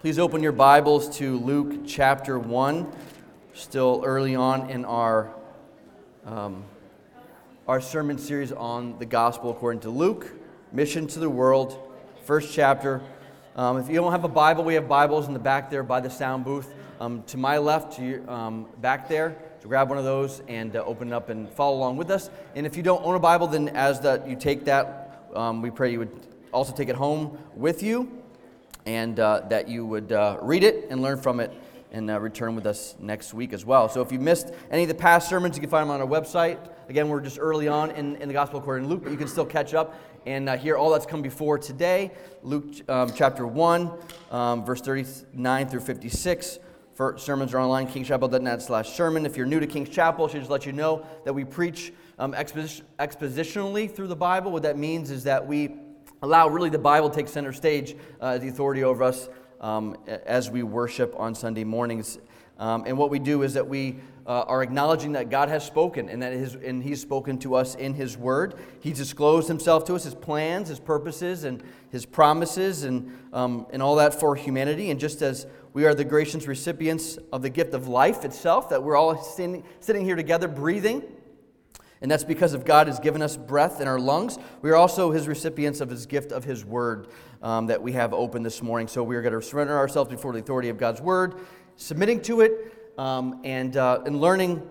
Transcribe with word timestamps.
Please 0.00 0.20
open 0.20 0.44
your 0.44 0.52
Bibles 0.52 1.16
to 1.16 1.38
Luke 1.38 1.84
chapter 1.84 2.38
1. 2.38 2.86
Still 3.52 4.00
early 4.04 4.36
on 4.36 4.70
in 4.70 4.84
our, 4.84 5.34
um, 6.24 6.62
our 7.66 7.80
sermon 7.80 8.16
series 8.16 8.52
on 8.52 8.96
the 9.00 9.04
gospel 9.04 9.50
according 9.50 9.80
to 9.80 9.90
Luke, 9.90 10.30
Mission 10.70 11.08
to 11.08 11.18
the 11.18 11.28
World, 11.28 11.76
first 12.22 12.54
chapter. 12.54 13.02
Um, 13.56 13.78
if 13.78 13.88
you 13.88 13.96
don't 13.96 14.12
have 14.12 14.22
a 14.22 14.28
Bible, 14.28 14.62
we 14.62 14.74
have 14.74 14.86
Bibles 14.86 15.26
in 15.26 15.32
the 15.32 15.40
back 15.40 15.68
there 15.68 15.82
by 15.82 15.98
the 15.98 16.10
sound 16.10 16.44
booth. 16.44 16.72
Um, 17.00 17.24
to 17.24 17.36
my 17.36 17.58
left, 17.58 17.96
to 17.96 18.04
your, 18.04 18.30
um, 18.30 18.68
back 18.80 19.08
there, 19.08 19.36
so 19.60 19.68
grab 19.68 19.88
one 19.88 19.98
of 19.98 20.04
those 20.04 20.42
and 20.46 20.76
uh, 20.76 20.84
open 20.84 21.08
it 21.08 21.12
up 21.12 21.28
and 21.28 21.50
follow 21.50 21.76
along 21.76 21.96
with 21.96 22.12
us. 22.12 22.30
And 22.54 22.66
if 22.66 22.76
you 22.76 22.84
don't 22.84 23.04
own 23.04 23.16
a 23.16 23.18
Bible, 23.18 23.48
then 23.48 23.70
as 23.70 23.98
that 24.02 24.28
you 24.28 24.36
take 24.36 24.64
that, 24.66 25.28
um, 25.34 25.60
we 25.60 25.72
pray 25.72 25.90
you 25.90 25.98
would 25.98 26.28
also 26.52 26.72
take 26.72 26.88
it 26.88 26.94
home 26.94 27.36
with 27.56 27.82
you 27.82 28.17
and 28.88 29.20
uh, 29.20 29.42
that 29.50 29.68
you 29.68 29.84
would 29.84 30.12
uh, 30.12 30.38
read 30.40 30.64
it 30.64 30.86
and 30.88 31.02
learn 31.02 31.20
from 31.20 31.40
it 31.40 31.52
and 31.92 32.10
uh, 32.10 32.18
return 32.18 32.56
with 32.56 32.66
us 32.66 32.94
next 32.98 33.34
week 33.34 33.52
as 33.52 33.62
well. 33.62 33.86
So 33.86 34.00
if 34.00 34.10
you 34.10 34.18
missed 34.18 34.54
any 34.70 34.80
of 34.80 34.88
the 34.88 34.94
past 34.94 35.28
sermons, 35.28 35.56
you 35.56 35.60
can 35.60 35.68
find 35.68 35.82
them 35.82 35.90
on 35.90 36.00
our 36.00 36.06
website. 36.06 36.58
Again, 36.88 37.10
we're 37.10 37.20
just 37.20 37.38
early 37.38 37.68
on 37.68 37.90
in, 37.90 38.16
in 38.16 38.28
the 38.28 38.32
Gospel 38.32 38.60
according 38.60 38.84
to 38.84 38.88
Luke, 38.88 39.02
but 39.02 39.12
you 39.12 39.18
can 39.18 39.28
still 39.28 39.44
catch 39.44 39.74
up 39.74 39.94
and 40.24 40.48
uh, 40.48 40.56
hear 40.56 40.78
all 40.78 40.90
that's 40.90 41.04
come 41.04 41.20
before 41.20 41.58
today. 41.58 42.12
Luke 42.42 42.64
um, 42.88 43.12
chapter 43.14 43.46
1, 43.46 43.92
um, 44.30 44.64
verse 44.64 44.80
39 44.80 45.68
through 45.68 45.80
56. 45.80 46.58
For 46.94 47.18
sermons 47.18 47.52
are 47.52 47.60
online, 47.60 47.88
kingschapel.net 47.88 48.62
slash 48.62 48.94
sermon. 48.94 49.26
If 49.26 49.36
you're 49.36 49.46
new 49.46 49.60
to 49.60 49.66
King's 49.66 49.90
Chapel, 49.90 50.24
I 50.24 50.32
should 50.32 50.40
just 50.40 50.50
let 50.50 50.64
you 50.64 50.72
know 50.72 51.04
that 51.26 51.34
we 51.34 51.44
preach 51.44 51.92
um, 52.18 52.32
exposition, 52.32 52.86
expositionally 52.98 53.94
through 53.94 54.08
the 54.08 54.16
Bible. 54.16 54.50
What 54.50 54.62
that 54.62 54.78
means 54.78 55.10
is 55.10 55.24
that 55.24 55.46
we 55.46 55.74
allow 56.22 56.48
really 56.48 56.70
the 56.70 56.78
Bible 56.78 57.10
to 57.10 57.16
take 57.16 57.28
center 57.28 57.52
stage, 57.52 57.96
uh, 58.20 58.38
the 58.38 58.48
authority 58.48 58.84
over 58.84 59.04
us 59.04 59.28
um, 59.60 59.96
as 60.26 60.50
we 60.50 60.62
worship 60.62 61.14
on 61.18 61.34
Sunday 61.34 61.64
mornings. 61.64 62.18
Um, 62.58 62.84
and 62.86 62.98
what 62.98 63.10
we 63.10 63.18
do 63.18 63.42
is 63.42 63.54
that 63.54 63.68
we 63.68 63.98
uh, 64.26 64.42
are 64.42 64.62
acknowledging 64.62 65.12
that 65.12 65.30
God 65.30 65.48
has 65.48 65.64
spoken 65.64 66.08
and 66.08 66.20
that 66.22 66.32
his, 66.32 66.54
and 66.54 66.82
He's 66.82 67.00
spoken 67.00 67.38
to 67.38 67.54
us 67.54 67.76
in 67.76 67.94
His 67.94 68.18
Word. 68.18 68.54
He's 68.80 68.98
disclosed 68.98 69.48
Himself 69.48 69.84
to 69.84 69.94
us, 69.94 70.04
His 70.04 70.14
plans, 70.14 70.68
His 70.68 70.80
purposes, 70.80 71.44
and 71.44 71.62
His 71.90 72.04
promises, 72.04 72.82
and, 72.82 73.16
um, 73.32 73.66
and 73.70 73.80
all 73.80 73.96
that 73.96 74.18
for 74.18 74.34
humanity. 74.34 74.90
And 74.90 74.98
just 74.98 75.22
as 75.22 75.46
we 75.72 75.86
are 75.86 75.94
the 75.94 76.04
gracious 76.04 76.46
recipients 76.46 77.16
of 77.32 77.42
the 77.42 77.50
gift 77.50 77.74
of 77.74 77.86
life 77.86 78.24
itself, 78.24 78.68
that 78.70 78.82
we're 78.82 78.96
all 78.96 79.16
sitting, 79.22 79.64
sitting 79.80 80.04
here 80.04 80.16
together 80.16 80.48
breathing 80.48 81.02
and 82.00 82.10
that's 82.10 82.24
because 82.24 82.54
of 82.54 82.64
God 82.64 82.86
has 82.86 83.00
given 83.00 83.22
us 83.22 83.36
breath 83.36 83.80
in 83.80 83.88
our 83.88 83.98
lungs. 83.98 84.38
We 84.62 84.70
are 84.70 84.76
also 84.76 85.10
His 85.10 85.26
recipients 85.26 85.80
of 85.80 85.90
His 85.90 86.06
gift 86.06 86.32
of 86.32 86.44
His 86.44 86.64
Word 86.64 87.08
um, 87.42 87.66
that 87.66 87.82
we 87.82 87.92
have 87.92 88.12
open 88.12 88.42
this 88.42 88.62
morning. 88.62 88.88
So 88.88 89.02
we 89.02 89.16
are 89.16 89.22
going 89.22 89.34
to 89.34 89.42
surrender 89.42 89.76
ourselves 89.76 90.10
before 90.10 90.32
the 90.32 90.38
authority 90.38 90.68
of 90.68 90.78
God's 90.78 91.00
Word, 91.00 91.34
submitting 91.76 92.22
to 92.22 92.40
it, 92.42 92.92
um, 92.98 93.40
and, 93.44 93.76
uh, 93.76 94.02
and 94.06 94.20
learning 94.20 94.62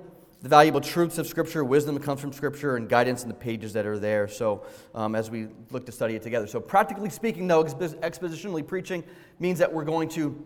the 0.41 0.49
valuable 0.49 0.81
truths 0.81 1.17
of 1.17 1.27
Scripture, 1.27 1.63
wisdom 1.65 1.95
that 1.95 2.03
comes 2.03 2.21
from 2.21 2.31
Scripture, 2.31 2.77
and 2.77 2.87
guidance 2.87 3.23
in 3.23 3.29
the 3.29 3.35
pages 3.35 3.73
that 3.73 3.85
are 3.85 3.97
there. 3.97 4.27
So 4.27 4.65
um, 4.93 5.15
as 5.15 5.31
we 5.31 5.47
look 5.71 5.85
to 5.87 5.91
study 5.91 6.15
it 6.15 6.21
together. 6.21 6.47
So 6.47 6.59
practically 6.59 7.09
speaking, 7.09 7.47
though, 7.47 7.63
expositionally 7.63 8.65
preaching 8.65 9.03
means 9.39 9.59
that 9.59 9.73
we're 9.73 9.85
going 9.85 10.09
to 10.09 10.43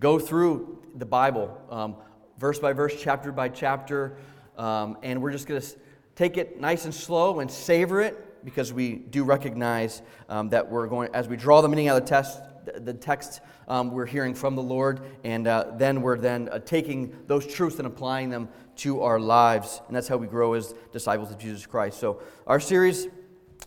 go 0.00 0.18
through 0.18 0.82
the 0.96 1.06
Bible, 1.06 1.60
um, 1.70 1.96
verse 2.38 2.58
by 2.58 2.72
verse, 2.72 2.94
chapter 3.00 3.32
by 3.32 3.48
chapter. 3.48 4.16
Um, 4.60 4.98
and 5.02 5.22
we're 5.22 5.32
just 5.32 5.46
going 5.46 5.58
to 5.58 5.66
take 6.14 6.36
it 6.36 6.60
nice 6.60 6.84
and 6.84 6.94
slow 6.94 7.40
and 7.40 7.50
savor 7.50 8.02
it 8.02 8.44
because 8.44 8.74
we 8.74 8.96
do 8.96 9.24
recognize 9.24 10.02
um, 10.28 10.50
that 10.50 10.70
we're 10.70 10.86
going, 10.86 11.08
as 11.14 11.28
we 11.28 11.36
draw 11.38 11.62
the 11.62 11.68
meaning 11.68 11.88
out 11.88 11.96
of 11.96 12.04
the 12.04 12.10
text, 12.10 12.40
the 12.84 12.92
text 12.92 13.40
um, 13.68 13.90
we're 13.90 14.04
hearing 14.04 14.34
from 14.34 14.56
the 14.56 14.62
Lord, 14.62 15.00
and 15.24 15.46
uh, 15.46 15.72
then 15.78 16.02
we're 16.02 16.18
then 16.18 16.50
uh, 16.52 16.58
taking 16.58 17.16
those 17.26 17.46
truths 17.46 17.78
and 17.78 17.86
applying 17.86 18.28
them 18.28 18.50
to 18.76 19.00
our 19.00 19.18
lives, 19.18 19.80
and 19.86 19.96
that's 19.96 20.08
how 20.08 20.18
we 20.18 20.26
grow 20.26 20.52
as 20.52 20.74
disciples 20.92 21.30
of 21.30 21.38
Jesus 21.38 21.64
Christ. 21.64 21.98
So 21.98 22.20
our 22.46 22.60
series 22.60 23.08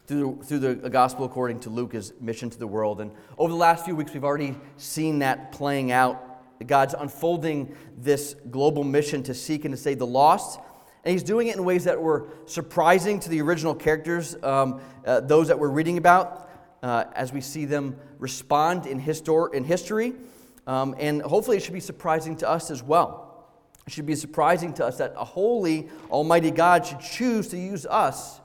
through, 0.06 0.44
through 0.44 0.60
the 0.60 0.90
gospel 0.92 1.26
according 1.26 1.62
to 1.62 1.72
Luke 1.72 1.96
is 1.96 2.14
mission 2.22 2.52
to 2.52 2.60
the 2.60 2.68
world, 2.68 3.02
and 3.02 3.10
over 3.40 3.52
the 3.52 3.58
last 3.58 3.84
few 3.84 3.96
weeks 3.96 4.14
we've 4.14 4.24
already 4.24 4.56
seen 4.78 5.20
that 5.20 5.52
playing 5.54 5.92
out. 5.92 6.30
God's 6.68 6.94
unfolding 6.94 7.76
this 7.98 8.36
global 8.52 8.84
mission 8.84 9.24
to 9.24 9.34
seek 9.34 9.66
and 9.66 9.74
to 9.74 9.82
save 9.82 9.98
the 9.98 10.06
lost 10.06 10.60
and 11.04 11.12
he's 11.12 11.24
doing 11.24 11.48
it 11.48 11.58
in 11.58 11.66
ways 11.66 11.84
that 11.84 12.02
were 12.02 12.28
surprising 12.46 13.20
to 13.22 13.30
the 13.30 13.42
original 13.42 13.76
characters, 13.76 14.38
um, 14.42 14.80
uh, 15.06 15.20
those 15.20 15.50
that 15.50 15.60
we're 15.60 15.70
reading 15.70 15.98
about, 15.98 16.50
uh, 16.82 17.06
as 17.14 17.34
we 17.34 17.42
see 17.42 17.66
them 17.66 17.98
respond 18.20 18.86
in, 18.86 19.02
histor- 19.02 19.54
in 19.54 19.64
history. 19.66 20.14
Um, 20.66 20.96
and 20.98 21.22
hopefully, 21.22 21.58
it 21.58 21.64
should 21.64 21.74
be 21.74 21.82
surprising 21.82 22.38
to 22.38 22.50
us 22.50 22.72
as 22.72 22.82
well. 22.82 23.50
It 23.86 23.92
should 23.92 24.06
be 24.06 24.16
surprising 24.16 24.74
to 24.76 24.86
us 24.86 24.98
that 25.00 25.14
a 25.18 25.26
holy, 25.26 25.90
almighty 26.10 26.52
God 26.52 26.86
should 26.86 27.02
choose 27.02 27.50
to 27.50 27.58
use 27.58 27.86
us 27.86 28.40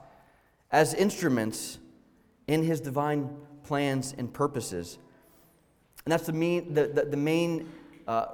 as 0.69 0.93
instruments 0.93 1.79
in 2.47 2.63
his 2.63 2.81
divine 2.81 3.29
plans 3.63 4.13
and 4.17 4.33
purposes. 4.33 4.97
And 6.05 6.11
that's 6.11 6.25
the 6.25 6.33
main, 6.33 6.73
the, 6.73 6.87
the, 6.87 7.05
the 7.05 7.17
main, 7.17 7.69
uh, 8.05 8.25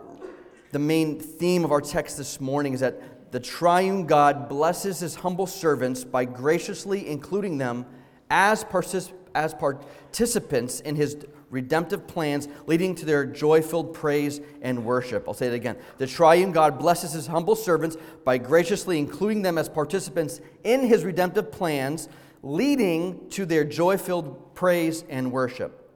the 0.72 0.80
main 0.80 1.20
theme 1.20 1.64
of 1.64 1.72
our 1.72 1.82
text 1.82 2.18
this 2.18 2.42
morning 2.42 2.74
is 2.74 2.80
that 2.80 3.00
the 3.36 3.42
triune 3.42 4.06
God 4.06 4.48
blesses 4.48 5.02
his 5.02 5.16
humble 5.16 5.46
servants 5.46 6.06
by 6.06 6.24
graciously 6.24 7.06
including 7.10 7.58
them 7.58 7.86
as, 8.30 8.64
particip- 8.64 9.12
as 9.36 9.54
participants 9.54 10.80
in 10.80 10.96
his 10.96 11.18
redemptive 11.50 12.08
plans, 12.08 12.48
leading 12.66 12.96
to 12.96 13.06
their 13.06 13.26
joy 13.26 13.62
filled 13.62 13.94
praise 13.94 14.40
and 14.62 14.86
worship. 14.86 15.26
I'll 15.28 15.34
say 15.34 15.48
it 15.48 15.54
again. 15.54 15.76
The 15.98 16.08
triune 16.08 16.54
God 16.54 16.80
blesses 16.80 17.12
his 17.12 17.28
humble 17.28 17.58
servants 17.58 17.98
by 18.24 18.38
graciously 18.38 19.00
including 19.00 19.42
them 19.42 19.58
as 19.58 19.68
participants 19.68 20.40
in 20.64 20.88
his 20.88 21.04
redemptive 21.04 21.52
plans, 21.52 22.08
leading 22.42 23.28
to 23.32 23.46
their 23.46 23.66
joy 23.66 23.98
filled 23.98 24.56
praise 24.56 25.04
and 25.10 25.34
worship. 25.34 25.92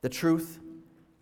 The 0.00 0.08
truth 0.08 0.58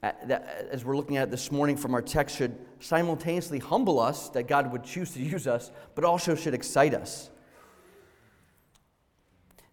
Uh, 0.02 0.12
uh, 0.28 0.38
as 0.70 0.84
we're 0.84 0.96
looking 0.96 1.16
at 1.16 1.30
this 1.30 1.50
morning 1.50 1.76
from 1.76 1.94
our 1.94 2.02
text, 2.02 2.36
should 2.36 2.54
simultaneously 2.80 3.58
humble 3.58 3.98
us 3.98 4.28
that 4.30 4.46
God 4.46 4.70
would 4.70 4.84
choose 4.84 5.12
to 5.12 5.20
use 5.20 5.46
us, 5.46 5.70
but 5.94 6.04
also 6.04 6.34
should 6.34 6.54
excite 6.54 6.92
us. 6.92 7.30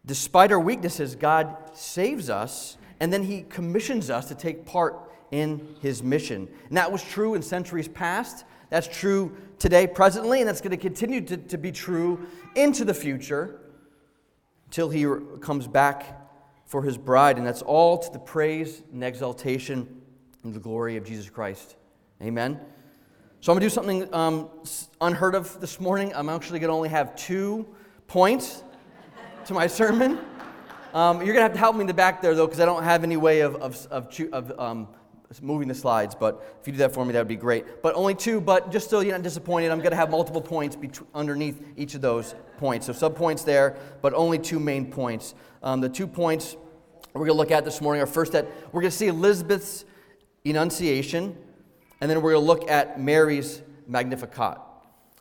Despite 0.06 0.52
our 0.52 0.60
weaknesses, 0.60 1.16
God 1.16 1.56
saves 1.74 2.30
us, 2.30 2.78
and 3.00 3.12
then 3.12 3.24
He 3.24 3.44
commissions 3.44 4.10
us 4.10 4.28
to 4.30 4.36
take 4.36 4.66
part 4.66 4.96
in 5.32 5.76
His 5.82 6.02
mission. 6.02 6.48
And 6.70 6.78
that 6.78 6.92
was 6.92 7.04
true 7.04 7.36
in 7.36 7.42
centuries 7.42 7.88
past. 7.88 8.46
That's 8.70 8.88
true 8.88 9.36
today, 9.60 9.88
presently, 9.88 10.40
and 10.40 10.48
that's 10.48 10.62
going 10.62 10.72
to 10.72 10.78
continue 10.78 11.22
to, 11.22 11.38
to 11.38 11.58
be 11.58 11.72
true 11.72 12.26
into 12.56 12.86
the 12.86 12.94
future 12.94 13.60
until 14.66 14.90
He 14.90 15.06
comes 15.42 15.68
back 15.68 16.22
for 16.66 16.82
His 16.82 16.98
bride. 16.98 17.38
And 17.38 17.46
that's 17.46 17.62
all 17.62 17.98
to 17.98 18.12
the 18.12 18.20
praise 18.20 18.84
and 18.94 19.04
exaltation 19.04 20.02
the 20.52 20.60
glory 20.60 20.98
of 20.98 21.06
Jesus 21.06 21.30
Christ. 21.30 21.78
Amen. 22.22 22.60
So 23.40 23.52
I'm 23.52 23.58
going 23.58 23.62
to 23.62 23.66
do 23.66 23.70
something 23.70 24.14
um, 24.14 24.50
unheard 25.00 25.36
of 25.36 25.60
this 25.62 25.80
morning. 25.80 26.12
I'm 26.14 26.28
actually 26.28 26.60
going 26.60 26.70
to 26.70 26.76
only 26.76 26.90
have 26.90 27.16
two 27.16 27.66
points 28.08 28.62
to 29.46 29.54
my 29.54 29.68
sermon. 29.68 30.20
Um, 30.94 31.18
you're 31.18 31.28
going 31.28 31.38
to 31.38 31.44
have 31.44 31.54
to 31.54 31.60
help 31.60 31.76
me 31.76 31.82
in 31.82 31.88
the 31.88 31.94
back 31.94 32.22
there, 32.22 32.36
though, 32.36 32.46
because 32.46 32.60
I 32.60 32.66
don't 32.66 32.84
have 32.84 33.06
any 33.06 33.16
way 33.16 33.40
of, 33.40 33.56
of, 33.56 33.88
of, 33.90 34.20
of 34.34 34.60
um, 34.60 34.90
moving 35.42 35.70
the 35.70 35.74
slides. 35.74 36.14
But 36.14 36.58
if 36.60 36.68
you 36.68 36.74
do 36.74 36.80
that 36.80 36.94
for 36.94 37.06
me, 37.06 37.14
that 37.14 37.20
would 37.20 37.28
be 37.28 37.38
great. 37.38 37.82
But 37.82 37.96
only 37.96 38.14
two, 38.14 38.42
but 38.42 38.70
just 38.70 38.90
so 38.90 39.00
you're 39.00 39.14
not 39.14 39.24
disappointed, 39.24 39.72
I'm 39.72 39.80
going 39.80 39.92
to 39.92 39.98
have 39.98 40.10
multiple 40.10 40.42
points 40.42 40.78
underneath 41.16 41.66
each 41.78 41.96
of 41.96 42.02
those 42.02 42.36
points. 42.58 42.86
So 42.88 42.94
sub 42.94 43.16
points 43.16 43.44
there, 43.44 43.78
but 44.02 44.14
only 44.14 44.40
two 44.40 44.60
main 44.60 44.92
points. 44.92 45.36
Um, 45.64 45.80
the 45.80 45.90
two 45.90 46.06
points 46.06 46.58
we're 47.14 47.22
going 47.22 47.32
to 47.32 47.38
look 47.38 47.52
at 47.52 47.64
this 47.64 47.80
morning 47.80 48.02
are 48.02 48.08
first 48.08 48.34
that 48.34 48.46
we're 48.72 48.82
going 48.82 48.92
to 48.92 48.98
see 48.98 49.08
Elizabeth's 49.08 49.86
Annunciation, 50.46 51.38
and 52.02 52.10
then 52.10 52.22
we're 52.22 52.34
going 52.34 52.44
to 52.44 52.48
look 52.48 52.70
at 52.70 53.00
Mary's 53.00 53.62
Magnificat. 53.88 54.58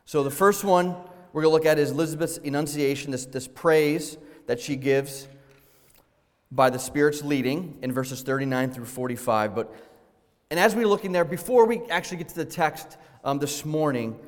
So 0.05 0.23
the 0.23 0.31
first 0.31 0.65
one 0.65 0.97
we're 1.33 1.43
going 1.43 1.53
to 1.53 1.57
look 1.57 1.67
at 1.67 1.79
is 1.79 1.93
Elizabeth's 1.93 2.39
Annunciation, 2.39 3.11
this, 3.13 3.27
this 3.27 3.49
praise 3.49 4.19
that 4.47 4.61
she 4.61 4.77
gives 4.77 5.29
by 6.51 6.69
the 6.69 6.79
Spirit's 6.79 7.23
leading 7.23 7.79
in 7.83 7.93
verses 7.93 8.23
39 8.23 8.73
through 8.73 8.85
45. 8.85 9.55
But, 9.55 9.75
and 10.51 10.61
as 10.61 10.75
we 10.75 10.85
look 10.85 11.05
in 11.05 11.13
there, 11.13 11.25
before 11.25 11.67
we 11.67 11.81
actually 11.89 12.19
get 12.19 12.29
to 12.29 12.35
the 12.35 12.45
text 12.45 12.99
um, 13.25 13.39
this 13.39 13.65
morning, 13.65 14.19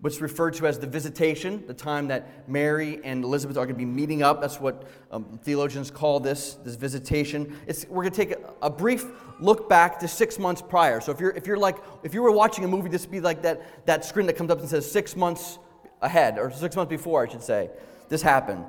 what's 0.00 0.20
referred 0.20 0.54
to 0.54 0.66
as 0.66 0.78
the 0.78 0.86
visitation, 0.86 1.62
the 1.66 1.74
time 1.74 2.08
that 2.08 2.48
Mary 2.48 3.00
and 3.04 3.22
Elizabeth 3.22 3.56
are 3.56 3.66
going 3.66 3.74
to 3.74 3.78
be 3.78 3.84
meeting 3.84 4.22
up. 4.22 4.40
That's 4.40 4.60
what 4.60 4.88
um, 5.10 5.38
theologians 5.42 5.90
call 5.90 6.20
this, 6.20 6.54
this 6.64 6.76
visitation. 6.76 7.58
It's, 7.66 7.86
we're 7.88 8.02
going 8.02 8.12
to 8.12 8.16
take 8.16 8.32
a, 8.32 8.66
a, 8.66 8.70
brief 8.70 9.06
look 9.40 9.68
back 9.68 9.98
to 10.00 10.08
six 10.08 10.38
months 10.38 10.62
prior. 10.62 11.00
So 11.00 11.12
if 11.12 11.20
you're, 11.20 11.32
if 11.32 11.46
you're 11.46 11.58
like, 11.58 11.76
if 12.02 12.14
you 12.14 12.22
were 12.22 12.32
watching 12.32 12.64
a 12.64 12.68
movie, 12.68 12.88
this 12.88 13.02
would 13.02 13.10
be 13.10 13.20
like 13.20 13.42
that, 13.42 13.86
that 13.86 14.04
screen 14.04 14.26
that 14.26 14.36
comes 14.36 14.50
up 14.50 14.60
and 14.60 14.68
says 14.68 14.90
six 14.90 15.16
months 15.16 15.58
ahead, 16.00 16.38
or 16.38 16.50
six 16.50 16.76
months 16.76 16.90
before, 16.90 17.26
I 17.26 17.30
should 17.30 17.42
say. 17.42 17.68
This 18.08 18.22
happened. 18.22 18.64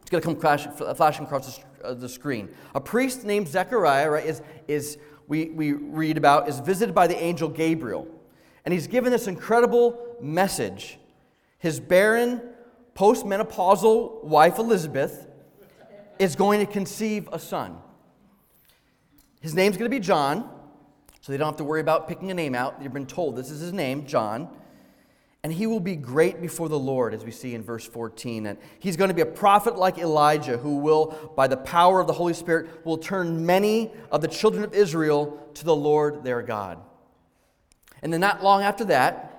It's 0.00 0.10
going 0.10 0.20
to 0.20 0.26
come 0.26 0.36
crash, 0.36 0.66
flashing 0.96 1.26
across 1.26 1.58
the 1.58 1.62
uh, 1.84 1.94
the 1.94 2.08
screen. 2.08 2.48
A 2.74 2.80
priest 2.80 3.24
named 3.24 3.48
Zechariah, 3.48 4.10
right, 4.10 4.24
is, 4.24 4.42
is 4.68 4.98
we, 5.28 5.46
we 5.46 5.72
read 5.72 6.16
about, 6.16 6.48
is 6.48 6.60
visited 6.60 6.94
by 6.94 7.06
the 7.06 7.20
angel 7.20 7.48
Gabriel. 7.48 8.06
And 8.64 8.72
he's 8.72 8.86
given 8.86 9.10
this 9.10 9.26
incredible 9.26 10.11
message. 10.22 10.98
His 11.58 11.80
barren, 11.80 12.40
postmenopausal 12.94 14.24
wife, 14.24 14.58
Elizabeth, 14.58 15.28
is 16.18 16.36
going 16.36 16.64
to 16.64 16.70
conceive 16.70 17.28
a 17.32 17.38
son. 17.38 17.78
His 19.40 19.54
name's 19.54 19.76
going 19.76 19.90
to 19.90 19.94
be 19.94 20.00
John, 20.00 20.48
so 21.20 21.32
they 21.32 21.38
don't 21.38 21.48
have 21.48 21.56
to 21.56 21.64
worry 21.64 21.80
about 21.80 22.08
picking 22.08 22.30
a 22.30 22.34
name 22.34 22.54
out. 22.54 22.76
You've 22.80 22.92
been 22.92 23.06
told 23.06 23.36
this 23.36 23.50
is 23.50 23.60
his 23.60 23.72
name, 23.72 24.06
John. 24.06 24.48
And 25.44 25.52
he 25.52 25.66
will 25.66 25.80
be 25.80 25.96
great 25.96 26.40
before 26.40 26.68
the 26.68 26.78
Lord, 26.78 27.14
as 27.14 27.24
we 27.24 27.32
see 27.32 27.56
in 27.56 27.64
verse 27.64 27.84
14. 27.84 28.46
And 28.46 28.58
he's 28.78 28.96
going 28.96 29.08
to 29.08 29.14
be 29.14 29.22
a 29.22 29.26
prophet 29.26 29.76
like 29.76 29.98
Elijah, 29.98 30.56
who 30.56 30.76
will, 30.76 31.32
by 31.34 31.48
the 31.48 31.56
power 31.56 32.00
of 32.00 32.06
the 32.06 32.12
Holy 32.12 32.34
Spirit, 32.34 32.86
will 32.86 32.98
turn 32.98 33.44
many 33.44 33.90
of 34.12 34.20
the 34.20 34.28
children 34.28 34.62
of 34.62 34.72
Israel 34.72 35.50
to 35.54 35.64
the 35.64 35.74
Lord 35.74 36.22
their 36.22 36.42
God. 36.42 36.78
And 38.02 38.12
then 38.12 38.20
not 38.20 38.44
long 38.44 38.62
after 38.62 38.84
that, 38.84 39.31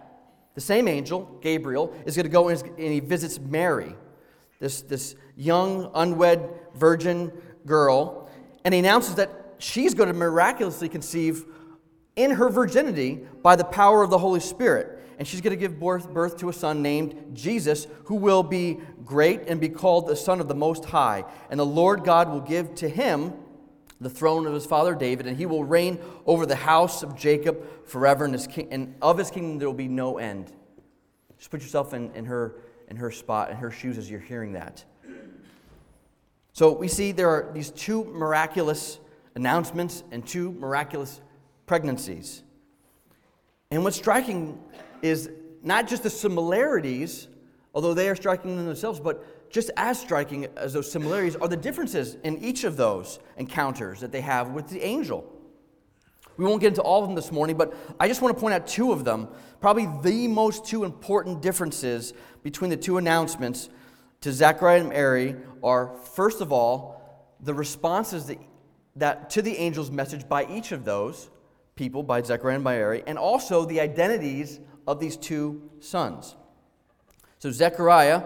the 0.55 0.61
same 0.61 0.87
angel, 0.87 1.39
Gabriel, 1.41 1.93
is 2.05 2.15
going 2.15 2.25
to 2.25 2.29
go 2.29 2.49
and 2.49 2.63
he 2.77 2.99
visits 2.99 3.39
Mary, 3.39 3.95
this, 4.59 4.81
this 4.81 5.15
young, 5.35 5.89
unwed 5.95 6.47
virgin 6.75 7.31
girl, 7.65 8.29
and 8.63 8.73
he 8.73 8.79
announces 8.79 9.15
that 9.15 9.55
she's 9.57 9.93
going 9.93 10.07
to 10.07 10.13
miraculously 10.13 10.89
conceive 10.89 11.45
in 12.15 12.31
her 12.31 12.49
virginity 12.49 13.25
by 13.41 13.55
the 13.55 13.63
power 13.63 14.03
of 14.03 14.09
the 14.09 14.17
Holy 14.17 14.39
Spirit. 14.39 14.99
And 15.17 15.27
she's 15.27 15.41
going 15.41 15.51
to 15.51 15.59
give 15.59 15.79
birth, 15.79 16.09
birth 16.09 16.37
to 16.37 16.49
a 16.49 16.53
son 16.53 16.81
named 16.81 17.31
Jesus, 17.33 17.87
who 18.05 18.15
will 18.15 18.43
be 18.43 18.79
great 19.05 19.41
and 19.47 19.59
be 19.59 19.69
called 19.69 20.07
the 20.07 20.15
Son 20.15 20.39
of 20.39 20.47
the 20.47 20.55
Most 20.55 20.85
High. 20.85 21.23
And 21.49 21.59
the 21.59 21.65
Lord 21.65 22.03
God 22.03 22.29
will 22.29 22.41
give 22.41 22.73
to 22.75 22.89
him 22.89 23.33
the 24.03 24.09
throne 24.09 24.45
of 24.45 24.53
his 24.53 24.65
father 24.65 24.93
David, 24.93 25.27
and 25.27 25.37
he 25.37 25.45
will 25.45 25.63
reign 25.63 25.99
over 26.25 26.45
the 26.45 26.55
house 26.55 27.03
of 27.03 27.17
Jacob 27.17 27.87
forever, 27.87 28.25
and, 28.25 28.33
his 28.33 28.47
king, 28.47 28.67
and 28.71 28.95
of 29.01 29.17
his 29.17 29.31
kingdom 29.31 29.57
there 29.57 29.67
will 29.67 29.73
be 29.73 29.87
no 29.87 30.17
end. 30.17 30.51
Just 31.37 31.51
put 31.51 31.61
yourself 31.61 31.93
in, 31.93 32.13
in, 32.13 32.25
her, 32.25 32.55
in 32.89 32.97
her 32.97 33.11
spot, 33.11 33.49
in 33.49 33.57
her 33.57 33.71
shoes 33.71 33.97
as 33.97 34.09
you're 34.09 34.19
hearing 34.19 34.53
that. 34.53 34.83
So 36.53 36.71
we 36.71 36.87
see 36.87 37.11
there 37.11 37.29
are 37.29 37.51
these 37.53 37.71
two 37.71 38.03
miraculous 38.05 38.99
announcements 39.35 40.03
and 40.11 40.25
two 40.25 40.51
miraculous 40.51 41.19
pregnancies. 41.65 42.43
And 43.71 43.83
what's 43.83 43.97
striking 43.97 44.59
is 45.01 45.31
not 45.63 45.87
just 45.87 46.03
the 46.03 46.09
similarities, 46.11 47.27
although 47.73 47.95
they 47.95 48.07
are 48.07 48.15
striking 48.15 48.51
in 48.51 48.65
themselves, 48.65 48.99
but 48.99 49.42
just 49.53 49.69
as 49.77 50.01
striking 50.01 50.47
as 50.57 50.73
those 50.73 50.91
similarities 50.91 51.35
are 51.35 51.47
the 51.47 51.55
differences 51.55 52.17
in 52.23 52.39
each 52.39 52.63
of 52.63 52.75
those 52.75 53.19
encounters 53.37 53.99
that 53.99 54.11
they 54.11 54.19
have 54.19 54.49
with 54.49 54.67
the 54.67 54.81
angel. 54.81 55.31
We 56.37 56.45
won't 56.45 56.59
get 56.59 56.69
into 56.69 56.81
all 56.81 57.03
of 57.03 57.07
them 57.07 57.15
this 57.15 57.31
morning, 57.31 57.55
but 57.55 57.71
I 57.99 58.07
just 58.07 58.23
want 58.23 58.35
to 58.35 58.41
point 58.41 58.55
out 58.55 58.65
two 58.65 58.91
of 58.91 59.05
them. 59.05 59.27
Probably 59.61 59.87
the 60.01 60.27
most 60.27 60.65
two 60.65 60.83
important 60.83 61.43
differences 61.43 62.13
between 62.41 62.71
the 62.71 62.77
two 62.77 62.97
announcements 62.97 63.69
to 64.21 64.31
Zechariah 64.31 64.79
and 64.79 64.89
Mary 64.89 65.35
are, 65.63 65.95
first 66.15 66.41
of 66.41 66.51
all, 66.51 67.29
the 67.39 67.53
responses 67.53 68.25
that, 68.25 68.39
that 68.95 69.29
to 69.29 69.43
the 69.43 69.55
angel's 69.59 69.91
message 69.91 70.27
by 70.27 70.47
each 70.47 70.71
of 70.71 70.83
those 70.83 71.29
people, 71.75 72.01
by 72.01 72.23
Zechariah 72.23 72.55
and 72.55 72.63
by 72.63 72.77
Mary, 72.77 73.03
and 73.05 73.19
also 73.19 73.65
the 73.65 73.79
identities 73.79 74.59
of 74.87 74.99
these 74.99 75.15
two 75.15 75.69
sons. 75.79 76.35
So 77.37 77.51
Zechariah 77.51 78.23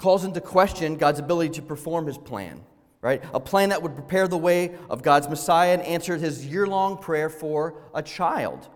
calls 0.00 0.24
into 0.24 0.40
question 0.40 0.96
God's 0.96 1.20
ability 1.20 1.50
to 1.50 1.62
perform 1.62 2.06
his 2.06 2.16
plan, 2.16 2.62
right? 3.02 3.22
A 3.34 3.38
plan 3.38 3.68
that 3.68 3.82
would 3.82 3.94
prepare 3.94 4.26
the 4.26 4.38
way 4.38 4.74
of 4.88 5.02
God's 5.02 5.28
Messiah 5.28 5.74
and 5.74 5.82
answered 5.82 6.20
his 6.20 6.44
year 6.44 6.66
long 6.66 6.96
prayer 6.96 7.28
for 7.28 7.82
a 7.94 8.02
child. 8.02 8.66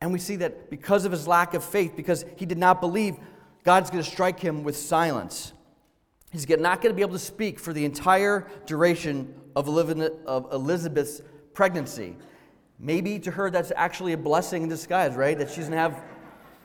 And 0.00 0.12
we 0.12 0.20
see 0.20 0.36
that 0.36 0.70
because 0.70 1.04
of 1.04 1.12
his 1.12 1.26
lack 1.26 1.52
of 1.54 1.64
faith, 1.64 1.94
because 1.96 2.24
he 2.36 2.46
did 2.46 2.58
not 2.58 2.80
believe, 2.80 3.16
God's 3.64 3.90
going 3.90 4.02
to 4.02 4.08
strike 4.08 4.38
him 4.40 4.62
with 4.62 4.76
silence. 4.76 5.52
He's 6.30 6.48
not 6.48 6.80
going 6.80 6.94
to 6.94 6.96
be 6.96 7.02
able 7.02 7.14
to 7.14 7.18
speak 7.18 7.58
for 7.58 7.72
the 7.72 7.84
entire 7.84 8.46
duration 8.64 9.34
of 9.56 9.66
Elizabeth's 9.66 11.22
pregnancy. 11.52 12.16
Maybe 12.78 13.18
to 13.18 13.32
her 13.32 13.50
that's 13.50 13.72
actually 13.74 14.12
a 14.12 14.16
blessing 14.16 14.62
in 14.62 14.68
disguise, 14.68 15.16
right? 15.16 15.36
That 15.36 15.50
she 15.50 15.56
doesn't 15.56 15.72
have 15.72 16.02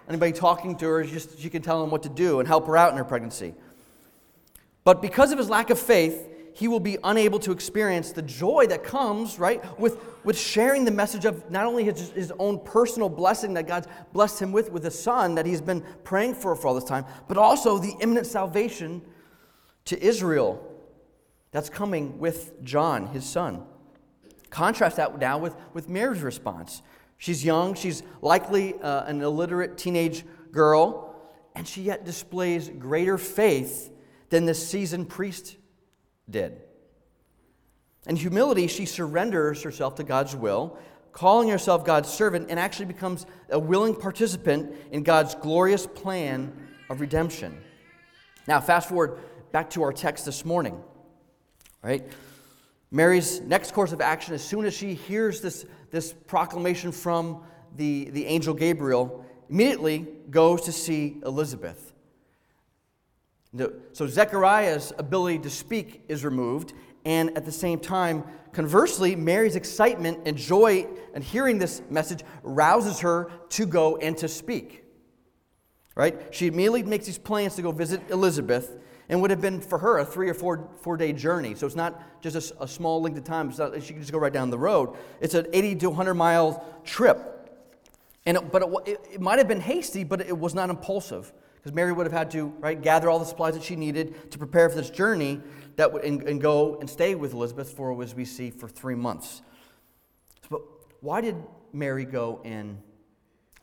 anybody 0.08 0.32
talking 0.32 0.76
to 0.78 0.88
her, 0.88 1.04
just 1.04 1.40
she 1.40 1.50
can 1.50 1.62
tell 1.62 1.84
him 1.84 1.90
what 1.90 2.04
to 2.04 2.10
do 2.10 2.40
and 2.40 2.48
help 2.48 2.68
her 2.68 2.78
out 2.78 2.92
in 2.92 2.98
her 2.98 3.04
pregnancy. 3.04 3.54
But 4.84 5.02
because 5.02 5.32
of 5.32 5.38
his 5.38 5.50
lack 5.50 5.70
of 5.70 5.80
faith, 5.80 6.28
he 6.54 6.70
will 6.70 6.80
be 6.80 6.98
unable 7.04 7.40
to 7.40 7.52
experience 7.52 8.14
the 8.14 8.22
joy 8.22 8.66
that 8.68 8.82
comes, 8.84 9.38
right, 9.38 9.78
with, 9.78 9.98
with 10.24 10.40
sharing 10.40 10.86
the 10.86 10.92
message 10.92 11.26
of 11.26 11.52
not 11.52 11.66
only 11.66 11.84
his, 11.84 12.12
his 12.12 12.32
own 12.40 12.60
personal 12.60 13.10
blessing 13.10 13.56
that 13.56 13.68
God's 13.68 13.88
blessed 14.14 14.42
him 14.42 14.52
with, 14.54 14.72
with 14.72 14.86
a 14.86 14.92
son 14.92 15.36
that 15.36 15.46
he's 15.46 15.60
been 15.60 15.84
praying 16.06 16.36
for 16.36 16.56
for 16.56 16.68
all 16.68 16.74
this 16.74 16.86
time, 16.86 17.06
but 17.28 17.38
also 17.38 17.78
the 17.78 17.94
imminent 18.00 18.26
salvation 18.26 19.02
to 19.84 20.02
Israel 20.02 20.66
that's 21.52 21.70
coming 21.70 22.20
with 22.20 22.64
John, 22.64 23.08
his 23.08 23.26
son. 23.26 23.64
Contrast 24.50 24.96
that 24.96 25.20
now 25.20 25.38
with, 25.38 25.56
with 25.74 25.90
Mary's 25.90 26.22
response. 26.22 26.82
She's 27.18 27.44
young, 27.44 27.74
she's 27.76 28.04
likely 28.22 28.74
uh, 28.76 29.06
an 29.06 29.22
illiterate 29.22 29.78
teenage 29.78 30.26
girl, 30.52 31.16
and 31.56 31.68
she 31.68 31.84
yet 31.84 32.06
displays 32.06 32.70
greater 32.70 33.18
faith 33.18 33.92
than 34.30 34.46
the 34.46 34.54
seasoned 34.54 35.10
priest 35.10 35.56
did. 36.30 36.62
In 38.08 38.16
humility, 38.16 38.68
she 38.68 38.86
surrenders 38.86 39.64
herself 39.64 39.96
to 39.96 40.04
God's 40.04 40.36
will, 40.36 40.78
calling 41.12 41.50
herself 41.50 41.86
God's 41.86 42.10
servant, 42.10 42.48
and 42.50 42.60
actually 42.60 42.86
becomes 42.86 43.26
a 43.50 43.58
willing 43.58 43.96
participant 43.96 44.76
in 44.92 45.04
God's 45.04 45.34
glorious 45.36 45.88
plan 45.88 46.54
of 46.90 47.02
redemption. 47.02 47.58
Now, 48.48 48.60
fast 48.62 48.90
forward 48.90 49.18
back 49.52 49.72
to 49.72 49.84
our 49.84 49.94
text 49.94 50.26
this 50.26 50.46
morning, 50.46 50.84
right? 51.82 52.06
Mary's 52.92 53.42
next 53.42 53.74
course 53.74 53.92
of 53.92 54.02
action, 54.02 54.34
as 54.34 54.44
soon 54.44 54.66
as 54.66 54.74
she 54.74 54.94
hears 54.94 55.42
this, 55.42 55.66
this 55.96 56.12
proclamation 56.12 56.92
from 56.92 57.42
the, 57.78 58.10
the 58.12 58.26
angel 58.26 58.54
Gabriel, 58.54 59.26
immediately 59.50 60.06
goes 60.30 60.62
to 60.64 60.72
see 60.74 61.22
Elizabeth. 61.26 61.94
So 63.94 64.06
Zechariah's 64.06 64.92
ability 64.98 65.40
to 65.40 65.50
speak 65.50 66.04
is 66.10 66.26
removed, 66.26 66.74
and 67.06 67.36
at 67.38 67.46
the 67.46 67.52
same 67.52 67.80
time, 67.80 68.26
conversely, 68.52 69.16
Mary's 69.16 69.56
excitement 69.56 70.20
and 70.26 70.36
joy 70.36 70.86
in 71.14 71.22
hearing 71.22 71.60
this 71.60 71.82
message 71.90 72.24
rouses 72.44 73.00
her 73.00 73.32
to 73.52 73.66
go 73.66 73.96
and 73.96 74.18
to 74.18 74.28
speak. 74.28 74.84
Right? 75.96 76.20
She 76.32 76.48
immediately 76.48 76.84
makes 76.84 77.06
these 77.06 77.18
plans 77.18 77.56
to 77.56 77.62
go 77.62 77.72
visit 77.72 78.02
Elizabeth, 78.10 78.78
and 79.10 79.22
would 79.22 79.32
have 79.32 79.42
been 79.42 79.62
for 79.62 79.78
her 79.78 80.00
a 80.00 80.06
three 80.06 80.30
or 80.30 80.34
four, 80.34 80.70
four 80.82 80.98
day 80.98 81.14
journey. 81.14 81.56
So 81.56 81.66
it's 81.66 81.76
not 81.76 82.22
just 82.22 82.52
a, 82.52 82.64
a 82.64 82.68
small 82.68 83.02
length 83.02 83.18
of 83.18 83.24
time. 83.24 83.54
Not, 83.58 83.82
she 83.84 83.94
can 83.94 84.02
just 84.02 84.12
go 84.12 84.18
right 84.18 84.34
down 84.34 84.50
the 84.50 84.58
road. 84.58 84.96
It's 85.22 85.34
an 85.34 85.48
80 85.54 85.76
to 85.76 85.90
100 85.90 86.14
mile 86.14 86.82
trip. 86.84 87.32
And 88.26 88.38
it, 88.38 88.52
but 88.52 88.64
it, 88.64 88.70
it, 88.86 89.08
it 89.14 89.22
might 89.22 89.38
have 89.38 89.48
been 89.48 89.62
hasty, 89.62 90.04
but 90.04 90.22
it 90.22 90.38
was 90.38 90.56
not 90.56 90.70
impulsive 90.70 91.32
because 91.56 91.74
Mary 91.74 91.92
would 91.92 92.06
have 92.06 92.14
had 92.14 92.32
to 92.32 92.48
right 92.60 92.80
gather 92.80 93.10
all 93.10 93.20
the 93.20 93.26
supplies 93.26 93.54
that 93.56 93.64
she 93.64 93.76
needed 93.76 94.32
to 94.32 94.38
prepare 94.38 94.70
for 94.70 94.76
this 94.76 94.90
journey 94.90 95.42
that 95.76 95.92
would, 95.92 96.04
and, 96.04 96.24
and 96.24 96.42
go 96.42 96.78
and 96.80 96.90
stay 96.90 97.16
with 97.16 97.34
Elizabeth 97.34 97.72
for 97.72 98.02
as 98.04 98.16
we 98.16 98.26
see 98.26 98.50
for 98.50 98.68
three 98.68 98.96
months. 98.96 99.42
But 100.50 100.62
why 101.02 101.22
did 101.22 101.36
Mary 101.74 102.06
go 102.06 102.42
and 102.46 102.82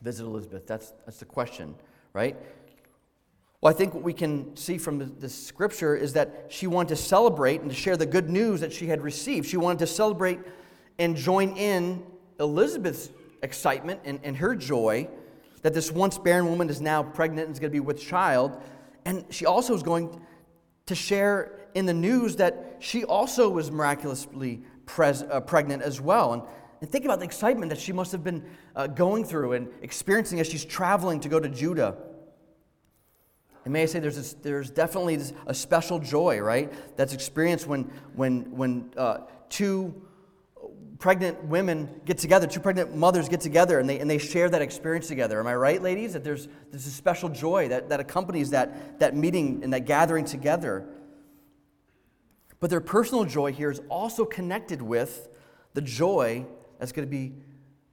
visit 0.00 0.24
Elizabeth? 0.24 0.66
That's 0.66 0.92
that's 1.04 1.18
the 1.18 1.24
question, 1.24 1.74
right? 2.12 2.36
Well, 3.62 3.72
I 3.72 3.76
think 3.76 3.94
what 3.94 4.02
we 4.02 4.12
can 4.12 4.56
see 4.56 4.76
from 4.76 5.14
the, 5.20 5.28
scripture 5.28 5.94
is 5.94 6.14
that 6.14 6.46
she 6.48 6.66
wanted 6.66 6.88
to 6.88 6.96
celebrate 6.96 7.60
and 7.60 7.70
to 7.70 7.76
share 7.76 7.96
the 7.96 8.06
good 8.06 8.28
news 8.28 8.60
that 8.60 8.72
she 8.72 8.88
had 8.88 9.02
received. 9.02 9.46
She 9.46 9.56
wanted 9.56 9.78
to 9.78 9.86
celebrate 9.86 10.40
and 10.98 11.16
join 11.16 11.56
in 11.56 12.02
Elizabeth's 12.40 13.10
excitement 13.40 14.00
and, 14.04 14.18
and 14.24 14.36
her 14.36 14.56
joy 14.56 15.08
that 15.62 15.74
this 15.74 15.92
once 15.92 16.18
barren 16.18 16.48
woman 16.48 16.70
is 16.70 16.80
now 16.80 17.04
pregnant 17.04 17.46
and 17.46 17.54
is 17.54 17.60
going 17.60 17.70
to 17.70 17.72
be 17.72 17.78
with 17.78 18.00
child. 18.00 18.60
And 19.04 19.24
she 19.30 19.46
also 19.46 19.76
is 19.76 19.84
going 19.84 20.20
to 20.86 20.96
share 20.96 21.60
in 21.74 21.86
the 21.86 21.94
news 21.94 22.34
that 22.36 22.78
she 22.80 23.04
also 23.04 23.48
was 23.48 23.70
miraculously 23.70 24.62
pres- 24.86 25.22
uh, 25.22 25.38
pregnant 25.38 25.84
as 25.84 26.00
well. 26.00 26.32
And, 26.32 26.42
and, 26.80 26.90
think 26.90 27.04
about 27.04 27.20
the 27.20 27.26
excitement 27.26 27.70
that 27.70 27.78
she 27.78 27.92
must 27.92 28.10
have 28.10 28.24
been 28.24 28.44
uh, 28.74 28.88
going 28.88 29.24
through 29.24 29.52
and 29.52 29.68
experiencing 29.82 30.40
as 30.40 30.48
she's 30.48 30.64
traveling 30.64 31.20
to 31.20 31.28
go 31.28 31.38
to 31.38 31.48
Judah. 31.48 31.96
And 33.64 33.72
may 33.72 33.82
I 33.82 33.86
say, 33.86 34.00
there's, 34.00 34.16
this, 34.16 34.34
there's 34.34 34.70
definitely 34.70 35.16
this, 35.16 35.32
a 35.46 35.54
special 35.54 35.98
joy, 35.98 36.40
right? 36.40 36.72
That's 36.96 37.12
experienced 37.12 37.66
when, 37.66 37.84
when, 38.14 38.50
when 38.50 38.90
uh, 38.96 39.18
two 39.48 40.02
pregnant 40.98 41.44
women 41.44 42.00
get 42.04 42.18
together, 42.18 42.46
two 42.46 42.60
pregnant 42.60 42.94
mothers 42.94 43.28
get 43.28 43.40
together, 43.40 43.78
and 43.78 43.88
they, 43.88 43.98
and 43.98 44.08
they 44.08 44.18
share 44.18 44.48
that 44.48 44.62
experience 44.62 45.08
together. 45.08 45.40
Am 45.40 45.46
I 45.46 45.54
right, 45.54 45.82
ladies? 45.82 46.12
That 46.12 46.24
there's, 46.24 46.48
there's 46.70 46.86
a 46.86 46.90
special 46.90 47.28
joy 47.28 47.68
that, 47.68 47.88
that 47.88 48.00
accompanies 48.00 48.50
that, 48.50 49.00
that 49.00 49.16
meeting 49.16 49.62
and 49.62 49.72
that 49.72 49.84
gathering 49.84 50.24
together. 50.24 50.86
But 52.60 52.70
their 52.70 52.80
personal 52.80 53.24
joy 53.24 53.52
here 53.52 53.70
is 53.70 53.80
also 53.88 54.24
connected 54.24 54.80
with 54.80 55.28
the 55.74 55.82
joy 55.82 56.46
that's 56.78 56.92
going 56.92 57.06
to 57.06 57.10
be 57.10 57.32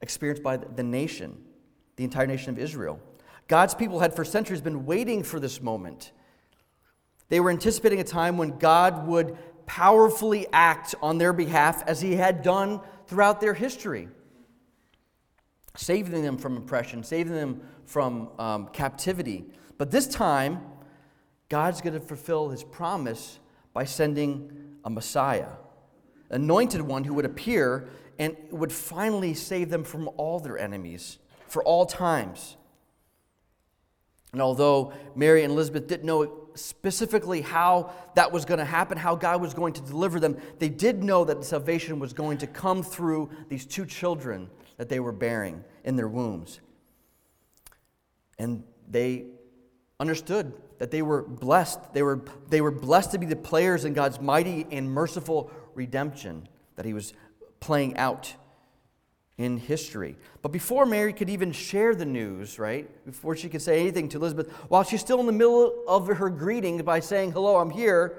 experienced 0.01 0.43
by 0.43 0.57
the 0.57 0.83
nation, 0.83 1.37
the 1.95 2.03
entire 2.03 2.27
nation 2.27 2.51
of 2.51 2.59
Israel. 2.59 2.99
God's 3.49 3.73
people 3.73 3.99
had 3.99 4.15
for 4.15 4.23
centuries 4.23 4.61
been 4.61 4.85
waiting 4.85 5.23
for 5.23 5.39
this 5.39 5.59
moment. 5.59 6.11
They 7.29 7.39
were 7.39 7.49
anticipating 7.49 7.99
a 7.99 8.03
time 8.03 8.37
when 8.37 8.59
God 8.59 9.07
would 9.07 9.37
powerfully 9.65 10.47
act 10.53 10.93
on 11.01 11.17
their 11.17 11.33
behalf 11.33 11.83
as 11.87 11.99
he 11.99 12.15
had 12.15 12.43
done 12.43 12.79
throughout 13.07 13.41
their 13.41 13.55
history, 13.55 14.07
saving 15.75 16.21
them 16.21 16.37
from 16.37 16.57
oppression, 16.57 17.03
saving 17.03 17.33
them 17.33 17.61
from 17.85 18.29
um, 18.37 18.67
captivity. 18.67 19.45
But 19.79 19.89
this 19.89 20.07
time, 20.07 20.61
God's 21.49 21.81
going 21.81 21.93
to 21.93 21.99
fulfill 21.99 22.49
his 22.49 22.63
promise 22.63 23.39
by 23.73 23.85
sending 23.85 24.77
a 24.85 24.91
Messiah, 24.91 25.53
anointed 26.29 26.81
one 26.81 27.03
who 27.03 27.15
would 27.15 27.25
appear 27.25 27.89
and 28.19 28.37
would 28.51 28.71
finally 28.71 29.33
save 29.33 29.71
them 29.71 29.83
from 29.83 30.07
all 30.17 30.39
their 30.39 30.59
enemies 30.59 31.17
for 31.47 31.63
all 31.63 31.87
times. 31.87 32.57
And 34.31 34.41
although 34.41 34.93
Mary 35.15 35.43
and 35.43 35.51
Elizabeth 35.51 35.87
didn't 35.87 36.05
know 36.05 36.49
specifically 36.55 37.41
how 37.41 37.91
that 38.15 38.31
was 38.31 38.45
going 38.45 38.59
to 38.59 38.65
happen, 38.65 38.97
how 38.97 39.15
God 39.15 39.41
was 39.41 39.53
going 39.53 39.73
to 39.73 39.81
deliver 39.81 40.19
them, 40.19 40.37
they 40.59 40.69
did 40.69 41.03
know 41.03 41.25
that 41.25 41.43
salvation 41.43 41.99
was 41.99 42.13
going 42.13 42.37
to 42.39 42.47
come 42.47 42.83
through 42.83 43.29
these 43.47 43.65
two 43.65 43.85
children 43.85 44.49
that 44.77 44.89
they 44.89 44.99
were 44.99 45.11
bearing 45.11 45.63
in 45.83 45.95
their 45.95 46.07
wombs. 46.07 46.59
And 48.37 48.63
they 48.87 49.25
understood 49.99 50.53
that 50.77 50.91
they 50.91 51.01
were 51.01 51.23
blessed. 51.23 51.93
They 51.93 52.03
were, 52.03 52.21
they 52.49 52.61
were 52.61 52.71
blessed 52.71 53.11
to 53.11 53.17
be 53.17 53.25
the 53.25 53.35
players 53.35 53.83
in 53.83 53.93
God's 53.93 54.21
mighty 54.21 54.65
and 54.71 54.89
merciful 54.89 55.51
redemption 55.75 56.47
that 56.75 56.85
He 56.85 56.93
was 56.93 57.13
playing 57.59 57.97
out 57.97 58.33
in 59.39 59.57
history. 59.57 60.17
But 60.41 60.51
before 60.51 60.85
Mary 60.85 61.13
could 61.13 61.29
even 61.29 61.53
share 61.53 61.95
the 61.95 62.05
news, 62.05 62.59
right, 62.59 62.87
before 63.05 63.37
she 63.37 63.47
could 63.47 63.61
say 63.61 63.79
anything 63.79 64.09
to 64.09 64.17
Elizabeth, 64.17 64.51
while 64.67 64.83
she's 64.83 64.99
still 64.99 65.21
in 65.21 65.25
the 65.25 65.31
middle 65.31 65.73
of 65.87 66.07
her 66.07 66.29
greeting 66.29 66.77
by 66.79 66.99
saying, 66.99 67.31
Hello, 67.31 67.55
I'm 67.55 67.69
here, 67.69 68.17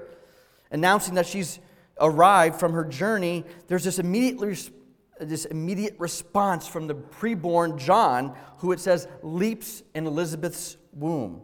announcing 0.71 1.13
that 1.13 1.27
she's 1.27 1.59
arrived 1.99 2.59
from 2.59 2.73
her 2.73 2.83
journey, 2.83 3.45
there's 3.67 3.83
this 3.83 3.99
immediate, 3.99 4.71
this 5.19 5.45
immediate 5.45 5.95
response 5.99 6.67
from 6.67 6.87
the 6.87 6.95
preborn 6.95 7.77
John, 7.77 8.35
who 8.57 8.71
it 8.71 8.79
says 8.79 9.07
leaps 9.21 9.83
in 9.93 10.07
Elizabeth's 10.07 10.75
womb. 10.91 11.43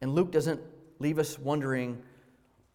And 0.00 0.14
Luke 0.14 0.32
doesn't 0.32 0.62
leave 1.00 1.18
us 1.18 1.38
wondering 1.38 2.02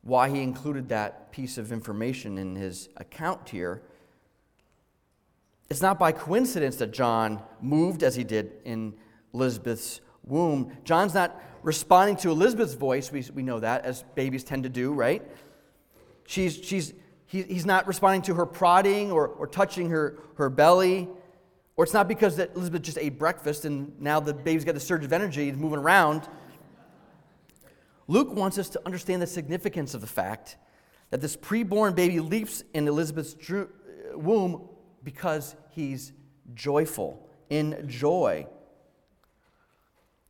why 0.03 0.29
he 0.29 0.43
included 0.43 0.89
that 0.89 1.31
piece 1.31 1.57
of 1.57 1.71
information 1.71 2.37
in 2.37 2.55
his 2.55 2.89
account 2.97 3.49
here. 3.49 3.81
It's 5.71 5.81
not 5.81 5.97
by 5.97 6.11
coincidence 6.11 6.75
that 6.75 6.91
John 6.91 7.41
moved 7.61 8.03
as 8.03 8.13
he 8.13 8.25
did 8.25 8.51
in 8.65 8.93
Elizabeth's 9.33 10.01
womb. 10.21 10.75
John's 10.83 11.13
not 11.13 11.41
responding 11.63 12.17
to 12.17 12.29
Elizabeth's 12.29 12.73
voice, 12.73 13.09
we, 13.09 13.23
we 13.33 13.41
know 13.41 13.57
that, 13.61 13.85
as 13.85 14.03
babies 14.13 14.43
tend 14.43 14.63
to 14.63 14.69
do, 14.69 14.91
right? 14.91 15.25
She's, 16.27 16.57
she's, 16.57 16.93
he, 17.25 17.43
he's 17.43 17.65
not 17.65 17.87
responding 17.87 18.21
to 18.23 18.33
her 18.33 18.45
prodding 18.45 19.13
or, 19.13 19.27
or 19.29 19.47
touching 19.47 19.89
her, 19.91 20.19
her 20.35 20.49
belly. 20.49 21.07
Or 21.77 21.85
it's 21.85 21.93
not 21.93 22.09
because 22.09 22.35
that 22.35 22.53
Elizabeth 22.53 22.81
just 22.81 22.97
ate 22.97 23.17
breakfast 23.17 23.63
and 23.63 23.97
now 23.97 24.19
the 24.19 24.33
baby's 24.33 24.65
got 24.65 24.75
a 24.75 24.79
surge 24.81 25.05
of 25.05 25.13
energy, 25.13 25.45
he's 25.45 25.55
moving 25.55 25.79
around. 25.79 26.27
Luke 28.09 28.35
wants 28.35 28.57
us 28.57 28.67
to 28.71 28.81
understand 28.85 29.21
the 29.21 29.27
significance 29.27 29.93
of 29.93 30.01
the 30.01 30.07
fact 30.07 30.57
that 31.11 31.21
this 31.21 31.37
preborn 31.37 31.95
baby 31.95 32.19
leaps 32.19 32.61
in 32.73 32.89
Elizabeth's 32.89 33.37
womb 34.15 34.67
because 35.03 35.55
he's 35.69 36.13
joyful, 36.53 37.27
in 37.49 37.87
joy. 37.87 38.47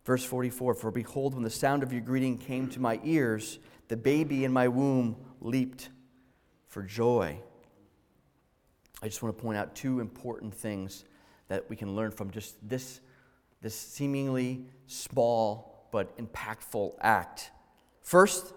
Verse 0.04 0.24
44 0.24 0.74
For 0.76 0.92
behold, 0.92 1.34
when 1.36 1.44
the 1.44 1.50
sound 1.50 1.84
of 1.84 1.92
your 1.92 2.02
greeting 2.02 2.38
came 2.38 2.68
to 2.70 2.80
my 2.80 3.00
ears, 3.04 3.60
the 3.88 3.98
baby 3.98 4.44
in 4.44 4.52
my 4.52 4.68
womb 4.68 5.16
leaped 5.40 5.90
for 6.68 6.82
joy. 6.82 7.40
I 9.02 9.08
just 9.08 9.22
want 9.22 9.36
to 9.38 9.42
point 9.42 9.58
out 9.58 9.76
two 9.76 10.00
important 10.00 10.54
things 10.54 11.06
that 11.48 11.70
we 11.70 11.76
can 11.76 11.96
learn 11.96 12.12
from 12.12 12.32
just 12.32 12.56
this, 12.68 13.02
this 13.62 13.76
seemingly 13.76 14.66
small 14.88 15.90
but 15.92 16.18
impactful 16.18 16.94
act. 17.02 17.52
First, 18.02 18.54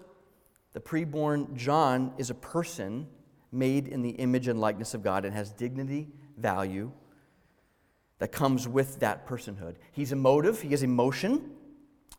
the 0.73 0.79
preborn 0.79 1.55
John 1.55 2.13
is 2.17 2.29
a 2.29 2.35
person 2.35 3.07
made 3.55 3.87
in 3.87 4.01
the 4.01 4.11
image 4.11 4.47
and 4.47 4.59
likeness 4.59 4.93
of 4.93 5.01
God 5.03 5.25
and 5.25 5.33
has 5.33 5.51
dignity, 5.51 6.09
value 6.37 6.91
that 8.19 8.31
comes 8.31 8.67
with 8.67 8.99
that 8.99 9.27
personhood. 9.27 9.75
He's 9.91 10.11
emotive, 10.11 10.61
he 10.61 10.69
has 10.69 10.83
emotion, 10.83 11.51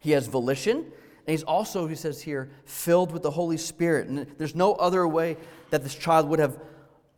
he 0.01 0.13
has 0.13 0.27
volition, 0.27 0.79
and 0.79 1.33
he's 1.33 1.43
also, 1.43 1.87
he 1.87 1.95
says 1.95 2.23
here, 2.23 2.51
filled 2.65 3.13
with 3.13 3.23
the 3.23 3.31
Holy 3.31 3.57
Spirit. 3.57 4.09
And 4.09 4.27
there's 4.39 4.55
no 4.55 4.75
other 4.75 5.07
way 5.09 5.37
that 5.71 5.83
this 5.83 5.95
child 5.95 6.29
would 6.29 6.39
have 6.39 6.59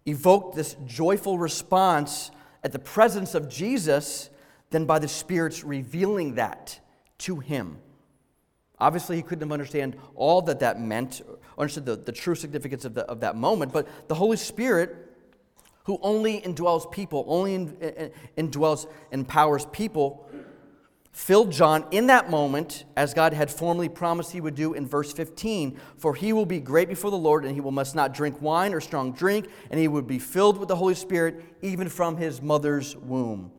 evoked 0.06 0.56
this 0.56 0.76
joyful 0.86 1.38
response 1.38 2.30
at 2.64 2.72
the 2.72 2.78
presence 2.78 3.34
of 3.34 3.48
Jesus 3.48 4.30
than 4.70 4.86
by 4.86 4.98
the 4.98 5.08
Spirit's 5.08 5.62
revealing 5.64 6.36
that 6.36 6.80
to 7.18 7.38
him. 7.40 7.78
Obviously, 8.80 9.16
he 9.16 9.22
couldn't 9.22 9.42
have 9.42 9.52
understood 9.52 9.98
all 10.14 10.40
that 10.42 10.60
that 10.60 10.80
meant, 10.80 11.22
understood 11.56 11.86
the, 11.86 11.96
the 11.96 12.12
true 12.12 12.34
significance 12.34 12.84
of, 12.84 12.94
the, 12.94 13.04
of 13.06 13.20
that 13.20 13.36
moment, 13.36 13.72
but 13.72 13.88
the 14.08 14.14
Holy 14.14 14.36
Spirit, 14.36 14.94
who 15.84 15.98
only 16.02 16.40
indwells 16.40 16.90
people, 16.90 17.24
only 17.26 17.54
in, 17.54 17.76
in, 18.36 18.48
indwells, 18.48 18.86
empowers 19.10 19.66
people, 19.66 20.28
filled 21.12 21.50
John 21.50 21.84
in 21.90 22.06
that 22.06 22.30
moment, 22.30 22.84
as 22.96 23.12
God 23.12 23.32
had 23.32 23.50
formerly 23.50 23.88
promised 23.88 24.30
he 24.30 24.40
would 24.40 24.54
do 24.54 24.74
in 24.74 24.86
verse 24.86 25.12
15. 25.12 25.80
For 25.96 26.14
he 26.14 26.32
will 26.32 26.46
be 26.46 26.60
great 26.60 26.88
before 26.88 27.10
the 27.10 27.18
Lord, 27.18 27.44
and 27.44 27.54
he 27.54 27.60
will 27.60 27.72
must 27.72 27.96
not 27.96 28.14
drink 28.14 28.40
wine 28.40 28.72
or 28.72 28.80
strong 28.80 29.12
drink, 29.12 29.48
and 29.72 29.80
he 29.80 29.88
would 29.88 30.06
be 30.06 30.20
filled 30.20 30.58
with 30.58 30.68
the 30.68 30.76
Holy 30.76 30.94
Spirit 30.94 31.42
even 31.62 31.88
from 31.88 32.16
his 32.16 32.40
mother's 32.40 32.94
womb. 32.94 33.50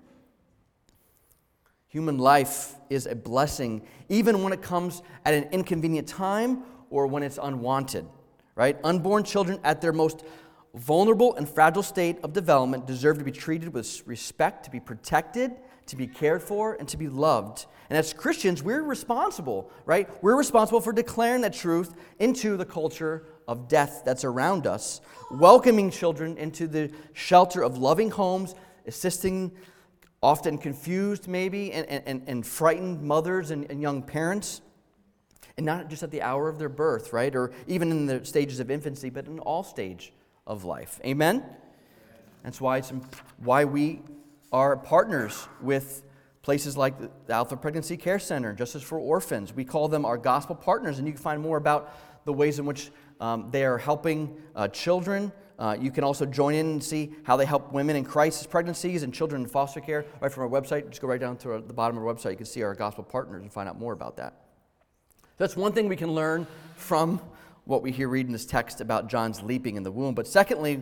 Human 1.90 2.20
life 2.20 2.76
is 2.92 3.08
a 3.08 3.16
blessing, 3.16 3.82
even 4.10 4.44
when 4.44 4.54
it 4.54 4.62
comes 4.62 5.02
at 5.26 5.34
an 5.34 5.46
inconvenient 5.52 6.08
time 6.08 6.62
or 6.92 7.08
when 7.08 7.24
it's 7.24 7.40
unwanted, 7.42 8.06
right? 8.54 8.78
Unborn 8.84 9.24
children 9.24 9.60
at 9.64 9.82
their 9.82 9.92
most 9.92 10.24
vulnerable 10.76 11.36
and 11.36 11.50
fragile 11.50 11.82
state 11.82 12.20
of 12.24 12.32
development 12.32 12.86
deserve 12.86 13.18
to 13.18 13.24
be 13.24 13.32
treated 13.32 13.74
with 13.74 14.04
respect, 14.06 14.66
to 14.66 14.70
be 14.70 14.80
protected, 14.80 15.52
to 15.88 15.96
be 15.96 16.06
cared 16.06 16.44
for, 16.44 16.76
and 16.76 16.88
to 16.88 16.96
be 16.96 17.08
loved. 17.08 17.66
And 17.90 17.98
as 17.98 18.14
Christians, 18.14 18.62
we're 18.62 18.84
responsible, 18.84 19.72
right? 19.88 20.08
We're 20.24 20.38
responsible 20.38 20.82
for 20.82 20.94
declaring 20.94 21.42
that 21.42 21.54
truth 21.54 21.96
into 22.20 22.56
the 22.56 22.66
culture 22.66 23.26
of 23.48 23.68
death 23.68 24.04
that's 24.06 24.24
around 24.24 24.68
us, 24.68 25.02
welcoming 25.32 25.90
children 25.90 26.38
into 26.38 26.68
the 26.68 26.92
shelter 27.14 27.64
of 27.64 27.80
loving 27.80 28.12
homes, 28.12 28.54
assisting 28.86 29.52
often 30.22 30.58
confused, 30.58 31.28
maybe, 31.28 31.72
and, 31.72 31.88
and, 32.06 32.24
and 32.28 32.46
frightened 32.46 33.02
mothers 33.02 33.52
and, 33.52 33.70
and 33.70 33.82
young 33.82 34.02
parents. 34.02 34.62
And 35.58 35.66
not 35.66 35.90
just 35.90 36.04
at 36.04 36.12
the 36.12 36.22
hour 36.22 36.48
of 36.48 36.58
their 36.58 36.70
birth, 36.70 37.12
right? 37.12 37.36
Or 37.36 37.52
even 37.68 37.92
in 37.92 38.06
the 38.06 38.24
stages 38.26 38.60
of 38.60 38.72
infancy, 38.72 39.10
but 39.10 39.28
in 39.28 39.40
all 39.40 39.64
stage 39.64 40.14
of 40.48 40.64
life. 40.64 41.00
Amen? 41.06 41.44
That's 42.44 42.62
why, 42.62 42.78
it's, 42.78 42.94
why 43.38 43.66
we 43.66 44.02
are 44.52 44.78
partners 44.78 45.48
with 45.62 46.04
places 46.42 46.78
like 46.78 46.96
the 47.00 47.34
Alpha 47.34 47.58
Pregnancy 47.58 47.98
Care 47.98 48.20
Center, 48.20 48.54
Justice 48.54 48.82
for 48.82 48.98
Orphans. 48.98 49.54
We 49.54 49.66
call 49.66 49.88
them 49.88 50.06
our 50.06 50.18
gospel 50.18 50.56
partners, 50.56 50.98
and 50.98 51.08
you 51.08 51.14
can 51.14 51.22
find 51.22 51.42
more 51.42 51.58
about 51.58 51.94
the 52.26 52.34
ways 52.34 52.60
in 52.60 52.66
which 52.66 52.92
um, 53.20 53.50
they 53.52 53.66
are 53.66 53.78
helping 53.78 54.38
uh, 54.56 54.68
children 54.70 55.32
uh, 55.60 55.76
you 55.80 55.92
can 55.92 56.06
also 56.06 56.26
join 56.26 56.56
in 56.56 56.66
and 56.68 56.84
see 56.84 57.14
how 57.24 57.36
they 57.36 57.46
help 57.46 57.74
women 57.74 57.98
in 57.98 58.06
crisis 58.06 58.48
pregnancies 58.48 59.04
and 59.04 59.14
children 59.14 59.42
in 59.42 59.48
foster 59.48 59.82
care 59.82 60.06
right 60.22 60.32
from 60.32 60.44
our 60.44 60.50
website. 60.50 60.88
Just 60.88 61.02
go 61.02 61.08
right 61.08 61.20
down 61.20 61.36
to 61.38 61.52
our, 61.52 61.62
the 61.62 61.74
bottom 61.74 61.98
of 61.98 62.04
our 62.04 62.14
website. 62.14 62.32
You 62.32 62.38
can 62.38 62.46
see 62.46 62.64
our 62.64 62.74
gospel 62.74 63.04
partners 63.04 63.42
and 63.42 63.52
find 63.52 63.68
out 63.68 63.78
more 63.78 63.92
about 63.92 64.16
that. 64.18 64.46
That's 65.38 65.58
one 65.58 65.74
thing 65.74 65.90
we 65.90 65.98
can 65.98 66.14
learn 66.14 66.48
from 66.78 67.22
what 67.66 67.84
we 67.84 67.92
hear 67.92 68.08
read 68.08 68.26
in 68.26 68.32
this 68.32 68.46
text 68.46 68.80
about 68.80 69.10
John's 69.10 69.44
leaping 69.44 69.76
in 69.76 69.84
the 69.84 69.92
womb. 69.92 70.16
But 70.16 70.28
secondly, 70.28 70.82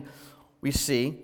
we 0.60 0.70
see 0.70 1.18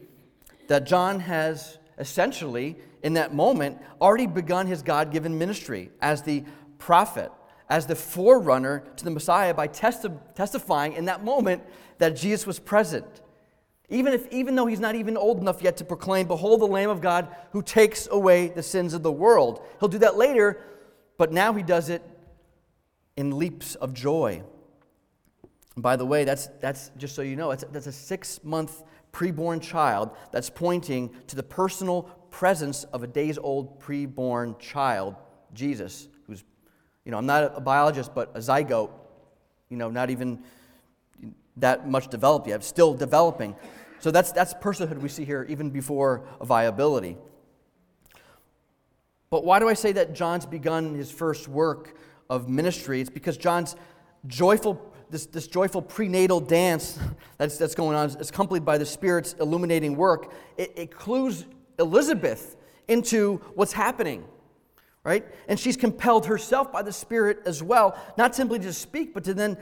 that 0.66 0.84
John 0.84 1.20
has 1.20 1.78
essentially, 1.98 2.76
in 3.04 3.14
that 3.14 3.34
moment, 3.34 3.78
already 4.00 4.26
begun 4.26 4.66
his 4.66 4.82
God 4.82 5.12
given 5.12 5.38
ministry 5.38 5.90
as 6.00 6.22
the 6.22 6.42
prophet, 6.78 7.30
as 7.68 7.86
the 7.86 7.94
forerunner 7.94 8.84
to 8.96 9.04
the 9.04 9.10
Messiah 9.10 9.54
by 9.54 9.68
testi- 9.68 10.18
testifying 10.34 10.94
in 10.94 11.04
that 11.04 11.22
moment 11.22 11.62
that 11.98 12.16
Jesus 12.16 12.46
was 12.48 12.58
present. 12.58 13.20
Even, 13.90 14.14
if, 14.14 14.26
even 14.32 14.54
though 14.54 14.66
he's 14.66 14.80
not 14.80 14.94
even 14.94 15.16
old 15.16 15.40
enough 15.40 15.62
yet 15.62 15.76
to 15.78 15.84
proclaim, 15.84 16.26
Behold 16.26 16.60
the 16.60 16.66
Lamb 16.66 16.90
of 16.90 17.00
God 17.00 17.28
who 17.52 17.62
takes 17.62 18.08
away 18.10 18.48
the 18.48 18.62
sins 18.62 18.94
of 18.94 19.02
the 19.02 19.12
world. 19.12 19.62
He'll 19.78 19.88
do 19.88 19.98
that 19.98 20.16
later, 20.16 20.62
but 21.18 21.32
now 21.32 21.52
he 21.52 21.62
does 21.62 21.90
it 21.90 22.02
in 23.16 23.36
leaps 23.36 23.74
of 23.74 23.92
joy. 23.92 24.42
By 25.76 25.96
the 25.96 26.06
way, 26.06 26.24
that's, 26.24 26.48
that's 26.60 26.90
just 26.96 27.14
so 27.14 27.22
you 27.22 27.36
know, 27.36 27.50
that's, 27.50 27.64
that's 27.70 27.86
a 27.86 27.92
six 27.92 28.40
month 28.42 28.82
preborn 29.12 29.60
child 29.60 30.10
that's 30.32 30.50
pointing 30.50 31.14
to 31.26 31.36
the 31.36 31.42
personal 31.42 32.02
presence 32.30 32.84
of 32.84 33.02
a 33.02 33.06
days 33.06 33.38
old 33.38 33.80
preborn 33.80 34.58
child, 34.58 35.14
Jesus, 35.52 36.08
who's, 36.26 36.42
you 37.04 37.12
know, 37.12 37.18
I'm 37.18 37.26
not 37.26 37.56
a 37.56 37.60
biologist, 37.60 38.14
but 38.14 38.30
a 38.34 38.38
zygote, 38.38 38.90
you 39.68 39.76
know, 39.76 39.90
not 39.90 40.10
even 40.10 40.42
that 41.56 41.88
much 41.88 42.08
developed 42.08 42.46
yet, 42.48 42.64
still 42.64 42.94
developing. 42.94 43.54
So 44.00 44.10
that's, 44.10 44.32
that's 44.32 44.52
personhood 44.54 44.98
we 44.98 45.08
see 45.08 45.24
here 45.24 45.46
even 45.48 45.70
before 45.70 46.26
viability. 46.42 47.16
But 49.30 49.44
why 49.44 49.58
do 49.58 49.68
I 49.68 49.74
say 49.74 49.92
that 49.92 50.14
John's 50.14 50.46
begun 50.46 50.94
his 50.94 51.10
first 51.10 51.48
work 51.48 51.96
of 52.30 52.48
ministry? 52.48 53.00
It's 53.00 53.10
because 53.10 53.36
John's 53.36 53.76
joyful, 54.26 54.92
this, 55.10 55.26
this 55.26 55.46
joyful 55.46 55.82
prenatal 55.82 56.40
dance 56.40 56.98
that's, 57.38 57.56
that's 57.56 57.74
going 57.74 57.96
on 57.96 58.10
is 58.10 58.30
accompanied 58.30 58.64
by 58.64 58.78
the 58.78 58.86
Spirit's 58.86 59.34
illuminating 59.40 59.96
work. 59.96 60.32
It, 60.56 60.72
it 60.76 60.90
clues 60.96 61.46
Elizabeth 61.78 62.56
into 62.86 63.38
what's 63.54 63.72
happening, 63.72 64.24
right? 65.02 65.26
And 65.48 65.58
she's 65.58 65.76
compelled 65.76 66.26
herself 66.26 66.70
by 66.70 66.82
the 66.82 66.92
Spirit 66.92 67.40
as 67.46 67.62
well, 67.62 67.98
not 68.16 68.34
simply 68.34 68.58
to 68.60 68.72
speak, 68.72 69.14
but 69.14 69.24
to 69.24 69.34
then 69.34 69.56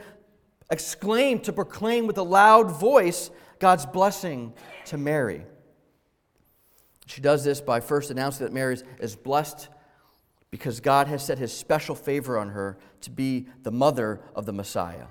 exclaim, 0.73 1.39
to 1.39 1.53
proclaim 1.53 2.07
with 2.07 2.17
a 2.17 2.23
loud 2.23 2.71
voice 2.71 3.31
God's 3.59 3.85
blessing 3.85 4.53
to 4.87 4.97
Mary. 4.97 5.45
She 7.05 7.21
does 7.21 7.43
this 7.43 7.61
by 7.61 7.79
first 7.79 8.11
announcing 8.11 8.45
that 8.45 8.53
Mary 8.53 8.77
is 8.99 9.15
blessed 9.15 9.69
because 10.51 10.79
God 10.79 11.07
has 11.07 11.25
set 11.25 11.37
his 11.37 11.51
special 11.51 11.95
favor 11.95 12.37
on 12.37 12.49
her 12.49 12.77
to 13.01 13.09
be 13.09 13.47
the 13.63 13.71
mother 13.71 14.21
of 14.35 14.45
the 14.45 14.53
Messiah. 14.53 15.07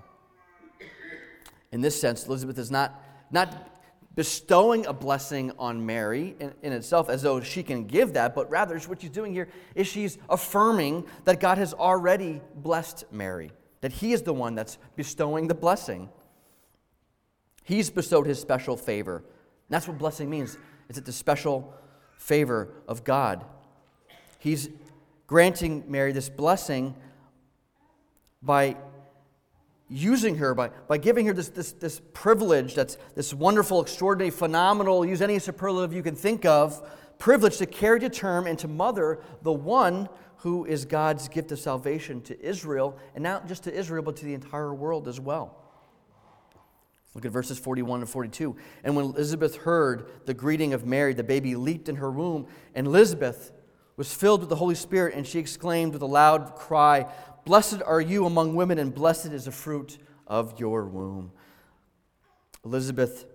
In 1.73 1.81
this 1.81 1.99
sense, 2.01 2.27
Elizabeth 2.27 2.59
is 2.59 2.71
not, 2.71 3.03
not 3.31 3.71
bestowing 4.15 4.87
a 4.87 4.93
blessing 4.93 5.53
on 5.59 5.85
Mary 5.85 6.37
in, 6.39 6.53
in, 6.63 6.73
itself 6.73 7.09
as 7.09 7.23
though 7.23 7.41
she 7.41 7.63
can 7.63 7.87
give 7.87 8.13
that, 8.13 8.35
but 8.35 8.51
rather 8.51 8.79
what 8.81 9.01
she's 9.01 9.11
doing 9.11 9.33
here 9.33 9.49
is 9.75 9.87
she's 9.87 10.19
affirming 10.29 11.07
that 11.25 11.41
God 11.41 11.59
has 11.59 11.73
already 11.73 12.41
blessed 12.55 13.05
Mary, 13.11 13.51
that 13.83 13.93
he 13.93 14.13
is 14.13 14.23
the 14.23 14.33
one 14.33 14.55
that's 14.55 14.79
bestowing 14.97 15.49
the 15.49 15.55
blessing. 15.55 16.09
He's 17.65 17.91
bestowed 17.91 18.27
his 18.27 18.41
special 18.41 18.77
favor. 18.77 19.17
And 19.17 19.27
that's 19.69 19.87
what 19.87 19.99
blessing 19.99 20.31
means. 20.31 20.57
It's 20.89 20.99
the 21.01 21.13
special 21.13 21.75
favor 22.17 22.69
of 22.89 23.05
God. 23.05 23.45
He's 24.39 24.71
granting 25.27 25.85
Mary 25.89 26.13
this 26.13 26.29
blessing 26.29 26.95
by 28.43 28.77
using 29.89 30.37
her, 30.37 30.55
by, 30.55 30.71
by 30.89 30.99
giving 30.99 31.27
her 31.27 31.33
this, 31.33 31.49
this, 31.49 31.73
this 31.73 32.01
privilege 32.13 32.75
that's 32.75 32.97
this 33.15 33.35
wonderful, 33.35 33.83
extraordinary, 33.83 34.31
phenomenal, 34.31 35.05
use 35.05 35.21
any 35.21 35.39
superlative 35.39 35.93
you 35.93 36.03
can 36.03 36.15
think 36.17 36.45
of, 36.45 36.89
privilege 37.19 37.59
to 37.59 37.67
carry 37.67 38.01
to 38.01 38.09
term 38.09 38.47
and 38.47 38.59
to 38.59 38.69
mother 38.69 39.21
the 39.43 39.53
one 39.53 40.09
who 40.43 40.65
is 40.65 40.85
God's 40.85 41.29
gift 41.29 41.53
of 41.53 41.59
salvation 41.61 42.21
to 42.23 42.41
Israel, 42.45 42.99
and 43.15 43.23
not 43.23 43.47
just 43.47 43.63
to 43.63 43.73
Israel, 43.73 44.03
but 44.03 44.17
to 44.17 44.25
the 44.25 44.35
entire 44.35 44.75
world 44.75 45.07
as 45.07 45.21
well. 45.21 45.57
Look 47.15 47.25
at 47.25 47.31
verses 47.31 47.61
41 47.61 48.01
and 48.01 48.09
42. 48.09 48.57
And 48.83 48.97
when 48.97 49.05
Elizabeth 49.05 49.55
heard 49.55 50.11
the 50.27 50.35
greeting 50.35 50.75
of 50.75 50.85
Mary, 50.85 51.15
the 51.15 51.23
baby 51.23 51.55
leaped 51.55 51.89
in 51.89 51.95
her 51.97 52.11
womb, 52.11 52.49
and 52.75 52.89
Elizabeth 52.89 53.53
was 53.97 54.13
filled 54.13 54.41
with 54.41 54.49
the 54.49 54.57
Holy 54.57 54.75
Spirit, 54.75 55.15
and 55.15 55.25
she 55.25 55.39
exclaimed 55.39 55.93
with 55.93 56.03
a 56.03 56.07
loud 56.07 56.57
cry, 56.57 57.07
Blessed 57.45 57.81
are 57.81 58.01
you 58.01 58.27
among 58.27 58.57
women, 58.57 58.81
and 58.81 58.93
blessed 58.93 59.27
is 59.27 59.45
the 59.45 59.53
fruit 59.53 59.99
of 60.27 60.59
your 60.59 60.87
womb. 60.87 61.31
Elizabeth 62.65 63.27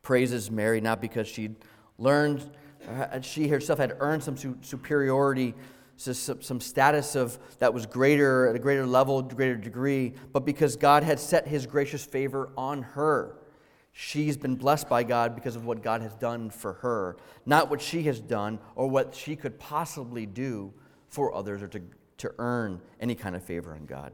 praises 0.00 0.50
Mary 0.50 0.80
not 0.80 1.02
because 1.02 1.28
she'd 1.28 1.56
learned, 1.98 2.50
uh, 2.88 3.20
she 3.20 3.48
herself 3.48 3.78
had 3.78 3.94
earned 4.00 4.24
some 4.24 4.38
superiority 4.62 5.54
some 5.96 6.60
status 6.60 7.16
of 7.16 7.38
that 7.58 7.72
was 7.72 7.86
greater 7.86 8.48
at 8.48 8.56
a 8.56 8.58
greater 8.58 8.86
level, 8.86 9.22
greater 9.22 9.56
degree, 9.56 10.14
but 10.32 10.44
because 10.44 10.76
God 10.76 11.02
had 11.02 11.18
set 11.18 11.48
his 11.48 11.66
gracious 11.66 12.04
favor 12.04 12.50
on 12.56 12.82
her. 12.82 13.36
She's 13.92 14.36
been 14.36 14.56
blessed 14.56 14.90
by 14.90 15.04
God 15.04 15.34
because 15.34 15.56
of 15.56 15.64
what 15.64 15.82
God 15.82 16.02
has 16.02 16.14
done 16.16 16.50
for 16.50 16.74
her, 16.74 17.16
not 17.46 17.70
what 17.70 17.80
she 17.80 18.02
has 18.02 18.20
done 18.20 18.58
or 18.74 18.88
what 18.88 19.14
she 19.14 19.36
could 19.36 19.58
possibly 19.58 20.26
do 20.26 20.74
for 21.08 21.34
others 21.34 21.62
or 21.62 21.68
to, 21.68 21.80
to 22.18 22.30
earn 22.38 22.82
any 23.00 23.14
kind 23.14 23.34
of 23.34 23.42
favor 23.42 23.74
in 23.74 23.86
God. 23.86 24.12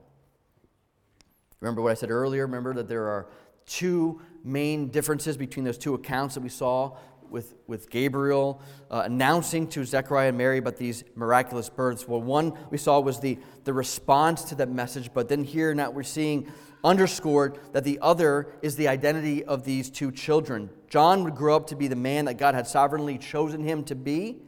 Remember 1.59 1.83
what 1.83 1.90
I 1.90 1.95
said 1.95 2.11
earlier? 2.11 2.47
Remember 2.47 2.75
that 2.75 2.88
there 2.88 3.09
are 3.09 3.27
two 3.66 4.21
main 4.45 4.88
differences 4.88 5.37
between 5.37 5.64
those 5.64 5.79
two 5.79 5.95
accounts 5.95 6.35
that 6.35 6.42
we 6.42 6.49
saw 6.49 6.97
with, 7.33 7.55
with 7.66 7.90
Gabriel 7.90 8.61
uh, 8.90 9.03
announcing 9.07 9.66
to 9.68 9.85
Zechariah 9.85 10.29
and 10.29 10.38
Mary 10.38 10.59
about 10.59 10.77
these 10.77 11.03
miraculous 11.16 11.68
births. 11.68 12.07
Well, 12.07 12.21
one 12.21 12.57
we 12.71 12.79
saw 12.79 13.01
was 13.01 13.18
the, 13.18 13.38
the 13.64 13.73
response 13.73 14.45
to 14.45 14.55
that 14.57 14.71
message, 14.71 15.12
but 15.12 15.29
then 15.29 15.42
here 15.42 15.75
now 15.75 15.90
we're 15.90 16.03
seeing 16.03 16.53
underscored 16.85 17.59
that 17.73 17.85
the 17.85 17.99
other 18.03 18.49
is 18.61 18.77
the 18.77 18.88
identity 18.88 19.45
of 19.45 19.64
these 19.64 19.88
two 19.88 20.11
children. 20.12 20.68
John 20.88 21.25
would 21.25 21.35
grow 21.35 21.57
up 21.57 21.66
to 21.68 21.77
be 21.77 21.88
the 21.88 21.97
man 21.97 22.27
that 22.27 22.35
God 22.35 22.55
had 22.55 22.66
sovereignly 22.66 23.18
chosen 23.18 23.64
him 23.64 23.85
to 23.85 23.95
be, 23.95 24.42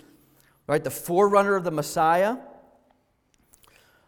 right? 0.66 0.82
The 0.82 0.90
forerunner 0.90 1.56
of 1.56 1.64
the 1.64 1.70
Messiah. 1.70 2.36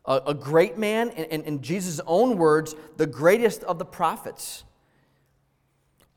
A, 0.04 0.22
a 0.28 0.34
great 0.34 0.78
man, 0.78 1.10
and 1.10 1.42
in 1.42 1.62
Jesus' 1.62 2.00
own 2.06 2.36
words, 2.36 2.76
the 2.96 3.08
greatest 3.08 3.64
of 3.64 3.80
the 3.80 3.84
prophets. 3.84 4.62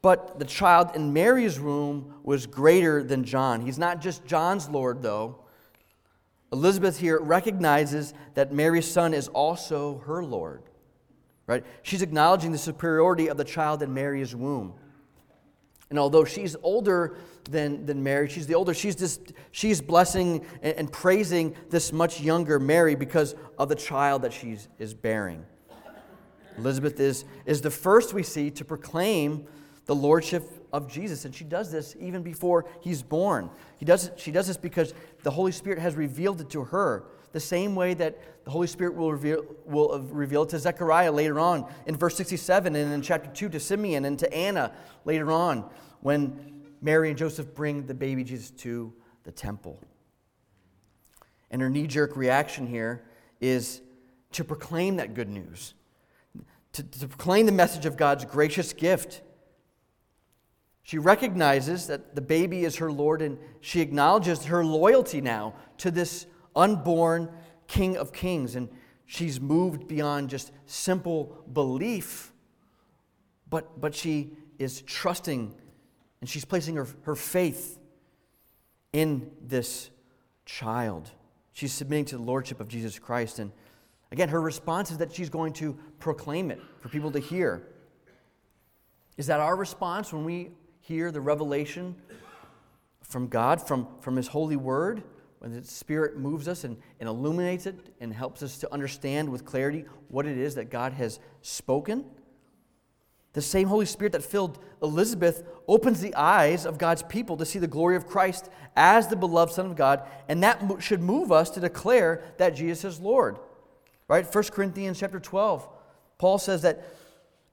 But 0.02 0.40
the 0.40 0.46
child 0.46 0.96
in 0.96 1.12
Mary's 1.12 1.60
womb 1.60 2.14
was 2.24 2.48
greater 2.48 3.04
than 3.04 3.24
John. 3.24 3.62
He's 3.62 3.78
not 3.78 4.02
just 4.02 4.26
John's 4.26 4.70
Lord, 4.70 5.02
though. 5.02 5.44
Elizabeth 6.52 6.98
here 6.98 7.20
recognizes 7.20 8.14
that 8.34 8.54
Mary's 8.54 8.90
son 8.90 9.14
is 9.14 9.28
also 9.28 10.00
her 10.06 10.24
Lord. 10.24 10.64
Right? 11.48 11.66
She's 11.84 12.02
acknowledging 12.02 12.52
the 12.52 12.58
superiority 12.58 13.28
of 13.28 13.38
the 13.38 13.44
child 13.44 13.82
in 13.82 13.94
Mary's 13.94 14.36
womb. 14.36 14.74
And 15.90 15.98
although 15.98 16.24
she's 16.24 16.56
older 16.62 17.18
than, 17.50 17.86
than 17.86 18.04
Mary, 18.04 18.30
she's 18.30 18.46
the 18.46 18.54
older, 18.54 18.76
she's, 18.76 18.96
just, 18.96 19.34
she's 19.52 19.82
blessing 19.82 20.46
and, 20.62 20.78
and 20.78 20.92
praising 20.92 21.56
this 21.70 21.92
much 21.92 22.22
younger 22.22 22.60
Mary 22.60 22.94
because 22.96 23.36
of 23.58 23.70
the 23.70 23.76
child 23.76 24.22
that 24.22 24.32
she 24.32 24.58
is 24.78 24.94
bearing. 24.94 25.44
Elizabeth 26.58 27.00
is, 27.00 27.26
is 27.46 27.62
the 27.62 27.72
first 27.72 28.14
we 28.14 28.22
see 28.22 28.52
to 28.52 28.66
proclaim 28.66 29.48
the 29.89 29.95
lordship 29.95 30.67
of 30.71 30.88
Jesus. 30.88 31.25
And 31.25 31.34
she 31.34 31.43
does 31.43 31.71
this 31.71 31.95
even 31.99 32.21
before 32.21 32.67
he's 32.80 33.02
born. 33.02 33.49
He 33.78 33.86
does, 33.86 34.12
she 34.17 34.32
does 34.32 34.45
this 34.45 34.56
because 34.56 34.93
the 35.23 35.32
Holy 35.32 35.52
Spirit 35.52 35.80
has 35.80 35.95
revealed 35.95 36.41
it 36.41 36.52
to 36.52 36.65
her, 36.65 37.06
the 37.32 37.39
same 37.39 37.73
way 37.73 37.95
that 37.95 38.45
the 38.45 38.52
Holy 38.52 38.67
Spirit 38.67 38.93
will 38.93 39.12
reveal, 39.12 39.43
will 39.65 39.99
reveal 40.12 40.43
it 40.43 40.49
to 40.49 40.60
Zechariah 40.60 41.12
later 41.12 41.39
on 41.39 41.65
in 41.88 41.97
verse 41.97 42.15
67 42.17 42.75
and 42.75 42.93
in 42.93 43.02
chapter 43.02 43.32
2 43.32 43.49
to 43.49 43.60
Simeon 43.60 44.06
and 44.06 44.19
to 44.19 44.32
Anna 44.32 44.71
later 45.06 45.32
on 45.32 45.67
when 46.02 46.62
Mary 46.84 47.10
and 47.10 47.17
Joseph 47.17 47.56
bring 47.56 47.88
the 47.88 47.95
baby 47.95 48.23
Jesus 48.23 48.52
to 48.52 48.93
the 49.23 49.32
temple. 49.32 49.82
And 51.49 51.63
her 51.63 51.69
knee 51.71 51.88
jerk 51.88 52.15
reaction 52.15 52.67
here 52.67 53.06
is 53.41 53.82
to 54.34 54.43
proclaim 54.43 54.97
that 54.97 55.15
good 55.15 55.30
news, 55.30 55.73
to, 56.73 56.84
to 56.84 57.08
proclaim 57.08 57.47
the 57.47 57.52
message 57.52 57.88
of 57.88 57.97
God's 57.97 58.23
gracious 58.23 58.71
gift 58.71 59.23
she 60.89 60.97
recognizes 60.97 61.86
that 61.86 62.15
the 62.15 62.21
baby 62.21 62.65
is 62.65 62.78
her 62.78 62.91
Lord 62.91 63.21
and 63.21 63.38
she 63.62 63.80
acknowledges 63.80 64.45
her 64.45 64.65
loyalty 64.65 65.21
now 65.21 65.54
to 65.78 65.91
this 65.91 66.25
unborn 66.56 67.30
King 67.67 67.95
of 67.95 68.12
Kings. 68.12 68.56
And 68.56 68.69
she's 69.06 69.39
moved 69.39 69.88
beyond 69.88 70.32
just 70.32 70.52
simple 70.65 71.45
belief, 71.54 72.34
but, 73.52 73.80
but 73.80 73.93
she 73.93 74.32
is 74.58 74.82
trusting 74.82 75.54
and 76.21 76.28
she's 76.28 76.43
placing 76.43 76.75
her, 76.78 76.88
her 77.04 77.15
faith 77.15 77.78
in 78.91 79.30
this 79.45 79.91
child. 80.47 81.12
She's 81.54 81.71
submitting 81.71 82.06
to 82.06 82.17
the 82.17 82.23
Lordship 82.23 82.60
of 82.60 82.67
Jesus 82.67 82.97
Christ. 82.97 83.38
And 83.38 83.52
again, 84.12 84.30
her 84.30 84.41
response 84.41 84.89
is 84.89 84.97
that 84.97 85.13
she's 85.13 85.30
going 85.30 85.54
to 85.54 85.78
proclaim 85.99 86.49
it 86.49 86.60
for 86.80 86.89
people 86.89 87.12
to 87.12 87.19
hear. 87.19 87.67
Is 89.17 89.28
that 89.28 89.39
our 89.39 89.56
response 89.56 90.12
when 90.12 90.25
we 90.25 90.49
hear 90.82 91.12
the 91.12 91.22
revelation 91.22 91.96
from 93.02 93.28
God, 93.28 93.65
from, 93.65 93.88
from 94.02 94.15
His 94.15 94.28
holy 94.28 94.56
word, 94.56 95.04
when 95.39 95.54
the 95.54 95.63
Spirit 95.63 96.18
moves 96.18 96.48
us 96.48 96.63
and, 96.63 96.78
and 97.00 97.08
illuminates 97.08 97.65
it 97.65 97.76
and 98.00 98.13
helps 98.13 98.44
us 98.44 98.58
to 98.60 98.74
understand 98.74 99.30
with 99.30 99.46
clarity 99.46 99.86
what 100.10 100.26
it 100.26 100.38
is 100.38 100.56
that 100.56 100.70
God 100.70 100.94
has 100.94 101.20
spoken. 101.42 102.06
The 103.34 103.42
same 103.42 103.68
Holy 103.68 103.86
Spirit 103.86 104.13
that 104.13 104.24
filled 104.24 104.60
Elizabeth 104.82 105.44
opens 105.68 106.02
the 106.02 106.15
eyes 106.15 106.65
of 106.65 106.78
God's 106.78 107.04
people 107.04 107.38
to 107.38 107.46
see 107.46 107.60
the 107.60 107.68
glory 107.68 107.96
of 107.96 108.08
Christ 108.08 108.50
as 108.76 109.08
the 109.08 109.15
beloved 109.15 109.54
Son 109.54 109.68
of 109.68 109.76
God, 109.76 110.08
and 110.28 110.44
that 110.44 110.62
should 110.80 111.02
move 111.02 111.32
us 111.32 111.50
to 111.52 111.60
declare 111.60 112.24
that 112.38 112.56
Jesus 112.56 112.84
is 112.84 113.00
Lord. 113.00 113.38
Right? 114.08 114.26
1 114.34 114.44
Corinthians 114.46 115.00
chapter 115.00 115.20
12, 115.20 115.68
Paul 116.18 116.39
says 116.39 116.63
that 116.63 116.84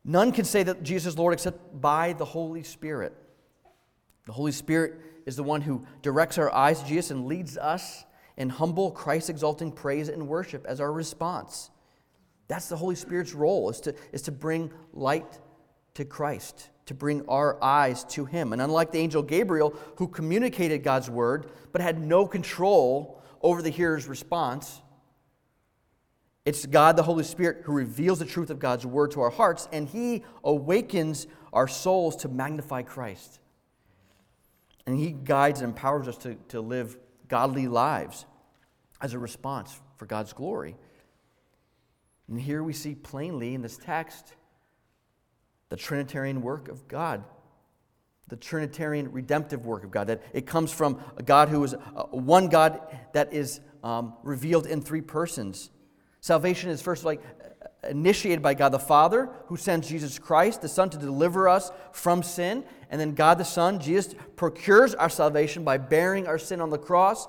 None 0.08 0.30
can 0.30 0.44
say 0.44 0.62
that 0.62 0.84
Jesus 0.84 1.14
is 1.14 1.18
Lord 1.18 1.34
except 1.34 1.80
by 1.80 2.12
the 2.12 2.24
Holy 2.24 2.62
Spirit. 2.62 3.12
The 4.26 4.32
Holy 4.32 4.52
Spirit 4.52 5.00
is 5.26 5.34
the 5.34 5.42
one 5.42 5.60
who 5.60 5.84
directs 6.00 6.38
our 6.38 6.52
eyes 6.54 6.80
to 6.80 6.86
Jesus 6.88 7.10
and 7.10 7.26
leads 7.26 7.58
us 7.58 8.04
in 8.36 8.48
humble, 8.48 8.92
Christ 8.92 9.28
exalting 9.28 9.72
praise 9.72 10.08
and 10.08 10.28
worship 10.28 10.64
as 10.64 10.80
our 10.80 10.92
response. 10.92 11.70
That's 12.46 12.68
the 12.68 12.76
Holy 12.76 12.94
Spirit's 12.94 13.34
role, 13.34 13.68
is 13.68 13.80
to, 13.80 13.96
is 14.12 14.22
to 14.22 14.32
bring 14.32 14.70
light 14.92 15.40
to 15.94 16.04
Christ, 16.04 16.70
to 16.86 16.94
bring 16.94 17.26
our 17.28 17.60
eyes 17.60 18.04
to 18.10 18.24
Him. 18.26 18.52
And 18.52 18.62
unlike 18.62 18.92
the 18.92 19.00
angel 19.00 19.24
Gabriel, 19.24 19.74
who 19.96 20.06
communicated 20.06 20.84
God's 20.84 21.10
word 21.10 21.50
but 21.72 21.80
had 21.80 22.00
no 22.00 22.26
control 22.26 23.20
over 23.42 23.60
the 23.60 23.70
hearer's 23.70 24.06
response, 24.06 24.80
it's 26.46 26.64
God, 26.64 26.96
the 26.96 27.02
Holy 27.02 27.24
Spirit, 27.24 27.62
who 27.64 27.72
reveals 27.72 28.20
the 28.20 28.24
truth 28.24 28.50
of 28.50 28.60
God's 28.60 28.86
word 28.86 29.10
to 29.10 29.20
our 29.20 29.30
hearts, 29.30 29.68
and 29.72 29.88
He 29.88 30.24
awakens 30.44 31.26
our 31.52 31.66
souls 31.66 32.14
to 32.16 32.28
magnify 32.28 32.82
Christ. 32.82 33.40
And 34.86 34.96
He 34.96 35.10
guides 35.10 35.60
and 35.60 35.70
empowers 35.70 36.06
us 36.06 36.16
to, 36.18 36.36
to 36.48 36.60
live 36.60 36.96
godly 37.26 37.66
lives 37.66 38.26
as 39.00 39.12
a 39.12 39.18
response 39.18 39.80
for 39.96 40.06
God's 40.06 40.32
glory. 40.32 40.76
And 42.28 42.40
here 42.40 42.62
we 42.62 42.72
see 42.72 42.94
plainly 42.94 43.54
in 43.54 43.62
this 43.62 43.76
text 43.76 44.34
the 45.68 45.76
Trinitarian 45.76 46.42
work 46.42 46.68
of 46.68 46.86
God, 46.86 47.24
the 48.28 48.36
Trinitarian 48.36 49.10
redemptive 49.10 49.66
work 49.66 49.82
of 49.82 49.90
God. 49.90 50.06
That 50.06 50.22
it 50.32 50.46
comes 50.46 50.70
from 50.70 51.00
a 51.16 51.24
God 51.24 51.48
who 51.48 51.64
is 51.64 51.74
a, 51.74 52.04
one 52.16 52.48
God 52.48 52.80
that 53.14 53.32
is 53.32 53.60
um, 53.82 54.14
revealed 54.22 54.66
in 54.66 54.80
three 54.80 55.00
persons. 55.00 55.70
Salvation 56.26 56.70
is 56.70 56.82
first 56.82 57.04
like 57.04 57.20
initiated 57.88 58.42
by 58.42 58.52
God 58.52 58.70
the 58.70 58.80
Father, 58.80 59.30
who 59.46 59.56
sends 59.56 59.88
Jesus 59.88 60.18
Christ, 60.18 60.60
the 60.60 60.68
Son, 60.68 60.90
to 60.90 60.98
deliver 60.98 61.48
us 61.48 61.70
from 61.92 62.24
sin. 62.24 62.64
And 62.90 63.00
then 63.00 63.14
God 63.14 63.38
the 63.38 63.44
Son, 63.44 63.78
Jesus, 63.78 64.12
procures 64.34 64.92
our 64.92 65.08
salvation 65.08 65.62
by 65.62 65.78
bearing 65.78 66.26
our 66.26 66.36
sin 66.36 66.60
on 66.60 66.70
the 66.70 66.78
cross 66.78 67.28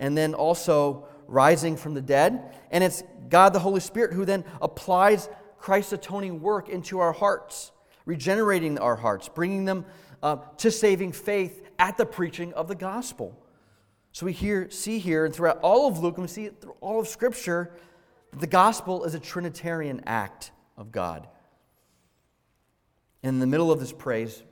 and 0.00 0.18
then 0.18 0.34
also 0.34 1.06
rising 1.28 1.76
from 1.76 1.94
the 1.94 2.02
dead. 2.02 2.56
And 2.72 2.82
it's 2.82 3.04
God 3.28 3.52
the 3.52 3.60
Holy 3.60 3.78
Spirit 3.78 4.12
who 4.12 4.24
then 4.24 4.44
applies 4.60 5.28
Christ's 5.56 5.92
atoning 5.92 6.40
work 6.40 6.68
into 6.68 6.98
our 6.98 7.12
hearts, 7.12 7.70
regenerating 8.06 8.76
our 8.80 8.96
hearts, 8.96 9.28
bringing 9.28 9.66
them 9.66 9.84
uh, 10.20 10.38
to 10.56 10.72
saving 10.72 11.12
faith 11.12 11.62
at 11.78 11.96
the 11.96 12.06
preaching 12.06 12.52
of 12.54 12.66
the 12.66 12.74
gospel. 12.74 13.40
So 14.10 14.26
we 14.26 14.32
hear, 14.32 14.68
see 14.68 14.98
here, 14.98 15.26
and 15.26 15.32
throughout 15.32 15.60
all 15.62 15.86
of 15.86 16.00
Luke, 16.00 16.16
and 16.16 16.24
we 16.24 16.28
see 16.28 16.46
it 16.46 16.60
through 16.60 16.74
all 16.80 16.98
of 16.98 17.06
Scripture, 17.06 17.72
the 18.36 18.46
gospel 18.46 19.04
is 19.04 19.14
a 19.14 19.20
Trinitarian 19.20 20.02
act 20.06 20.52
of 20.76 20.90
God. 20.90 21.28
In 23.22 23.38
the 23.38 23.46
middle 23.46 23.70
of 23.70 23.78
this 23.78 23.92
praise, 23.92 24.42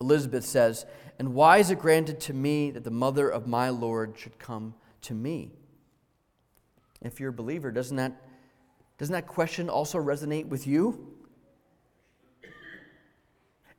Elizabeth 0.00 0.44
says, 0.44 0.86
And 1.18 1.34
why 1.34 1.58
is 1.58 1.70
it 1.70 1.78
granted 1.78 2.20
to 2.20 2.34
me 2.34 2.70
that 2.70 2.84
the 2.84 2.90
mother 2.90 3.28
of 3.28 3.46
my 3.46 3.70
Lord 3.70 4.14
should 4.16 4.38
come 4.38 4.74
to 5.02 5.14
me? 5.14 5.52
If 7.00 7.18
you're 7.18 7.30
a 7.30 7.32
believer, 7.32 7.70
doesn't 7.70 7.96
that, 7.96 8.20
doesn't 8.98 9.12
that 9.12 9.26
question 9.26 9.68
also 9.68 9.98
resonate 9.98 10.46
with 10.46 10.66
you? 10.66 11.14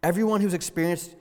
Everyone 0.04 0.42
who's 0.42 0.56
experienced 0.56 1.16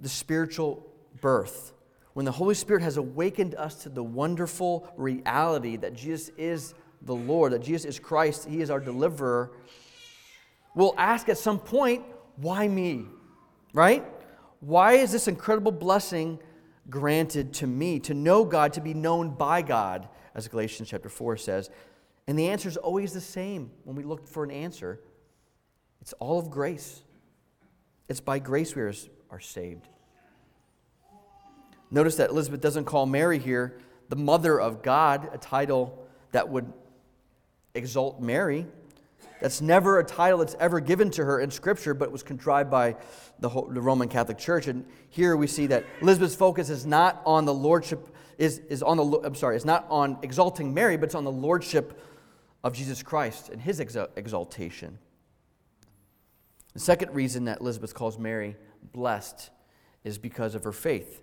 the 0.00 0.08
spiritual 0.08 0.84
birth, 1.20 1.72
when 2.12 2.24
the 2.24 2.32
Holy 2.32 2.56
Spirit 2.56 2.82
has 2.82 2.96
awakened 2.96 3.54
us 3.54 3.82
to 3.82 3.88
the 3.88 4.02
wonderful 4.02 4.92
reality 4.96 5.76
that 5.76 5.94
Jesus 5.94 6.30
is 6.36 6.74
the 7.02 7.14
Lord, 7.14 7.52
that 7.52 7.62
Jesus 7.62 7.84
is 7.84 7.98
Christ, 7.98 8.48
He 8.48 8.60
is 8.60 8.70
our 8.70 8.80
deliverer, 8.80 9.52
will 10.74 10.94
ask 10.96 11.28
at 11.28 11.38
some 11.38 11.58
point, 11.58 12.04
why 12.36 12.68
me? 12.68 13.06
Right? 13.72 14.04
Why 14.60 14.94
is 14.94 15.12
this 15.12 15.28
incredible 15.28 15.72
blessing 15.72 16.38
granted 16.88 17.52
to 17.54 17.66
me 17.66 18.00
to 18.00 18.14
know 18.14 18.44
God, 18.44 18.74
to 18.74 18.80
be 18.80 18.94
known 18.94 19.30
by 19.30 19.62
God? 19.62 20.08
as 20.34 20.48
Galatians 20.48 20.88
chapter 20.88 21.08
4 21.08 21.36
says. 21.36 21.70
And 22.26 22.38
the 22.38 22.48
answer 22.48 22.68
is 22.68 22.76
always 22.76 23.12
the 23.12 23.20
same 23.20 23.70
when 23.84 23.96
we 23.96 24.02
look 24.02 24.26
for 24.26 24.44
an 24.44 24.50
answer 24.50 25.00
it's 26.00 26.14
all 26.14 26.38
of 26.38 26.50
grace. 26.50 27.02
It's 28.08 28.20
by 28.20 28.38
grace 28.38 28.74
we 28.74 28.80
are, 28.80 28.94
are 29.28 29.38
saved. 29.38 29.86
Notice 31.90 32.16
that 32.16 32.30
Elizabeth 32.30 32.62
doesn't 32.62 32.86
call 32.86 33.04
Mary 33.04 33.38
here 33.38 33.78
the 34.08 34.16
mother 34.16 34.58
of 34.58 34.82
God, 34.82 35.28
a 35.30 35.36
title 35.36 36.08
that 36.32 36.48
would 36.48 36.72
exalt 37.74 38.20
Mary. 38.20 38.66
That's 39.40 39.60
never 39.60 39.98
a 39.98 40.04
title 40.04 40.38
that's 40.40 40.56
ever 40.60 40.80
given 40.80 41.10
to 41.12 41.24
her 41.24 41.40
in 41.40 41.50
Scripture, 41.50 41.94
but 41.94 42.12
was 42.12 42.22
contrived 42.22 42.70
by 42.70 42.96
the, 43.38 43.48
the 43.48 43.80
Roman 43.80 44.08
Catholic 44.08 44.38
Church. 44.38 44.66
And 44.66 44.84
here 45.08 45.36
we 45.36 45.46
see 45.46 45.66
that 45.68 45.84
Elizabeth's 46.02 46.34
focus 46.34 46.68
is 46.68 46.84
not 46.84 47.22
on 47.24 47.46
the 47.46 47.54
lordship 47.54 48.14
is, 48.40 48.58
is 48.70 48.82
on 48.82 48.96
the, 48.96 49.04
I'm 49.22 49.34
sorry, 49.34 49.54
it's 49.54 49.66
not 49.66 49.86
on 49.90 50.16
exalting 50.22 50.72
Mary, 50.72 50.96
but 50.96 51.04
it's 51.04 51.14
on 51.14 51.24
the 51.24 51.30
lordship 51.30 52.00
of 52.64 52.72
Jesus 52.72 53.02
Christ 53.02 53.50
and 53.50 53.60
his 53.60 53.80
exaltation. 53.80 54.98
The 56.72 56.80
second 56.80 57.14
reason 57.14 57.44
that 57.44 57.60
Elizabeth 57.60 57.94
calls 57.94 58.18
Mary 58.18 58.56
blessed 58.94 59.50
is 60.04 60.16
because 60.16 60.54
of 60.54 60.64
her 60.64 60.72
faith. 60.72 61.20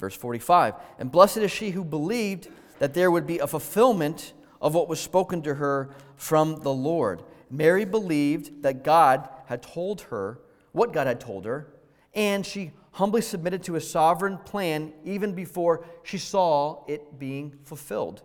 Verse 0.00 0.16
45 0.16 0.74
And 0.98 1.12
blessed 1.12 1.38
is 1.38 1.52
she 1.52 1.70
who 1.70 1.84
believed 1.84 2.48
that 2.80 2.94
there 2.94 3.12
would 3.12 3.28
be 3.28 3.38
a 3.38 3.46
fulfillment 3.46 4.32
of 4.60 4.74
what 4.74 4.88
was 4.88 5.00
spoken 5.00 5.42
to 5.42 5.54
her 5.54 5.90
from 6.16 6.56
the 6.60 6.72
Lord. 6.72 7.22
Mary 7.50 7.84
believed 7.84 8.62
that 8.62 8.84
God 8.84 9.28
had 9.46 9.62
told 9.62 10.02
her 10.02 10.38
what 10.72 10.92
God 10.92 11.06
had 11.06 11.20
told 11.20 11.44
her, 11.44 11.72
and 12.14 12.44
she 12.44 12.70
humbly 12.92 13.22
submitted 13.22 13.62
to 13.64 13.74
his 13.74 13.88
sovereign 13.88 14.38
plan 14.38 14.92
even 15.04 15.34
before 15.34 15.84
she 16.02 16.18
saw 16.18 16.84
it 16.86 17.18
being 17.18 17.56
fulfilled. 17.64 18.22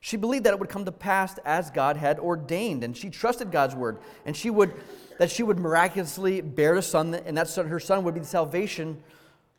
She 0.00 0.16
believed 0.16 0.44
that 0.44 0.54
it 0.54 0.60
would 0.60 0.68
come 0.68 0.84
to 0.84 0.92
pass 0.92 1.36
as 1.44 1.70
God 1.70 1.96
had 1.96 2.18
ordained, 2.18 2.84
and 2.84 2.96
she 2.96 3.10
trusted 3.10 3.50
God's 3.50 3.74
word, 3.74 3.98
and 4.24 4.36
she 4.36 4.50
would 4.50 4.72
that 5.18 5.30
she 5.30 5.42
would 5.42 5.58
miraculously 5.58 6.40
bear 6.40 6.74
a 6.74 6.82
son, 6.82 7.14
and 7.14 7.36
that 7.38 7.48
son, 7.48 7.68
her 7.68 7.80
son 7.80 8.04
would 8.04 8.14
be 8.14 8.20
the 8.20 8.26
salvation 8.26 9.02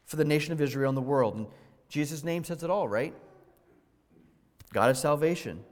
for 0.05 0.15
the 0.15 0.25
nation 0.25 0.53
of 0.53 0.61
Israel 0.61 0.89
and 0.89 0.97
the 0.97 1.01
world. 1.01 1.35
And 1.35 1.47
Jesus' 1.89 2.23
name 2.23 2.43
says 2.43 2.63
it 2.63 2.69
all, 2.69 2.87
right? 2.87 3.13
God 4.71 4.91
is 4.91 4.99
salvation. 4.99 5.63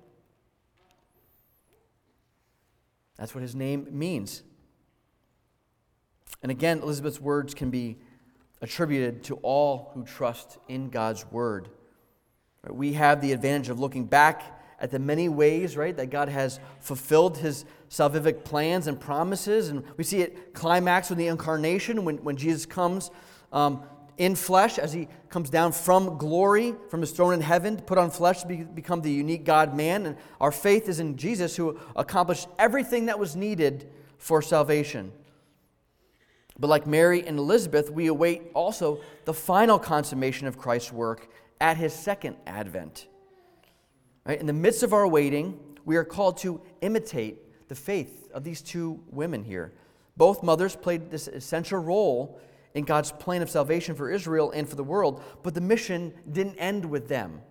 That's 3.18 3.34
what 3.34 3.42
his 3.42 3.56
name 3.56 3.88
means. 3.92 4.44
And 6.42 6.52
again, 6.52 6.80
Elizabeth's 6.80 7.20
words 7.20 7.54
can 7.54 7.70
be 7.70 7.98
attributed 8.62 9.24
to 9.26 9.36
all 9.38 9.92
who 9.94 10.04
trust 10.04 10.58
in 10.68 10.90
God's 10.90 11.26
word. 11.32 11.70
We 12.68 12.94
have 12.94 13.22
the 13.22 13.32
advantage 13.32 13.70
of 13.70 13.80
looking 13.80 14.06
back 14.06 14.60
at 14.80 14.92
the 14.92 15.00
many 15.00 15.30
ways, 15.30 15.78
right, 15.78 15.96
that 15.96 16.10
God 16.10 16.30
has 16.30 16.60
fulfilled 16.80 17.38
his 17.38 17.66
salvific 17.90 18.44
plans 18.44 18.88
and 18.88 19.00
promises. 19.00 19.70
And 19.70 19.84
we 19.98 20.04
see 20.04 20.22
it 20.22 20.54
climax 20.54 21.10
with 21.10 21.18
the 21.18 21.28
incarnation 21.28 22.04
when, 22.04 22.18
when 22.18 22.36
Jesus 22.36 22.66
comes 22.66 23.12
um, 23.54 23.84
in 24.18 24.36
flesh, 24.36 24.78
as 24.78 24.94
he 24.94 25.08
comes 25.30 25.50
down 25.50 25.72
from 25.72 26.18
glory, 26.18 26.74
from 26.90 27.02
his 27.02 27.12
throne 27.12 27.34
in 27.34 27.42
heaven, 27.42 27.78
to 27.78 27.84
put 27.84 27.98
on 27.98 28.10
flesh 28.12 28.42
to 28.42 28.48
be, 28.48 28.58
become 28.58 29.02
the 29.02 29.12
unique 29.12 29.44
God 29.44 29.76
man. 29.76 30.06
And 30.06 30.18
our 30.40 30.52
faith 30.52 30.88
is 30.88 31.00
in 31.00 31.18
Jesus, 31.18 31.56
who 31.56 31.80
accomplished 31.96 32.48
everything 32.58 33.08
that 33.08 33.20
was 33.20 33.36
needed 33.36 33.90
for 34.18 34.42
salvation. 34.42 35.12
But 36.58 36.68
like 36.70 36.88
Mary 36.88 37.26
and 37.26 37.38
Elizabeth, 37.38 37.92
we 37.92 38.08
await 38.08 38.44
also 38.54 39.02
the 39.26 39.34
final 39.34 39.78
consummation 39.78 40.48
of 40.48 40.58
Christ's 40.58 40.94
work 40.94 41.30
at 41.60 41.78
his 41.78 41.94
second 41.94 42.38
advent. 42.48 43.08
Right? 44.26 44.40
In 44.40 44.46
the 44.46 44.54
midst 44.54 44.82
of 44.84 44.94
our 44.94 45.08
waiting, 45.08 45.60
we 45.84 45.98
are 45.98 46.06
called 46.06 46.38
to 46.38 46.62
imitate 46.82 47.68
the 47.68 47.76
faith 47.76 48.30
of 48.34 48.44
these 48.44 48.62
two 48.62 49.04
women 49.12 49.44
here. 49.44 49.74
Both 50.18 50.44
mothers 50.44 50.76
played 50.76 51.12
this 51.12 51.28
essential 51.28 51.80
role 51.80 52.40
in 52.76 52.86
God's 52.86 53.12
plan 53.12 53.42
of 53.42 53.50
salvation 53.50 53.96
for 53.96 54.12
Israel 54.12 54.52
and 54.52 54.70
for 54.70 54.76
the 54.76 54.84
world, 54.84 55.24
but 55.42 55.56
the 55.56 55.62
mission 55.62 56.14
didn't 56.32 56.58
end 56.58 56.86
with 56.86 57.08
them. 57.08 57.42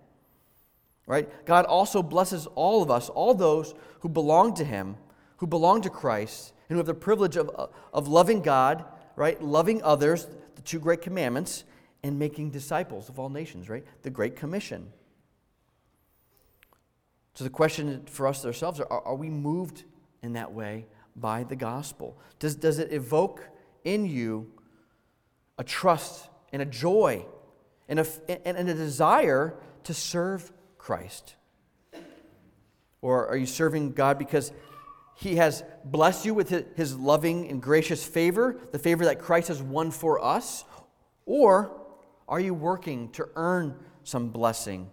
Right? 1.05 1.29
God 1.45 1.65
also 1.65 2.01
blesses 2.01 2.47
all 2.55 2.81
of 2.81 2.89
us, 2.89 3.09
all 3.09 3.33
those 3.33 3.75
who 3.99 4.09
belong 4.09 4.53
to 4.55 4.63
him, 4.63 4.95
who 5.37 5.47
belong 5.47 5.81
to 5.81 5.89
Christ, 5.89 6.53
and 6.69 6.75
who 6.75 6.77
have 6.77 6.87
the 6.87 6.93
privilege 6.93 7.35
of, 7.35 7.51
uh, 7.57 7.67
of 7.93 8.07
loving 8.07 8.41
God 8.41 8.85
right? 9.15 9.41
Loving 9.41 9.81
others, 9.83 10.27
the 10.55 10.61
two 10.61 10.79
great 10.79 11.01
commandments, 11.01 11.63
and 12.03 12.19
making 12.19 12.51
disciples 12.51 13.09
of 13.09 13.19
all 13.19 13.29
nations, 13.29 13.69
right? 13.69 13.83
The 14.03 14.09
Great 14.09 14.35
Commission. 14.35 14.91
So 17.33 17.43
the 17.43 17.49
question 17.49 18.05
for 18.05 18.27
us 18.27 18.45
ourselves 18.45 18.79
are, 18.79 18.87
are 18.89 19.15
we 19.15 19.29
moved 19.29 19.83
in 20.21 20.33
that 20.33 20.53
way 20.53 20.85
by 21.15 21.43
the 21.43 21.55
gospel? 21.55 22.17
Does, 22.39 22.55
does 22.55 22.79
it 22.79 22.93
evoke 22.93 23.43
in 23.83 24.05
you 24.05 24.51
a 25.57 25.63
trust 25.63 26.29
and 26.51 26.61
a 26.61 26.65
joy 26.65 27.25
and 27.87 27.99
a, 27.99 28.47
and, 28.47 28.69
a 28.69 28.73
desire 28.73 29.55
to 29.83 29.93
serve 29.93 30.51
Christ? 30.77 31.35
Or 33.01 33.27
are 33.27 33.37
you 33.37 33.45
serving 33.45 33.93
God 33.93 34.17
because 34.17 34.51
he 35.15 35.35
has 35.35 35.63
blessed 35.83 36.25
you 36.25 36.33
with 36.33 36.49
his 36.75 36.97
loving 36.97 37.49
and 37.49 37.61
gracious 37.61 38.03
favor, 38.03 38.59
the 38.71 38.79
favor 38.79 39.05
that 39.05 39.19
Christ 39.19 39.47
has 39.47 39.61
won 39.61 39.91
for 39.91 40.23
us? 40.23 40.65
Or 41.25 41.79
are 42.27 42.39
you 42.39 42.53
working 42.53 43.09
to 43.11 43.29
earn 43.35 43.75
some 44.03 44.29
blessing? 44.29 44.89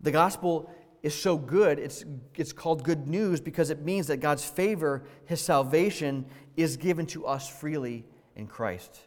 The 0.00 0.10
gospel 0.10 0.70
is 1.02 1.14
so 1.14 1.36
good, 1.36 1.78
it's, 1.78 2.04
it's 2.36 2.52
called 2.52 2.82
good 2.82 3.06
news 3.06 3.40
because 3.40 3.70
it 3.70 3.82
means 3.82 4.06
that 4.08 4.18
God's 4.18 4.44
favor, 4.44 5.04
his 5.24 5.40
salvation, 5.40 6.26
is 6.56 6.76
given 6.76 7.06
to 7.06 7.26
us 7.26 7.48
freely 7.48 8.04
in 8.36 8.46
Christ. 8.46 9.00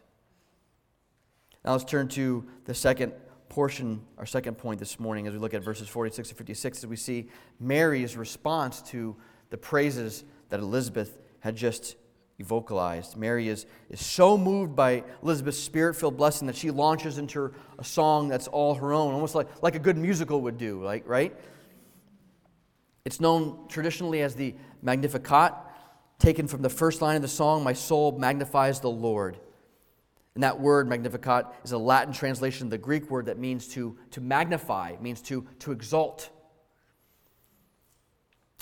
Now 1.64 1.72
let's 1.72 1.84
turn 1.84 2.08
to 2.08 2.44
the 2.66 2.74
second 2.74 3.12
portion, 3.48 4.02
our 4.18 4.26
second 4.26 4.58
point 4.58 4.78
this 4.78 5.00
morning, 5.00 5.26
as 5.26 5.32
we 5.32 5.38
look 5.38 5.54
at 5.54 5.62
verses 5.62 5.88
46 5.88 6.30
to 6.30 6.34
56, 6.34 6.78
as 6.78 6.86
we 6.86 6.96
see 6.96 7.28
Mary's 7.58 8.16
response 8.16 8.82
to 8.82 9.16
the 9.50 9.56
praises 9.56 10.24
that 10.50 10.60
Elizabeth 10.60 11.18
had 11.40 11.56
just 11.56 11.96
vocalized. 12.40 13.16
Mary 13.16 13.48
is, 13.48 13.64
is 13.88 14.04
so 14.04 14.36
moved 14.36 14.74
by 14.74 15.04
Elizabeth's 15.22 15.58
spirit 15.58 15.94
filled 15.94 16.16
blessing 16.16 16.46
that 16.48 16.56
she 16.56 16.70
launches 16.70 17.16
into 17.16 17.54
a 17.78 17.84
song 17.84 18.28
that's 18.28 18.48
all 18.48 18.74
her 18.74 18.92
own, 18.92 19.14
almost 19.14 19.34
like, 19.34 19.46
like 19.62 19.74
a 19.74 19.78
good 19.78 19.96
musical 19.96 20.40
would 20.42 20.58
do, 20.58 20.82
like, 20.82 21.08
right? 21.08 21.34
It's 23.04 23.20
known 23.20 23.68
traditionally 23.68 24.20
as 24.22 24.34
the 24.34 24.54
Magnificat, 24.82 25.52
taken 26.18 26.48
from 26.48 26.62
the 26.62 26.68
first 26.68 27.00
line 27.00 27.16
of 27.16 27.22
the 27.22 27.28
song, 27.28 27.62
My 27.62 27.72
soul 27.72 28.18
magnifies 28.18 28.80
the 28.80 28.90
Lord. 28.90 29.38
And 30.34 30.42
that 30.42 30.58
word, 30.58 30.88
Magnificat, 30.88 31.46
is 31.64 31.72
a 31.72 31.78
Latin 31.78 32.12
translation 32.12 32.66
of 32.66 32.70
the 32.70 32.78
Greek 32.78 33.08
word 33.08 33.26
that 33.26 33.38
means 33.38 33.68
to, 33.68 33.96
to 34.10 34.20
magnify, 34.20 34.96
means 35.00 35.20
to, 35.22 35.46
to 35.60 35.70
exalt. 35.70 36.30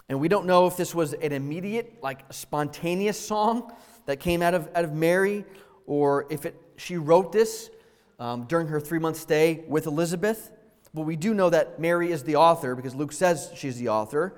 And 0.08 0.20
we 0.20 0.28
don't 0.28 0.46
know 0.46 0.66
if 0.66 0.76
this 0.76 0.94
was 0.94 1.14
an 1.14 1.32
immediate, 1.32 2.02
like 2.02 2.30
spontaneous 2.30 3.18
song 3.18 3.72
that 4.04 4.20
came 4.20 4.42
out 4.42 4.52
of, 4.52 4.68
out 4.74 4.84
of 4.84 4.92
Mary, 4.92 5.46
or 5.86 6.26
if 6.28 6.44
it, 6.44 6.60
she 6.76 6.98
wrote 6.98 7.32
this 7.32 7.70
um, 8.18 8.44
during 8.44 8.66
her 8.66 8.78
three 8.78 8.98
month 8.98 9.16
stay 9.16 9.64
with 9.66 9.86
Elizabeth. 9.86 10.52
But 10.92 11.02
we 11.02 11.16
do 11.16 11.32
know 11.32 11.48
that 11.48 11.80
Mary 11.80 12.12
is 12.12 12.22
the 12.24 12.36
author 12.36 12.74
because 12.74 12.94
Luke 12.94 13.12
says 13.12 13.50
she's 13.54 13.78
the 13.78 13.88
author, 13.88 14.34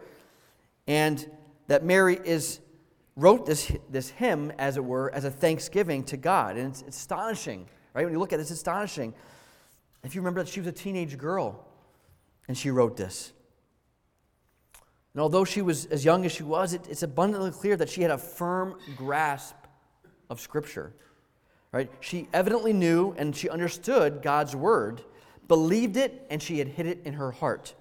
and 0.86 1.28
that 1.66 1.84
Mary 1.84 2.20
is 2.24 2.60
wrote 3.16 3.46
this, 3.46 3.70
this 3.90 4.10
hymn, 4.10 4.52
as 4.58 4.76
it 4.76 4.84
were, 4.84 5.12
as 5.14 5.24
a 5.24 5.30
thanksgiving 5.30 6.04
to 6.04 6.16
God. 6.16 6.56
And 6.56 6.68
it's, 6.68 6.82
astonishing, 6.82 7.66
right? 7.94 8.04
When 8.04 8.12
you 8.12 8.18
look 8.18 8.32
at 8.32 8.38
it, 8.38 8.42
it's 8.42 8.50
astonishing. 8.50 9.14
If 10.02 10.14
you 10.14 10.20
remember 10.20 10.42
that 10.42 10.50
she 10.50 10.60
was 10.60 10.66
a 10.66 10.72
teenage 10.72 11.16
girl 11.16 11.64
and 12.48 12.58
she 12.58 12.70
wrote 12.70 12.96
this. 12.96 13.32
And 15.14 15.20
although 15.20 15.44
she 15.44 15.62
was 15.62 15.86
as 15.86 16.04
young 16.04 16.26
as 16.26 16.32
she 16.32 16.42
was, 16.42 16.74
it, 16.74 16.88
it's 16.88 17.04
abundantly 17.04 17.52
clear 17.52 17.76
that 17.76 17.88
she 17.88 18.02
had 18.02 18.10
a 18.10 18.18
firm 18.18 18.76
grasp 18.96 19.54
of 20.28 20.40
Scripture. 20.40 20.92
Right? 21.70 21.90
She 22.00 22.28
evidently 22.32 22.72
knew 22.72 23.14
and 23.16 23.34
she 23.34 23.48
understood 23.48 24.22
God's 24.22 24.54
word, 24.54 25.02
believed 25.48 25.96
it, 25.96 26.26
and 26.30 26.42
she 26.42 26.58
had 26.58 26.68
hid 26.68 26.86
it 26.86 27.00
in 27.04 27.14
her 27.14 27.30
heart. 27.30 27.74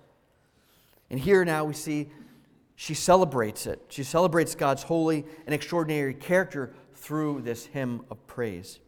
And 1.09 1.19
here 1.19 1.43
now 1.43 1.65
we 1.65 1.73
see 1.73 2.09
she 2.75 2.93
celebrates 2.93 3.67
it. 3.67 3.81
She 3.89 4.03
celebrates 4.03 4.55
God's 4.55 4.83
holy 4.83 5.25
and 5.45 5.53
extraordinary 5.53 6.13
character 6.13 6.73
through 6.95 7.41
this 7.41 7.65
hymn 7.65 8.01
of 8.09 8.25
praise. 8.27 8.79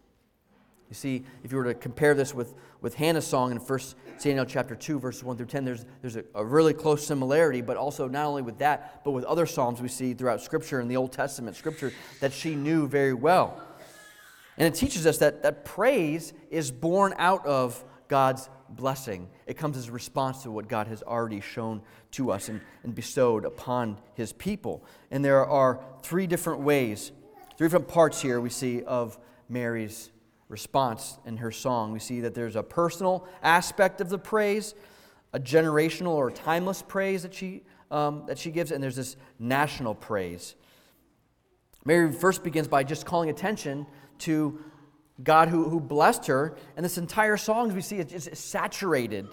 You 0.89 0.95
see, 0.95 1.23
if 1.43 1.51
you 1.51 1.57
were 1.57 1.65
to 1.65 1.73
compare 1.73 2.13
this 2.13 2.33
with, 2.33 2.53
with 2.81 2.93
Hannah's 2.93 3.25
song 3.25 3.51
in 3.51 3.57
1 3.57 3.79
Samuel 4.17 4.45
chapter 4.45 4.75
2, 4.75 4.99
verses 4.99 5.23
1 5.23 5.35
through 5.35 5.47
10, 5.47 5.65
there's, 5.65 5.85
there's 6.01 6.15
a, 6.15 6.23
a, 6.35 6.45
really 6.45 6.73
close 6.73 7.05
similarity, 7.05 7.61
but 7.61 7.75
also 7.75 8.07
not 8.07 8.25
only 8.25 8.43
with 8.43 8.59
that, 8.59 9.03
but 9.03 9.11
with 9.11 9.25
other 9.25 9.45
psalms 9.45 9.81
we 9.81 9.87
see 9.87 10.13
throughout 10.13 10.41
Scripture 10.41 10.79
in 10.79 10.87
the 10.87 10.95
Old 10.95 11.11
Testament 11.11 11.55
Scripture 11.55 11.91
that 12.21 12.31
she 12.31 12.55
knew 12.55 12.87
very 12.87 13.13
well. 13.13 13.61
And 14.57 14.67
it 14.67 14.77
teaches 14.77 15.05
us 15.05 15.17
that, 15.17 15.43
that 15.43 15.65
praise 15.65 16.33
is 16.49 16.71
born 16.71 17.13
out 17.17 17.45
of 17.45 17.83
God's 18.07 18.47
blessing. 18.69 19.29
It 19.47 19.57
comes 19.57 19.77
as 19.77 19.87
a 19.87 19.91
response 19.91 20.43
to 20.43 20.51
what 20.51 20.67
God 20.67 20.87
has 20.87 21.03
already 21.03 21.41
shown 21.41 21.81
to 22.11 22.31
us 22.31 22.49
and, 22.49 22.61
and 22.83 22.93
bestowed 22.95 23.45
upon 23.45 23.97
his 24.13 24.33
people. 24.33 24.83
And 25.11 25.23
there 25.23 25.45
are 25.45 25.79
three 26.01 26.27
different 26.27 26.61
ways, 26.61 27.11
three 27.57 27.67
different 27.67 27.87
parts 27.87 28.21
here 28.21 28.39
we 28.41 28.49
see 28.49 28.83
of 28.83 29.17
Mary's 29.49 30.09
response 30.49 31.17
in 31.25 31.37
her 31.37 31.51
song. 31.51 31.91
We 31.91 31.99
see 31.99 32.21
that 32.21 32.33
there's 32.33 32.55
a 32.55 32.63
personal 32.63 33.27
aspect 33.41 34.01
of 34.01 34.09
the 34.09 34.19
praise, 34.19 34.75
a 35.33 35.39
generational 35.39 36.13
or 36.13 36.31
timeless 36.31 36.81
praise 36.81 37.23
that 37.23 37.33
she, 37.33 37.63
um, 37.91 38.23
that 38.27 38.37
she 38.37 38.51
gives, 38.51 38.71
and 38.71 38.83
there's 38.83 38.95
this 38.95 39.15
national 39.39 39.95
praise. 39.95 40.55
Mary 41.83 42.11
first 42.11 42.43
begins 42.43 42.67
by 42.67 42.83
just 42.83 43.05
calling 43.05 43.29
attention 43.29 43.85
to 44.19 44.59
God 45.23 45.49
who, 45.49 45.69
who 45.69 45.79
blessed 45.79 46.27
her, 46.27 46.55
and 46.75 46.83
this 46.83 46.97
entire 46.97 47.37
song, 47.37 47.73
we 47.73 47.81
see, 47.81 47.97
is 47.97 48.29
saturated 48.33 49.27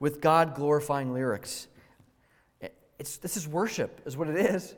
with 0.00 0.20
God 0.20 0.54
glorifying 0.54 1.12
lyrics. 1.12 1.68
It's, 2.98 3.16
this 3.18 3.36
is 3.36 3.46
worship, 3.46 4.00
is 4.06 4.16
what 4.16 4.28
it 4.28 4.36
is. 4.36 4.74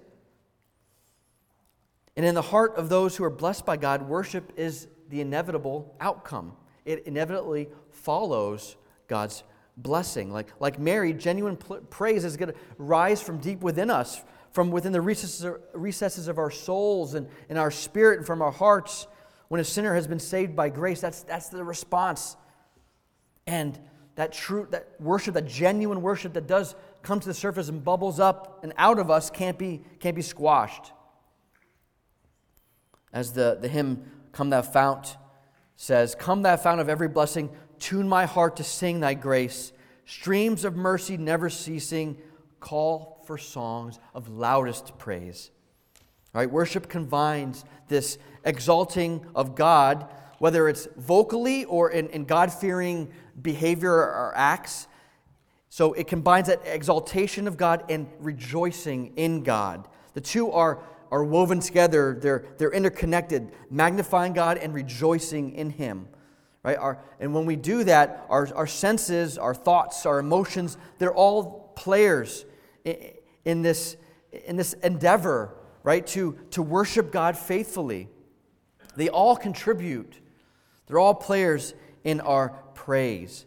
And 2.17 2.25
in 2.25 2.35
the 2.35 2.43
heart 2.43 2.77
of 2.77 2.89
those 2.89 3.17
who 3.17 3.25
are 3.25 3.31
blessed 3.31 3.67
by 3.67 3.77
God, 3.77 4.09
worship 4.09 4.53
is 4.57 4.89
the 5.09 5.21
inevitable 5.21 5.95
outcome. 6.01 6.53
It 6.85 7.07
inevitably 7.07 7.69
follows 7.91 8.77
God's 9.07 9.43
blessing. 9.77 10.33
Like, 10.33 10.49
like 10.61 10.79
Mary, 10.79 11.13
genuine 11.13 11.57
praise 11.57 12.25
is 12.25 12.37
going 12.37 12.53
to 12.53 12.59
rise 12.79 13.21
from 13.21 13.39
deep 13.39 13.61
within 13.61 13.91
us, 13.91 14.23
from 14.53 14.71
within 14.71 14.93
the 14.93 15.01
recesses, 15.01 15.47
recesses 15.75 16.29
of 16.29 16.39
our 16.39 16.51
souls 16.51 17.15
and 17.15 17.29
in 17.49 17.59
our 17.59 17.71
spirit 17.71 18.19
and 18.19 18.27
from 18.27 18.41
our 18.41 18.53
hearts. 18.53 19.07
When 19.49 19.61
a 19.61 19.65
sinner 19.65 19.95
has 19.95 20.07
been 20.07 20.19
saved 20.19 20.57
by 20.57 20.69
grace, 20.69 21.01
that's, 21.01 21.23
that's 21.23 21.49
the 21.49 21.65
response. 21.65 22.37
And 23.47 23.79
that 24.17 24.33
true, 24.33 24.67
that 24.71 24.89
worship, 24.99 25.35
that 25.35 25.47
genuine 25.47 26.03
worship 26.03 26.33
that 26.33 26.47
does 26.47 26.75
come 27.03 27.21
to 27.21 27.27
the 27.27 27.35
surface 27.35 27.69
and 27.69 27.85
bubbles 27.85 28.19
up 28.19 28.61
and 28.63 28.73
out 28.77 28.99
of 28.99 29.11
us 29.11 29.31
can't 29.31 29.59
be, 29.59 29.83
can't 30.01 30.17
be 30.17 30.23
squashed. 30.23 30.93
As 33.13 33.33
the, 33.33 33.59
the 33.61 33.69
hymn 33.69 34.05
Come, 34.37 34.51
thou 34.51 34.61
fount, 34.61 35.17
says, 35.77 36.15
Come, 36.15 36.43
thou 36.43 36.59
fount 36.59 36.79
of 36.83 36.91
every 36.91 37.09
blessing, 37.09 37.49
tune 37.79 38.07
my 38.07 38.27
heart 38.27 38.57
to 38.57 38.65
sing 38.65 39.01
thy 39.01 39.15
grace. 39.15 39.73
Streams 40.05 40.67
of 40.67 40.77
mercy 40.77 41.17
never 41.17 41.49
ceasing, 41.49 42.19
call 42.61 43.25
for 43.27 43.39
songs 43.39 43.99
of 44.13 44.29
loudest 44.29 44.99
praise. 44.99 45.51
All 46.35 46.43
right, 46.43 46.51
worship 46.51 46.91
combines 46.91 47.65
this 47.89 48.19
exalting 48.47 49.27
of 49.35 49.55
God, 49.55 50.09
whether 50.39 50.69
it's 50.69 50.89
vocally 50.97 51.67
or 51.67 51.91
in, 51.91 52.09
in 52.09 52.25
God 52.25 52.51
fearing 52.51 53.13
behavior 53.41 53.93
or 53.93 54.33
acts. 54.35 54.87
So 55.69 55.93
it 55.93 56.07
combines 56.07 56.47
that 56.47 56.63
exaltation 56.65 57.47
of 57.47 57.59
God 57.59 57.85
and 57.91 58.09
rejoicing 58.21 59.13
in 59.17 59.43
God. 59.43 59.87
The 60.15 60.23
two 60.23 60.51
are 60.53 60.83
are 61.11 61.25
woven 61.25 61.61
together, 61.61 62.19
they're, 62.21 62.45
they're 62.59 62.73
interconnected, 62.73 63.53
magnifying 63.71 64.33
God 64.33 64.59
and 64.59 64.75
rejoicing 64.75 65.55
in 65.55 65.71
Him. 65.71 66.09
Right? 66.63 66.77
Our, 66.77 66.99
and 67.21 67.33
when 67.33 67.47
we 67.47 67.57
do 67.57 67.85
that, 67.85 68.27
our, 68.29 68.53
our 68.55 68.67
senses, 68.67 69.39
our 69.39 69.55
thoughts, 69.55 70.05
our 70.05 70.19
emotions, 70.19 70.77
they're 70.99 71.15
all 71.15 71.73
players 71.77 72.45
in, 72.85 72.97
in, 73.45 73.63
this, 73.63 73.97
in 74.47 74.57
this 74.57 74.73
endeavor, 74.73 75.55
right, 75.85 76.05
to, 76.09 76.37
to 76.51 76.63
worship 76.63 77.13
God 77.13 77.39
faithfully. 77.39 78.09
They 78.97 79.09
all 79.09 79.37
contribute. 79.37 80.21
They're 80.87 80.99
all 80.99 81.15
players 81.15 81.75
in 82.05 82.21
our 82.21 82.51
praise. 82.75 83.47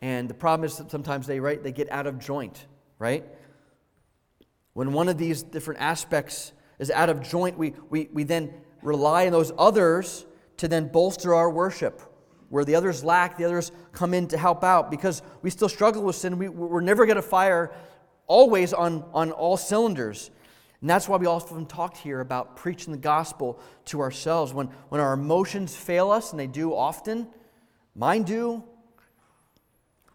And 0.00 0.28
the 0.28 0.34
problem 0.34 0.66
is 0.66 0.76
that 0.78 0.90
sometimes 0.90 1.26
they, 1.26 1.40
right, 1.40 1.62
they 1.62 1.72
get 1.72 1.90
out 1.90 2.06
of 2.06 2.18
joint, 2.18 2.66
right? 2.98 3.24
When 4.74 4.92
one 4.92 5.08
of 5.08 5.16
these 5.16 5.42
different 5.42 5.80
aspects 5.80 6.52
is 6.78 6.90
out 6.90 7.08
of 7.08 7.22
joint, 7.22 7.56
we, 7.56 7.74
we, 7.88 8.08
we 8.12 8.24
then 8.24 8.52
rely 8.82 9.26
on 9.26 9.32
those 9.32 9.52
others 9.58 10.26
to 10.58 10.68
then 10.68 10.88
bolster 10.88 11.34
our 11.34 11.50
worship. 11.50 12.02
Where 12.48 12.64
the 12.64 12.76
others 12.76 13.02
lack, 13.02 13.36
the 13.36 13.44
others 13.44 13.72
come 13.92 14.14
in 14.14 14.28
to 14.28 14.38
help 14.38 14.62
out 14.62 14.90
because 14.90 15.22
we 15.42 15.50
still 15.50 15.68
struggle 15.68 16.02
with 16.02 16.14
sin. 16.14 16.38
We, 16.38 16.48
we're 16.48 16.80
never 16.80 17.04
going 17.04 17.16
to 17.16 17.22
fire 17.22 17.74
always 18.26 18.72
on, 18.72 19.04
on 19.12 19.32
all 19.32 19.56
cylinders. 19.56 20.30
And 20.80 20.90
that's 20.90 21.08
why 21.08 21.16
we 21.16 21.26
often 21.26 21.66
talked 21.66 21.96
here 21.96 22.20
about 22.20 22.56
preaching 22.56 22.92
the 22.92 22.98
gospel 22.98 23.58
to 23.86 24.00
ourselves. 24.00 24.52
When, 24.52 24.66
when 24.88 25.00
our 25.00 25.14
emotions 25.14 25.74
fail 25.74 26.10
us, 26.10 26.32
and 26.32 26.40
they 26.40 26.46
do 26.46 26.74
often, 26.74 27.28
mine 27.94 28.24
do, 28.24 28.62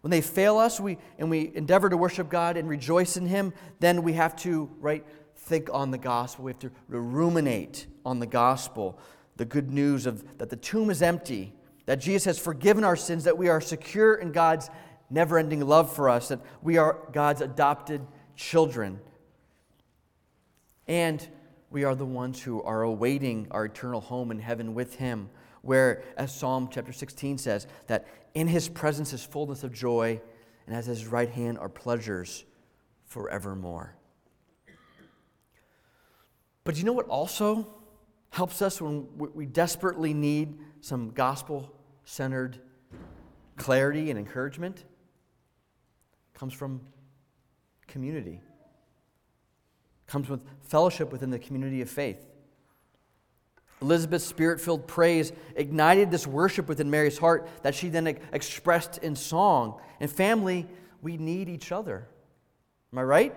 when 0.01 0.11
they 0.11 0.21
fail 0.21 0.57
us 0.57 0.79
we, 0.79 0.97
and 1.17 1.29
we 1.29 1.51
endeavor 1.53 1.89
to 1.89 1.97
worship 1.97 2.29
God 2.29 2.57
and 2.57 2.67
rejoice 2.67 3.17
in 3.17 3.25
Him, 3.25 3.53
then 3.79 4.03
we 4.03 4.13
have 4.13 4.35
to, 4.37 4.69
right, 4.79 5.05
think 5.35 5.69
on 5.71 5.91
the 5.91 5.97
gospel. 5.97 6.45
We 6.45 6.51
have 6.51 6.59
to 6.59 6.71
ruminate 6.87 7.87
on 8.05 8.19
the 8.19 8.27
gospel, 8.27 8.99
the 9.37 9.45
good 9.45 9.71
news 9.71 10.05
of 10.05 10.37
that 10.37 10.49
the 10.49 10.55
tomb 10.55 10.89
is 10.89 11.01
empty, 11.01 11.53
that 11.85 11.99
Jesus 11.99 12.25
has 12.25 12.39
forgiven 12.39 12.83
our 12.83 12.95
sins, 12.95 13.23
that 13.23 13.37
we 13.37 13.49
are 13.49 13.61
secure 13.61 14.15
in 14.15 14.31
God's 14.31 14.69
never 15.09 15.37
ending 15.37 15.65
love 15.65 15.93
for 15.93 16.09
us, 16.09 16.29
that 16.29 16.39
we 16.61 16.77
are 16.77 16.97
God's 17.11 17.41
adopted 17.41 18.01
children. 18.35 18.99
And 20.87 21.25
we 21.69 21.83
are 21.83 21.95
the 21.95 22.05
ones 22.05 22.41
who 22.41 22.61
are 22.63 22.81
awaiting 22.81 23.47
our 23.51 23.65
eternal 23.65 24.01
home 24.01 24.31
in 24.31 24.39
heaven 24.39 24.73
with 24.73 24.95
Him, 24.95 25.29
where, 25.61 26.03
as 26.17 26.35
Psalm 26.35 26.69
chapter 26.71 26.91
16 26.91 27.37
says, 27.37 27.67
that 27.87 28.07
in 28.33 28.47
His 28.47 28.67
presence 28.67 29.13
is 29.13 29.23
fullness 29.23 29.63
of 29.63 29.73
joy, 29.73 30.21
and 30.67 30.75
at 30.75 30.85
His 30.85 31.07
right 31.07 31.29
hand 31.29 31.57
are 31.57 31.69
pleasures 31.69 32.45
forevermore. 33.05 33.95
But 36.63 36.77
you 36.77 36.83
know 36.83 36.93
what 36.93 37.07
also 37.07 37.67
helps 38.29 38.61
us 38.61 38.81
when 38.81 39.07
we 39.17 39.45
desperately 39.45 40.13
need 40.13 40.57
some 40.81 41.11
gospel 41.11 41.73
centered 42.05 42.59
clarity 43.57 44.09
and 44.09 44.19
encouragement? 44.19 44.79
It 44.79 46.39
comes 46.39 46.53
from 46.53 46.81
community 47.87 48.41
comes 50.11 50.27
with 50.27 50.41
fellowship 50.63 51.09
within 51.09 51.29
the 51.29 51.39
community 51.39 51.81
of 51.81 51.89
faith. 51.89 52.27
Elizabeth's 53.81 54.25
spirit 54.25 54.59
filled 54.59 54.85
praise 54.85 55.31
ignited 55.55 56.11
this 56.11 56.27
worship 56.27 56.67
within 56.67 56.91
Mary's 56.91 57.17
heart 57.17 57.47
that 57.63 57.73
she 57.73 57.87
then 57.87 58.19
expressed 58.33 58.97
in 58.97 59.15
song. 59.15 59.79
And 60.01 60.11
family, 60.11 60.67
we 61.01 61.17
need 61.17 61.47
each 61.47 61.71
other. 61.71 62.07
Am 62.91 62.99
I 62.99 63.03
right? 63.03 63.35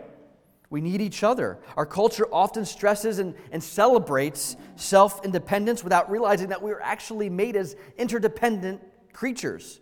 We 0.69 0.81
need 0.81 1.01
each 1.01 1.23
other. 1.23 1.61
Our 1.77 1.87
culture 1.87 2.27
often 2.33 2.65
stresses 2.65 3.21
and, 3.21 3.35
and 3.53 3.63
celebrates 3.63 4.57
self 4.75 5.25
independence 5.25 5.85
without 5.85 6.11
realizing 6.11 6.49
that 6.49 6.61
we 6.61 6.73
are 6.73 6.83
actually 6.83 7.31
made 7.31 7.55
as 7.55 7.77
interdependent 7.97 8.83
creatures. 9.13 9.81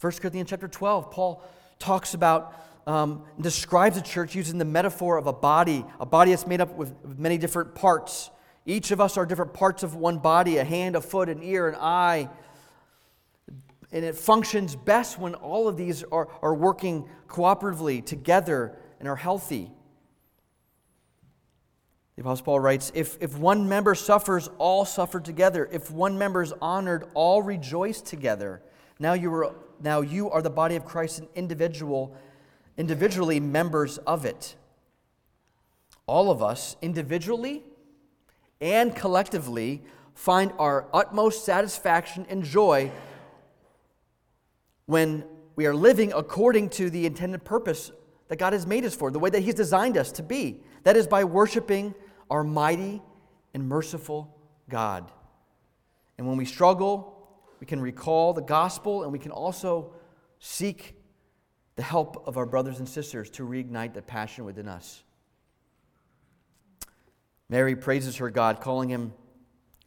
1 0.00 0.12
Corinthians 0.12 0.50
chapter 0.50 0.68
12, 0.68 1.10
Paul 1.10 1.42
talks 1.78 2.12
about 2.12 2.54
um, 2.88 3.22
describes 3.38 3.96
the 3.96 4.02
church 4.02 4.34
using 4.34 4.56
the 4.56 4.64
metaphor 4.64 5.18
of 5.18 5.26
a 5.26 5.32
body, 5.32 5.84
a 6.00 6.06
body 6.06 6.30
that's 6.30 6.46
made 6.46 6.62
up 6.62 6.74
with 6.74 6.94
many 7.18 7.36
different 7.36 7.74
parts. 7.74 8.30
Each 8.64 8.90
of 8.90 9.00
us 9.00 9.18
are 9.18 9.26
different 9.26 9.52
parts 9.52 9.82
of 9.82 9.94
one 9.94 10.18
body 10.18 10.56
a 10.56 10.64
hand, 10.64 10.96
a 10.96 11.02
foot, 11.02 11.28
an 11.28 11.42
ear, 11.42 11.68
an 11.68 11.76
eye. 11.78 12.30
And 13.92 14.06
it 14.06 14.16
functions 14.16 14.74
best 14.74 15.18
when 15.18 15.34
all 15.34 15.68
of 15.68 15.76
these 15.76 16.02
are, 16.04 16.28
are 16.40 16.54
working 16.54 17.06
cooperatively 17.28 18.04
together 18.04 18.78
and 18.98 19.06
are 19.06 19.16
healthy. 19.16 19.70
The 22.16 22.22
Apostle 22.22 22.44
Paul 22.46 22.60
writes 22.60 22.90
if, 22.94 23.18
if 23.20 23.36
one 23.36 23.68
member 23.68 23.94
suffers, 23.94 24.48
all 24.56 24.86
suffer 24.86 25.20
together. 25.20 25.68
If 25.70 25.90
one 25.90 26.16
member 26.16 26.42
is 26.42 26.54
honored, 26.62 27.04
all 27.12 27.42
rejoice 27.42 28.00
together. 28.00 28.62
Now 28.98 29.12
you 29.12 29.32
are, 29.34 29.54
now 29.82 30.00
you 30.00 30.30
are 30.30 30.40
the 30.40 30.50
body 30.50 30.74
of 30.74 30.86
Christ, 30.86 31.18
an 31.18 31.28
individual 31.34 32.16
individually 32.78 33.40
members 33.40 33.98
of 33.98 34.24
it. 34.24 34.54
All 36.06 36.30
of 36.30 36.42
us, 36.42 36.76
individually 36.80 37.64
and 38.60 38.96
collectively, 38.96 39.82
find 40.14 40.52
our 40.58 40.86
utmost 40.94 41.44
satisfaction 41.44 42.24
and 42.30 42.42
joy 42.42 42.90
when 44.86 45.24
we 45.54 45.66
are 45.66 45.74
living 45.74 46.12
according 46.14 46.70
to 46.70 46.88
the 46.88 47.04
intended 47.04 47.44
purpose 47.44 47.92
that 48.28 48.36
God 48.36 48.52
has 48.52 48.66
made 48.66 48.84
us 48.84 48.94
for, 48.94 49.10
the 49.10 49.18
way 49.18 49.30
that 49.30 49.40
He's 49.40 49.54
designed 49.54 49.98
us 49.98 50.12
to 50.12 50.22
be. 50.22 50.62
That 50.84 50.96
is 50.96 51.06
by 51.06 51.24
worshiping 51.24 51.94
our 52.30 52.44
mighty 52.44 53.02
and 53.54 53.68
merciful 53.68 54.34
God. 54.68 55.10
And 56.16 56.26
when 56.26 56.36
we 56.36 56.44
struggle, 56.44 57.28
we 57.60 57.66
can 57.66 57.80
recall 57.80 58.32
the 58.32 58.42
gospel 58.42 59.02
and 59.02 59.12
we 59.12 59.18
can 59.18 59.30
also 59.30 59.92
seek 60.38 60.94
the 61.78 61.84
help 61.84 62.26
of 62.26 62.36
our 62.36 62.44
brothers 62.44 62.80
and 62.80 62.88
sisters 62.88 63.30
to 63.30 63.44
reignite 63.44 63.94
the 63.94 64.02
passion 64.02 64.44
within 64.44 64.66
us. 64.66 65.04
Mary 67.48 67.76
praises 67.76 68.16
her 68.16 68.30
God, 68.30 68.60
calling 68.60 68.88
him 68.88 69.12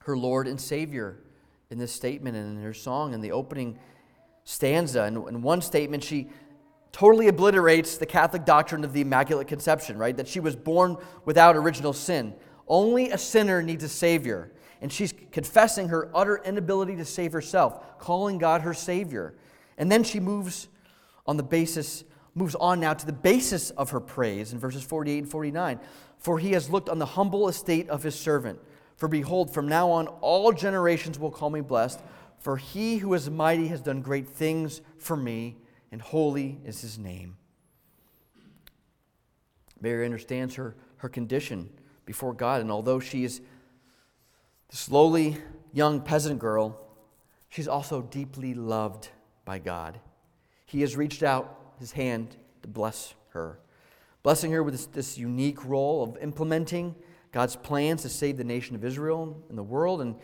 her 0.04 0.16
Lord 0.16 0.48
and 0.48 0.60
Savior 0.60 1.18
in 1.70 1.78
this 1.78 1.92
statement 1.92 2.38
and 2.38 2.58
in 2.58 2.64
her 2.64 2.74
song 2.74 3.14
in 3.14 3.20
the 3.20 3.34
opening 3.34 3.78
stanza. 4.46 5.04
In, 5.04 5.18
in 5.28 5.42
one 5.42 5.62
statement, 5.62 6.02
she 6.02 6.30
totally 6.94 7.28
obliterates 7.28 7.98
the 7.98 8.06
Catholic 8.06 8.46
doctrine 8.46 8.86
of 8.86 8.94
the 8.94 9.02
Immaculate 9.02 9.50
Conception, 9.50 9.98
right? 9.98 10.16
That 10.16 10.30
she 10.30 10.40
was 10.40 10.56
born 10.56 10.96
without 11.26 11.58
original 11.58 11.92
sin. 11.92 12.34
Only 12.70 13.10
a 13.10 13.18
sinner 13.18 13.62
needs 13.62 13.84
a 13.84 13.90
Savior. 13.90 14.54
And 14.82 14.94
she's 14.94 15.14
confessing 15.34 15.90
her 15.90 16.10
utter 16.16 16.38
inability 16.46 16.96
to 16.96 17.06
save 17.06 17.34
herself, 17.34 18.00
calling 18.00 18.38
God 18.38 18.62
her 18.62 18.74
Savior. 18.74 19.36
And 19.78 19.92
then 19.92 20.06
she 20.06 20.22
moves 20.22 20.70
on 21.26 21.38
the 21.38 21.44
basis, 21.44 22.04
moves 22.36 22.56
on 22.56 22.80
now 22.80 22.94
to 22.94 23.06
the 23.06 23.14
basis 23.14 23.70
of 23.72 23.92
her 23.92 24.00
praise 24.00 24.54
in 24.54 24.60
verses 24.60 24.84
48 24.84 25.20
and 25.20 25.32
49. 25.32 25.80
For 26.18 26.40
he 26.40 26.52
has 26.52 26.70
looked 26.70 26.90
on 26.90 27.00
the 27.00 27.06
humble 27.06 27.48
estate 27.48 27.90
of 27.90 28.04
his 28.04 28.16
servant. 28.16 28.60
For 28.96 29.08
behold, 29.08 29.54
from 29.54 29.68
now 29.68 29.90
on 29.90 30.08
all 30.08 30.52
generations 30.52 31.18
will 31.18 31.32
call 31.32 31.50
me 31.50 31.62
blessed. 31.62 32.00
For 32.40 32.58
he 32.58 32.98
who 32.98 33.14
is 33.14 33.30
mighty 33.30 33.68
has 33.68 33.82
done 33.82 34.02
great 34.02 34.28
things 34.28 34.82
for 34.98 35.16
me, 35.16 35.58
and 35.92 36.02
holy 36.02 36.60
is 36.66 36.82
his 36.82 36.98
name. 36.98 37.38
Mary 39.80 40.06
understands 40.06 40.56
her, 40.56 40.76
her 40.98 41.10
condition 41.10 41.70
before 42.06 42.34
God, 42.34 42.62
and 42.62 42.72
although 42.72 43.00
she 43.00 43.24
is 43.24 43.42
this 44.70 44.90
lowly 44.90 45.38
young 45.74 46.02
peasant 46.02 46.40
girl, 46.40 46.80
she's 47.50 47.68
also 47.68 48.02
deeply 48.02 48.54
loved 48.54 49.10
by 49.44 49.60
God. 49.60 50.00
He 50.72 50.80
has 50.82 50.96
reached 50.96 51.22
out 51.22 51.74
his 51.80 51.92
hand 51.92 52.38
to 52.62 52.70
bless 52.70 53.14
her, 53.32 53.60
blessing 54.24 54.54
her 54.54 54.64
with 54.64 54.74
this, 54.74 54.86
this 54.86 55.18
unique 55.18 55.66
role 55.66 56.02
of 56.02 56.18
implementing 56.22 56.96
God's 57.34 57.58
plans 57.58 58.04
to 58.04 58.10
save 58.10 58.38
the 58.38 58.46
nation 58.46 58.78
of 58.78 58.86
Israel 58.86 59.44
and 59.50 59.58
the 59.58 59.64
world. 59.64 60.00
And 60.00 60.16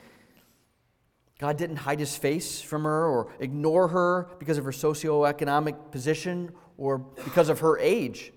God 1.38 1.58
didn't 1.58 1.76
hide 1.76 2.00
his 2.00 2.16
face 2.16 2.62
from 2.62 2.86
her 2.86 3.08
or 3.08 3.30
ignore 3.42 3.90
her 3.90 4.30
because 4.40 4.58
of 4.58 4.64
her 4.64 4.72
socioeconomic 4.72 5.92
position 5.92 6.54
or 6.78 7.00
because 7.00 7.50
of 7.50 7.60
her 7.60 7.78
age. 7.78 8.32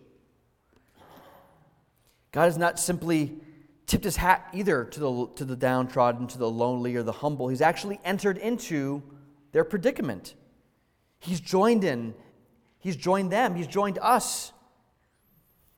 God 2.32 2.46
has 2.46 2.58
not 2.58 2.80
simply 2.80 3.36
tipped 3.86 4.04
his 4.04 4.16
hat 4.16 4.48
either 4.52 4.84
to 4.84 4.98
the, 4.98 5.28
to 5.36 5.44
the 5.44 5.54
downtrodden, 5.54 6.26
to 6.26 6.38
the 6.38 6.50
lonely, 6.50 6.96
or 6.96 7.04
the 7.04 7.12
humble. 7.12 7.46
He's 7.46 7.60
actually 7.60 8.00
entered 8.04 8.36
into 8.36 9.00
their 9.52 9.62
predicament. 9.62 10.34
He's 11.20 11.40
joined 11.40 11.84
in. 11.84 12.14
He's 12.78 12.96
joined 12.96 13.30
them. 13.30 13.54
He's 13.54 13.66
joined 13.66 13.98
us. 14.00 14.52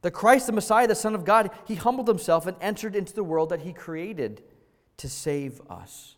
The 0.02 0.10
Christ, 0.10 0.46
the 0.46 0.52
Messiah, 0.52 0.86
the 0.86 0.94
Son 0.94 1.14
of 1.14 1.24
God, 1.24 1.50
he 1.66 1.74
humbled 1.74 2.08
himself 2.08 2.46
and 2.46 2.56
entered 2.60 2.96
into 2.96 3.12
the 3.12 3.24
world 3.24 3.50
that 3.50 3.60
he 3.60 3.72
created 3.72 4.42
to 4.98 5.08
save 5.08 5.60
us. 5.68 6.16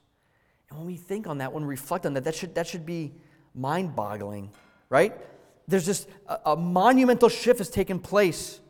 And 0.71 0.79
when 0.79 0.87
we 0.87 0.97
think 0.97 1.27
on 1.27 1.39
that, 1.39 1.53
when 1.53 1.65
we 1.65 1.71
reflect 1.71 2.07
on 2.07 2.15
that, 2.15 2.25
that 2.25 2.35
should, 2.35 2.55
that 2.55 2.67
should 2.67 2.87
be 2.87 3.13
mind 3.55 3.95
boggling, 3.95 4.51
right? 4.89 5.15
There's 5.69 5.87
just 5.87 6.09
a, 6.27 6.53
a, 6.53 6.57
monumental 6.57 7.29
shift 7.29 7.59
has 7.59 7.71
taken 7.71 7.99
place 7.99 8.61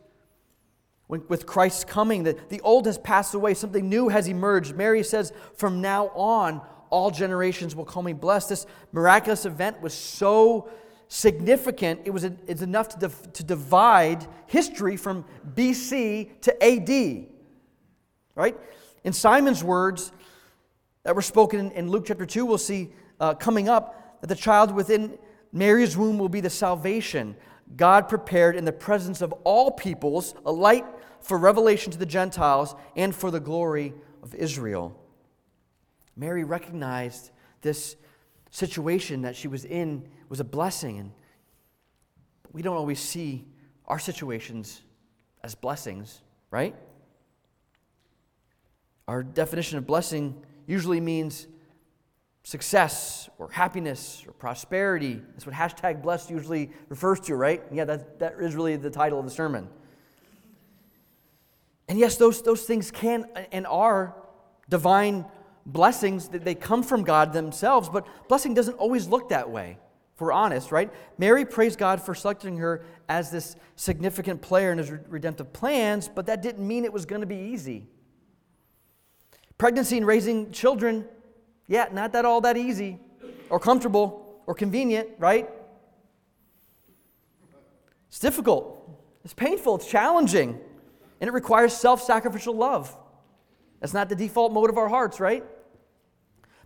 when, 1.07 1.23
with 1.27 1.45
Christ's 1.45 1.83
coming. 1.83 2.23
The, 2.23 2.37
the 2.49 2.61
old 2.61 2.85
has 2.85 2.97
passed 2.97 3.33
away, 3.33 3.53
something 3.53 3.87
new 3.87 4.09
has 4.09 4.27
emerged. 4.27 4.75
Mary 4.75 5.03
says, 5.03 5.33
From 5.55 5.81
now 5.81 6.07
on, 6.09 6.61
all 6.95 7.11
generations 7.11 7.75
will 7.75 7.83
call 7.83 8.01
me 8.01 8.13
blessed. 8.13 8.47
This 8.47 8.65
miraculous 8.93 9.45
event 9.45 9.81
was 9.81 9.93
so 9.93 10.69
significant, 11.09 11.99
it 12.05 12.11
was 12.11 12.23
it's 12.23 12.61
enough 12.61 12.87
to, 12.97 13.09
to 13.33 13.43
divide 13.43 14.25
history 14.47 14.95
from 14.95 15.25
BC 15.55 16.39
to 16.39 16.63
AD. 16.63 17.27
Right? 18.33 18.57
In 19.03 19.11
Simeon's 19.11 19.61
words 19.61 20.13
that 21.03 21.13
were 21.13 21.21
spoken 21.21 21.59
in, 21.59 21.71
in 21.71 21.89
Luke 21.89 22.05
chapter 22.07 22.25
2, 22.25 22.45
we'll 22.45 22.57
see 22.57 22.93
uh, 23.19 23.33
coming 23.33 23.67
up 23.67 24.21
that 24.21 24.27
the 24.27 24.35
child 24.35 24.71
within 24.71 25.17
Mary's 25.51 25.97
womb 25.97 26.17
will 26.17 26.29
be 26.29 26.39
the 26.39 26.49
salvation 26.49 27.35
God 27.75 28.07
prepared 28.07 28.55
in 28.55 28.63
the 28.63 28.71
presence 28.71 29.21
of 29.21 29.33
all 29.43 29.69
peoples, 29.69 30.33
a 30.45 30.51
light 30.51 30.85
for 31.19 31.37
revelation 31.37 31.91
to 31.91 31.97
the 31.97 32.05
Gentiles 32.05 32.73
and 32.95 33.13
for 33.13 33.31
the 33.31 33.41
glory 33.41 33.93
of 34.23 34.33
Israel. 34.33 34.97
Mary 36.15 36.43
recognized 36.43 37.31
this 37.61 37.95
situation 38.51 39.23
that 39.23 39.35
she 39.35 39.47
was 39.47 39.65
in 39.65 40.07
was 40.29 40.39
a 40.39 40.43
blessing. 40.43 40.99
And 40.99 41.11
we 42.53 42.61
don't 42.61 42.77
always 42.77 42.99
see 42.99 43.45
our 43.85 43.99
situations 43.99 44.81
as 45.43 45.55
blessings, 45.55 46.21
right? 46.51 46.75
Our 49.07 49.23
definition 49.23 49.77
of 49.77 49.85
blessing 49.85 50.41
usually 50.65 50.99
means 50.99 51.47
success 52.43 53.29
or 53.37 53.49
happiness 53.51 54.23
or 54.27 54.31
prosperity. 54.33 55.21
That's 55.31 55.45
what 55.45 55.55
hashtag 55.55 56.01
blessed 56.01 56.29
usually 56.29 56.71
refers 56.89 57.19
to, 57.21 57.35
right? 57.35 57.61
Yeah, 57.71 57.85
that, 57.85 58.19
that 58.19 58.35
is 58.39 58.55
really 58.55 58.75
the 58.77 58.89
title 58.89 59.19
of 59.19 59.25
the 59.25 59.31
sermon. 59.31 59.67
And 61.87 61.99
yes, 61.99 62.17
those, 62.17 62.41
those 62.41 62.63
things 62.63 62.89
can 62.89 63.25
and 63.51 63.67
are 63.67 64.15
divine 64.69 65.25
blessings 65.65 66.29
that 66.29 66.45
they 66.45 66.55
come 66.55 66.83
from 66.83 67.03
God 67.03 67.33
themselves, 67.33 67.89
but 67.89 68.07
blessing 68.27 68.53
doesn't 68.53 68.75
always 68.75 69.07
look 69.07 69.29
that 69.29 69.49
way, 69.49 69.77
if 70.13 70.21
we're 70.21 70.31
honest, 70.31 70.71
right? 70.71 70.91
Mary 71.17 71.45
praised 71.45 71.79
God 71.79 72.01
for 72.01 72.13
selecting 72.13 72.57
her 72.57 72.85
as 73.09 73.31
this 73.31 73.55
significant 73.75 74.41
player 74.41 74.71
in 74.71 74.77
his 74.77 74.91
redemptive 74.91 75.51
plans, 75.53 76.07
but 76.07 76.27
that 76.27 76.41
didn't 76.41 76.65
mean 76.65 76.85
it 76.85 76.93
was 76.93 77.05
going 77.05 77.21
to 77.21 77.27
be 77.27 77.35
easy. 77.35 77.87
Pregnancy 79.57 79.97
and 79.97 80.05
raising 80.05 80.51
children, 80.51 81.05
yeah, 81.67 81.87
not 81.91 82.11
that 82.13 82.25
all 82.25 82.41
that 82.41 82.57
easy 82.57 82.99
or 83.49 83.59
comfortable 83.59 84.41
or 84.45 84.53
convenient, 84.53 85.09
right? 85.17 85.49
It's 88.09 88.19
difficult, 88.19 88.87
it's 89.23 89.33
painful, 89.33 89.75
it's 89.75 89.87
challenging, 89.87 90.59
and 91.19 91.27
it 91.27 91.33
requires 91.33 91.73
self 91.73 92.03
sacrificial 92.03 92.55
love. 92.55 92.95
That's 93.79 93.93
not 93.93 94.09
the 94.09 94.15
default 94.15 94.53
mode 94.53 94.69
of 94.69 94.77
our 94.77 94.87
hearts, 94.87 95.19
right? 95.19 95.43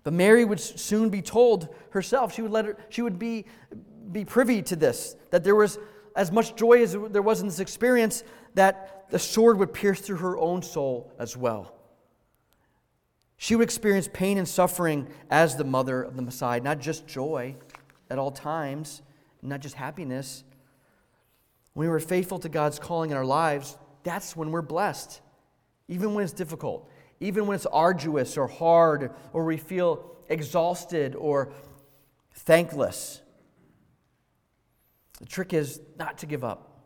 But 0.03 0.13
Mary 0.13 0.45
would 0.45 0.59
soon 0.59 1.09
be 1.09 1.21
told 1.21 1.73
herself, 1.91 2.33
she 2.33 2.41
would, 2.41 2.51
let 2.51 2.65
her, 2.65 2.77
she 2.89 3.01
would 3.01 3.19
be, 3.19 3.45
be 4.11 4.25
privy 4.25 4.61
to 4.63 4.75
this, 4.75 5.15
that 5.31 5.43
there 5.43 5.55
was 5.55 5.77
as 6.15 6.31
much 6.31 6.55
joy 6.55 6.81
as 6.81 6.97
there 7.09 7.21
was 7.21 7.41
in 7.41 7.47
this 7.47 7.59
experience, 7.59 8.23
that 8.55 9.09
the 9.09 9.19
sword 9.19 9.57
would 9.57 9.73
pierce 9.73 9.99
through 10.01 10.17
her 10.17 10.37
own 10.37 10.61
soul 10.61 11.13
as 11.19 11.35
well. 11.35 11.75
She 13.37 13.55
would 13.55 13.63
experience 13.63 14.09
pain 14.11 14.37
and 14.37 14.47
suffering 14.47 15.07
as 15.29 15.55
the 15.55 15.63
mother 15.63 16.01
of 16.01 16.15
the 16.15 16.21
Messiah, 16.21 16.59
not 16.59 16.79
just 16.79 17.07
joy 17.07 17.55
at 18.09 18.19
all 18.19 18.31
times, 18.31 19.01
not 19.41 19.61
just 19.61 19.75
happiness. 19.75 20.43
When 21.73 21.87
we're 21.87 21.99
faithful 21.99 22.39
to 22.39 22.49
God's 22.49 22.79
calling 22.79 23.11
in 23.11 23.17
our 23.17 23.25
lives, 23.25 23.77
that's 24.03 24.35
when 24.35 24.51
we're 24.51 24.61
blessed, 24.61 25.21
even 25.87 26.13
when 26.13 26.23
it's 26.23 26.33
difficult 26.33 26.89
even 27.19 27.45
when 27.45 27.55
it's 27.55 27.65
arduous 27.65 28.37
or 28.37 28.47
hard, 28.47 29.11
or 29.33 29.45
we 29.45 29.57
feel 29.57 30.15
exhausted 30.29 31.15
or 31.15 31.51
thankless. 32.33 33.21
The 35.19 35.25
trick 35.25 35.53
is 35.53 35.81
not 35.97 36.19
to 36.19 36.25
give 36.25 36.43
up, 36.43 36.79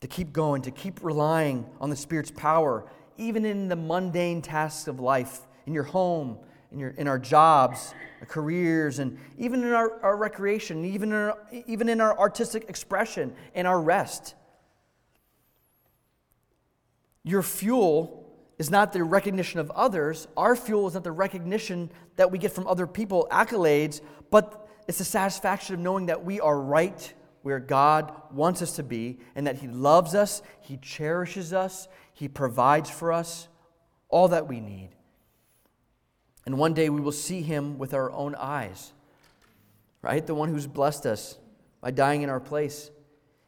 to 0.00 0.06
keep 0.06 0.32
going, 0.32 0.62
to 0.62 0.70
keep 0.70 1.02
relying 1.02 1.66
on 1.80 1.90
the 1.90 1.96
Spirit's 1.96 2.30
power, 2.30 2.88
even 3.16 3.44
in 3.44 3.68
the 3.68 3.76
mundane 3.76 4.42
tasks 4.42 4.86
of 4.86 5.00
life, 5.00 5.40
in 5.66 5.74
your 5.74 5.84
home, 5.84 6.38
in, 6.70 6.78
your, 6.78 6.90
in 6.90 7.08
our 7.08 7.18
jobs, 7.18 7.94
our 8.20 8.26
careers, 8.26 9.00
and 9.00 9.18
even 9.38 9.62
in 9.64 9.72
our, 9.72 10.00
our 10.02 10.16
recreation, 10.16 10.84
even 10.84 11.10
in 11.10 11.16
our, 11.16 11.38
even 11.66 11.88
in 11.88 12.00
our 12.00 12.16
artistic 12.16 12.68
expression 12.68 13.34
and 13.54 13.66
our 13.66 13.80
rest. 13.80 14.34
Your 17.24 17.42
fuel 17.42 18.25
is 18.58 18.70
not 18.70 18.92
the 18.92 19.04
recognition 19.04 19.60
of 19.60 19.70
others. 19.72 20.28
Our 20.36 20.56
fuel 20.56 20.86
is 20.86 20.94
not 20.94 21.04
the 21.04 21.12
recognition 21.12 21.90
that 22.16 22.30
we 22.30 22.38
get 22.38 22.52
from 22.52 22.66
other 22.66 22.86
people, 22.86 23.28
accolades, 23.30 24.00
but 24.30 24.68
it's 24.88 24.98
the 24.98 25.04
satisfaction 25.04 25.74
of 25.74 25.80
knowing 25.80 26.06
that 26.06 26.24
we 26.24 26.40
are 26.40 26.58
right 26.58 27.12
where 27.42 27.60
God 27.60 28.12
wants 28.32 28.62
us 28.62 28.76
to 28.76 28.82
be 28.82 29.18
and 29.34 29.46
that 29.46 29.56
He 29.56 29.68
loves 29.68 30.14
us, 30.14 30.42
He 30.60 30.78
cherishes 30.78 31.52
us, 31.52 31.86
He 32.12 32.28
provides 32.28 32.90
for 32.90 33.12
us 33.12 33.48
all 34.08 34.28
that 34.28 34.48
we 34.48 34.60
need. 34.60 34.90
And 36.44 36.58
one 36.58 36.74
day 36.74 36.88
we 36.88 37.00
will 37.00 37.12
see 37.12 37.42
Him 37.42 37.78
with 37.78 37.92
our 37.92 38.10
own 38.10 38.34
eyes, 38.36 38.92
right? 40.00 40.26
The 40.26 40.34
one 40.34 40.48
who's 40.48 40.66
blessed 40.66 41.06
us 41.06 41.38
by 41.80 41.90
dying 41.90 42.22
in 42.22 42.30
our 42.30 42.40
place. 42.40 42.90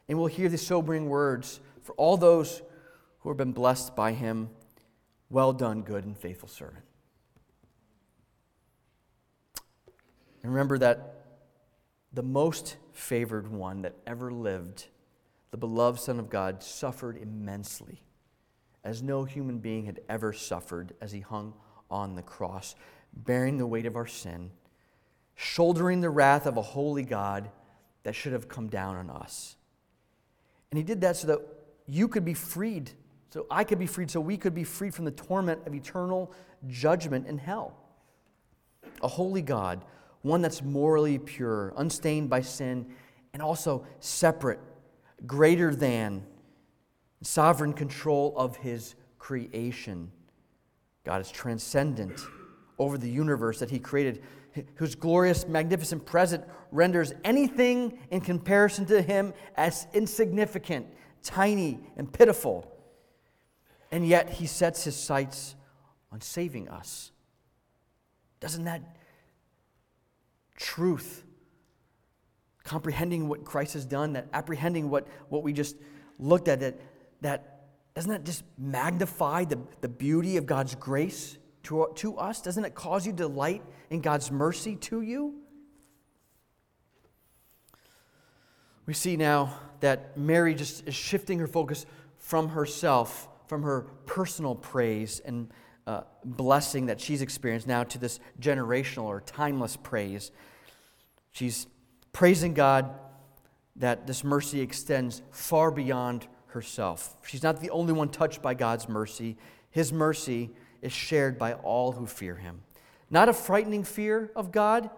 And 0.07 0.17
we'll 0.17 0.27
hear 0.27 0.49
the 0.49 0.57
sobering 0.57 1.09
words 1.09 1.59
for 1.81 1.93
all 1.93 2.17
those 2.17 2.61
who 3.19 3.29
have 3.29 3.37
been 3.37 3.53
blessed 3.53 3.95
by 3.95 4.13
Him 4.13 4.49
well 5.29 5.53
done, 5.53 5.81
good 5.81 6.05
and 6.05 6.17
faithful 6.17 6.49
servant. 6.49 6.85
And 10.41 10.51
remember 10.51 10.77
that 10.77 11.25
the 12.13 12.23
most 12.23 12.77
favored 12.93 13.51
one 13.51 13.81
that 13.83 13.95
ever 14.07 14.31
lived, 14.31 14.87
the 15.51 15.57
beloved 15.57 15.99
Son 15.99 16.19
of 16.19 16.29
God, 16.29 16.63
suffered 16.63 17.17
immensely, 17.17 18.03
as 18.83 19.03
no 19.03 19.25
human 19.25 19.59
being 19.59 19.85
had 19.85 19.99
ever 20.09 20.33
suffered 20.33 20.93
as 21.01 21.11
he 21.11 21.19
hung 21.19 21.53
on 21.91 22.15
the 22.15 22.21
cross, 22.21 22.75
bearing 23.13 23.57
the 23.57 23.67
weight 23.67 23.85
of 23.85 23.95
our 23.95 24.07
sin, 24.07 24.51
shouldering 25.35 26.01
the 26.01 26.09
wrath 26.09 26.45
of 26.45 26.57
a 26.57 26.61
holy 26.61 27.03
God 27.03 27.49
that 28.03 28.15
should 28.15 28.33
have 28.33 28.47
come 28.47 28.67
down 28.67 28.95
on 28.95 29.09
us. 29.09 29.55
And 30.71 30.77
he 30.77 30.83
did 30.83 31.01
that 31.01 31.17
so 31.17 31.27
that 31.27 31.41
you 31.87 32.07
could 32.07 32.25
be 32.25 32.33
freed 32.33 32.91
so 33.31 33.45
I 33.51 33.63
could 33.63 33.77
be 33.77 33.85
freed, 33.85 34.09
so 34.09 34.19
we 34.19 34.37
could 34.37 34.55
be 34.55 34.63
freed 34.63 34.93
from 34.93 35.05
the 35.05 35.11
torment 35.11 35.65
of 35.67 35.75
eternal 35.75 36.31
judgment 36.67 37.27
in 37.27 37.37
hell. 37.37 37.75
A 39.03 39.07
holy 39.07 39.43
God, 39.43 39.85
one 40.23 40.41
that's 40.41 40.63
morally 40.63 41.19
pure, 41.19 41.73
unstained 41.77 42.29
by 42.29 42.41
sin, 42.41 42.87
and 43.33 43.41
also 43.41 43.85
separate, 43.99 44.59
greater 45.27 45.75
than, 45.75 46.25
sovereign 47.21 47.73
control 47.73 48.33
of 48.35 48.57
his 48.57 48.95
creation. 49.19 50.11
God 51.03 51.21
is 51.21 51.29
transcendent 51.29 52.19
over 52.79 52.97
the 52.97 53.09
universe 53.09 53.59
that 53.59 53.69
he 53.69 53.77
created, 53.77 54.23
whose 54.75 54.95
glorious, 54.95 55.47
magnificent 55.47 56.03
presence 56.05 56.45
renders 56.71 57.13
anything 57.23 57.99
in 58.09 58.21
comparison 58.21 58.85
to 58.87 59.01
him 59.01 59.33
as 59.55 59.85
insignificant, 59.93 60.87
tiny, 61.21 61.79
and 61.95 62.11
pitiful 62.11 62.78
and 63.91 64.07
yet 64.07 64.29
he 64.29 64.45
sets 64.45 64.83
his 64.83 64.95
sights 64.95 65.55
on 66.11 66.21
saving 66.21 66.69
us. 66.69 67.11
Doesn't 68.39 68.65
that 68.65 68.81
truth, 70.55 71.23
comprehending 72.63 73.27
what 73.27 73.45
Christ 73.45 73.73
has 73.73 73.85
done, 73.85 74.13
that 74.13 74.27
apprehending 74.33 74.89
what, 74.89 75.07
what 75.29 75.43
we 75.43 75.53
just 75.53 75.75
looked 76.19 76.47
at, 76.47 76.59
that, 76.59 76.79
that 77.21 77.59
doesn't 77.95 78.11
that 78.11 78.23
just 78.23 78.43
magnify 78.57 79.45
the, 79.45 79.59
the 79.81 79.89
beauty 79.89 80.37
of 80.37 80.45
God's 80.45 80.75
grace 80.75 81.37
to, 81.63 81.89
to 81.95 82.17
us? 82.17 82.41
Doesn't 82.41 82.63
it 82.63 82.75
cause 82.75 83.05
you 83.05 83.13
delight 83.13 83.63
in 83.89 84.01
God's 84.01 84.31
mercy 84.31 84.75
to 84.77 85.01
you? 85.01 85.35
We 88.85 88.93
see 88.93 89.17
now 89.17 89.53
that 89.81 90.17
Mary 90.17 90.55
just 90.55 90.87
is 90.87 90.95
shifting 90.95 91.39
her 91.39 91.47
focus 91.47 91.85
from 92.17 92.49
herself 92.49 93.28
from 93.49 93.63
her 93.63 93.81
personal 94.05 94.53
praise 94.53 95.19
and 95.25 95.51
uh, 95.87 96.01
blessing 96.23 96.85
that 96.85 97.01
she's 97.01 97.23
experienced 97.23 97.65
now 97.65 97.83
to 97.83 97.97
this 97.97 98.19
generational 98.39 99.05
or 99.05 99.21
timeless 99.21 99.75
praise. 99.75 100.29
She's 101.31 101.65
praising 102.13 102.53
God 102.53 102.91
that 103.75 104.05
this 104.05 104.23
mercy 104.23 104.61
extends 104.61 105.23
far 105.31 105.71
beyond 105.71 106.27
herself. 106.47 107.17
She's 107.25 107.41
not 107.41 107.59
the 107.59 107.71
only 107.71 107.91
one 107.91 108.09
touched 108.09 108.43
by 108.43 108.53
God's 108.53 108.87
mercy. 108.87 109.35
His 109.71 109.91
mercy 109.91 110.51
is 110.83 110.93
shared 110.93 111.39
by 111.39 111.53
all 111.53 111.93
who 111.93 112.05
fear 112.05 112.35
him. 112.35 112.61
Not 113.09 113.29
a 113.29 113.33
frightening 113.33 113.83
fear 113.83 114.31
of 114.35 114.51
God, 114.51 114.91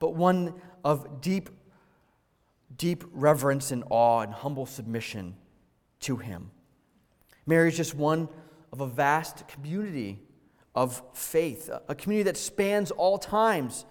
but 0.00 0.16
one 0.16 0.54
of 0.84 1.20
deep, 1.20 1.50
deep 2.76 3.04
reverence 3.12 3.70
and 3.70 3.84
awe 3.90 4.22
and 4.22 4.32
humble 4.32 4.66
submission 4.66 5.36
to 6.00 6.16
him. 6.16 6.50
Mary 7.46 7.68
is 7.68 7.76
just 7.76 7.94
one 7.94 8.28
of 8.72 8.80
a 8.80 8.86
vast 8.86 9.46
community 9.48 10.20
of 10.74 11.02
faith, 11.14 11.68
a 11.88 11.94
community 11.94 12.24
that 12.24 12.36
spans 12.36 12.90
all 12.90 13.18
times 13.18 13.84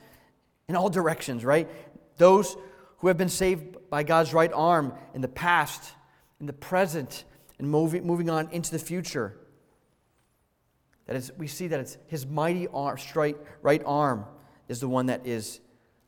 in 0.67 0.75
all 0.75 0.89
directions, 0.89 1.45
right? 1.45 1.69
Those 2.17 2.55
who 2.97 3.07
have 3.07 3.17
been 3.17 3.29
saved 3.29 3.77
by 3.89 4.03
God's 4.03 4.33
right 4.33 4.51
arm 4.53 4.93
in 5.13 5.21
the 5.21 5.27
past, 5.27 5.93
in 6.39 6.45
the 6.45 6.53
present, 6.53 7.25
and 7.59 7.69
moving, 7.69 8.05
moving 8.05 8.29
on 8.29 8.49
into 8.51 8.71
the 8.71 8.79
future. 8.79 9.37
That 11.05 11.15
is, 11.15 11.31
we 11.37 11.47
see 11.47 11.67
that 11.67 11.79
it's 11.79 11.97
his 12.07 12.25
mighty 12.25 12.67
arm, 12.67 12.97
straight 12.97 13.37
right 13.61 13.81
arm 13.85 14.25
is 14.67 14.79
the 14.79 14.87
one 14.87 15.07
that 15.07 15.27
is 15.27 15.59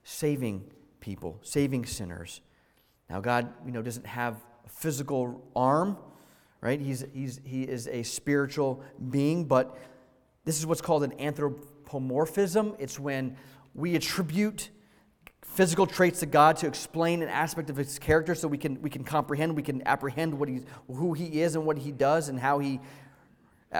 saving 0.04 0.64
people, 1.02 1.40
saving 1.42 1.86
sinners. 1.86 2.42
Now, 3.10 3.20
God, 3.20 3.54
you 3.66 3.72
know, 3.72 3.82
doesn't 3.82 4.06
have 4.08 4.38
a 4.66 4.70
physical 4.70 5.44
arm 5.56 5.98
right? 6.64 6.80
He's, 6.80 7.04
he's, 7.14 7.42
he 7.44 7.64
is 7.64 7.88
a 7.88 8.04
spiritual 8.04 8.82
being, 9.10 9.44
but 9.44 9.78
this 10.46 10.58
is 10.58 10.66
what's 10.66 10.82
called 10.82 11.04
an 11.04 11.14
anthropomorphism. 11.20 12.76
It's 12.80 12.98
when 12.98 13.36
we 13.76 13.96
attribute 13.96 14.70
physical 15.42 15.86
traits 15.86 16.22
to 16.22 16.26
God 16.26 16.56
to 16.58 16.68
explain 16.68 17.22
an 17.22 17.28
aspect 17.28 17.70
of 17.70 17.76
his 17.76 18.00
character 18.00 18.34
so 18.34 18.48
we 18.48 18.58
can, 18.58 18.82
we 18.82 18.90
can 18.90 19.04
comprehend, 19.04 19.58
we 19.58 19.62
can 19.62 19.86
apprehend 19.86 20.40
what 20.40 20.48
he's, 20.48 20.64
who 20.88 21.12
he 21.12 21.42
is 21.42 21.56
and 21.56 21.66
what 21.66 21.78
he 21.78 21.92
does 21.92 22.30
and 22.30 22.40
how 22.40 22.60
he, 22.60 22.80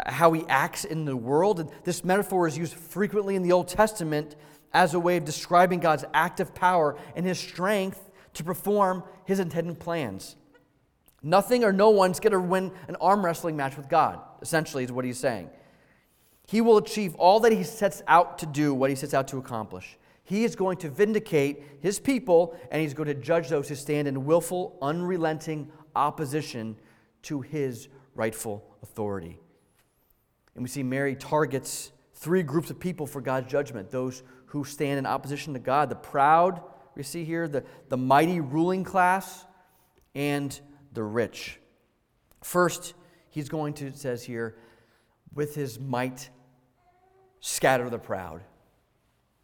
how 0.06 0.34
he 0.34 0.44
acts 0.50 0.84
in 0.84 1.06
the 1.06 1.16
world. 1.16 1.62
And 1.62 1.70
this 1.86 2.04
metaphor 2.04 2.50
is 2.50 2.58
used 2.58 2.74
frequently 2.74 3.38
in 3.38 3.44
the 3.44 3.54
Old 3.54 3.70
Testament 3.70 4.36
as 4.74 4.94
a 4.94 5.00
way 5.00 5.16
of 5.16 5.24
describing 5.24 5.80
God's 5.80 6.04
active 6.14 6.54
power 6.54 6.98
and 7.16 7.26
his 7.26 7.40
strength 7.40 8.12
to 8.34 8.44
perform 8.44 9.04
his 9.26 9.40
intended 9.40 9.80
plans. 9.80 10.36
Nothing 11.24 11.64
or 11.64 11.72
no 11.72 11.90
one's 11.90 12.20
going 12.20 12.34
to 12.34 12.40
win 12.40 12.72
an 12.90 12.98
arm 13.00 13.24
wrestling 13.24 13.56
match 13.56 13.78
with 13.78 13.88
God, 13.88 14.20
essentially, 14.42 14.84
is 14.84 14.92
what 14.92 15.06
he's 15.06 15.18
saying. 15.18 15.50
He 16.48 16.60
will 16.60 16.78
achieve 16.78 17.16
all 17.16 17.40
that 17.40 17.54
he 17.54 17.64
sets 17.64 18.04
out 18.08 18.38
to 18.40 18.46
do, 18.46 18.74
what 18.74 18.90
he 18.90 18.96
sets 18.96 19.14
out 19.14 19.30
to 19.30 19.38
accomplish. 19.38 19.98
He 20.26 20.44
is 20.44 20.56
going 20.56 20.78
to 20.78 20.90
vindicate 20.90 21.64
his 21.80 22.00
people, 22.00 22.58
and 22.72 22.82
he's 22.82 22.94
going 22.94 23.08
to 23.08 23.14
judge 23.14 23.48
those 23.48 23.70
who 23.70 23.76
stand 23.76 24.08
in 24.08 24.26
willful, 24.26 24.78
unrelenting 24.82 25.72
opposition 25.96 26.76
to 27.24 27.42
his 27.42 27.88
rightful 28.16 28.64
authority. 28.82 29.40
And 30.56 30.64
we 30.64 30.70
see 30.70 30.84
Mary 30.84 31.16
targets 31.16 31.92
three 32.14 32.44
groups 32.44 32.70
of 32.70 32.80
people 32.80 33.08
for 33.08 33.22
God's 33.22 33.50
judgment 33.50 33.90
those 33.90 34.24
who 34.48 34.64
stand 34.64 35.00
in 35.00 35.06
opposition 35.06 35.54
to 35.54 35.60
God, 35.60 35.90
the 35.90 35.96
proud, 35.96 36.62
we 36.96 37.04
see 37.04 37.26
here, 37.26 37.48
the, 37.48 37.64
the 37.90 37.98
mighty 37.98 38.40
ruling 38.40 38.84
class, 38.84 39.46
and 40.14 40.60
the 40.94 41.04
rich. 41.04 41.60
First, 42.44 42.94
he's 43.30 43.50
going 43.50 43.74
to, 43.76 43.88
it 43.88 43.98
says 43.98 44.24
here, 44.24 44.56
with 45.34 45.56
his 45.56 45.80
might 45.80 46.30
scatter 47.40 47.90
the 47.90 48.00
proud. 48.00 48.42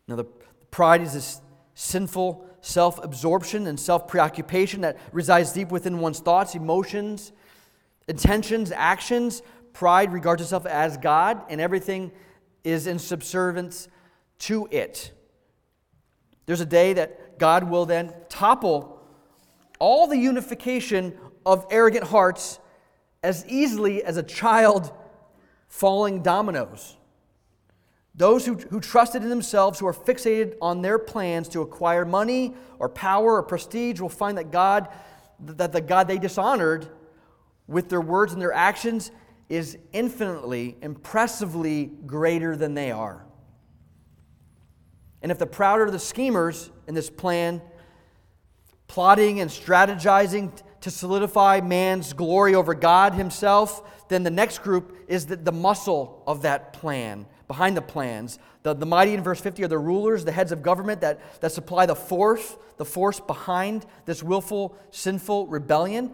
Now, 0.07 0.15
the 0.15 0.25
pride 0.71 1.01
is 1.01 1.13
this 1.13 1.41
sinful 1.73 2.45
self 2.61 3.03
absorption 3.03 3.67
and 3.67 3.79
self 3.79 4.07
preoccupation 4.07 4.81
that 4.81 4.97
resides 5.11 5.53
deep 5.53 5.69
within 5.69 5.99
one's 5.99 6.19
thoughts, 6.19 6.55
emotions, 6.55 7.31
intentions, 8.07 8.71
actions. 8.71 9.41
Pride 9.73 10.11
regards 10.11 10.41
itself 10.41 10.65
as 10.65 10.97
God, 10.97 11.41
and 11.49 11.61
everything 11.61 12.11
is 12.63 12.87
in 12.87 12.99
subservience 12.99 13.87
to 14.39 14.67
it. 14.71 15.11
There's 16.45 16.61
a 16.61 16.65
day 16.65 16.93
that 16.93 17.37
God 17.37 17.69
will 17.69 17.85
then 17.85 18.13
topple 18.27 18.99
all 19.79 20.07
the 20.07 20.17
unification 20.17 21.17
of 21.53 21.65
arrogant 21.71 22.05
hearts 22.05 22.59
as 23.23 23.45
easily 23.47 24.03
as 24.03 24.17
a 24.17 24.23
child 24.23 24.91
falling 25.67 26.21
dominoes. 26.21 26.95
Those 28.15 28.45
who, 28.45 28.55
who 28.55 28.79
trusted 28.79 29.23
in 29.23 29.29
themselves, 29.29 29.79
who 29.79 29.87
are 29.87 29.93
fixated 29.93 30.55
on 30.61 30.81
their 30.81 30.99
plans 30.99 31.47
to 31.49 31.61
acquire 31.61 32.05
money 32.05 32.53
or 32.77 32.89
power 32.89 33.35
or 33.35 33.43
prestige, 33.43 33.99
will 33.99 34.09
find 34.09 34.37
that 34.37 34.51
God, 34.51 34.89
that 35.39 35.71
the 35.71 35.81
God 35.81 36.07
they 36.07 36.17
dishonored 36.17 36.87
with 37.67 37.89
their 37.89 38.01
words 38.01 38.33
and 38.33 38.41
their 38.41 38.53
actions 38.53 39.11
is 39.47 39.77
infinitely, 39.93 40.77
impressively 40.81 41.91
greater 42.05 42.55
than 42.55 42.73
they 42.73 42.91
are. 42.91 43.25
And 45.21 45.31
if 45.31 45.39
the 45.39 45.47
proud 45.47 45.81
are 45.81 45.89
the 45.89 45.99
schemers 45.99 46.69
in 46.87 46.95
this 46.95 47.09
plan, 47.09 47.61
plotting 48.87 49.39
and 49.39 49.49
strategizing 49.49 50.51
to 50.81 50.91
solidify 50.91 51.61
man's 51.61 52.13
glory 52.13 52.55
over 52.55 52.73
God 52.73 53.13
himself, 53.13 54.07
then 54.09 54.23
the 54.23 54.31
next 54.31 54.63
group 54.63 54.97
is 55.07 55.25
the, 55.25 55.35
the 55.35 55.51
muscle 55.51 56.23
of 56.25 56.41
that 56.43 56.73
plan, 56.73 57.25
behind 57.47 57.77
the 57.77 57.81
plans. 57.81 58.39
The, 58.63 58.73
the 58.73 58.85
mighty 58.85 59.13
in 59.13 59.23
verse 59.23 59.39
50 59.39 59.63
are 59.63 59.67
the 59.67 59.77
rulers, 59.77 60.25
the 60.25 60.31
heads 60.31 60.51
of 60.51 60.61
government 60.63 61.01
that, 61.01 61.41
that 61.41 61.51
supply 61.51 61.85
the 61.85 61.95
force, 61.95 62.57
the 62.77 62.85
force 62.85 63.19
behind 63.19 63.85
this 64.05 64.23
willful, 64.23 64.77
sinful 64.91 65.47
rebellion. 65.47 66.11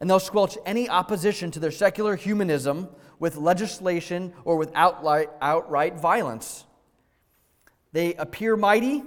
And 0.00 0.08
they'll 0.08 0.20
squelch 0.20 0.58
any 0.66 0.88
opposition 0.88 1.50
to 1.52 1.60
their 1.60 1.70
secular 1.70 2.16
humanism 2.16 2.88
with 3.18 3.36
legislation 3.36 4.34
or 4.44 4.56
with 4.56 4.70
outright, 4.74 5.30
outright 5.40 5.98
violence. 5.98 6.64
They 7.92 8.14
appear 8.14 8.56
mighty 8.56 9.02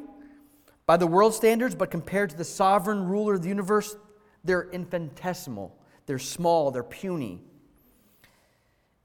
by 0.88 0.98
the 0.98 1.06
world 1.06 1.36
standards, 1.36 1.76
but 1.76 1.92
compared 1.92 2.32
to 2.32 2.38
the 2.38 2.44
sovereign 2.44 3.06
ruler 3.06 3.36
of 3.36 3.44
the 3.44 3.50
universe, 3.50 3.96
they're 4.44 4.70
infinitesimal. 4.70 5.76
They're 6.06 6.20
small, 6.20 6.72
they're 6.72 6.84
puny. 6.84 7.42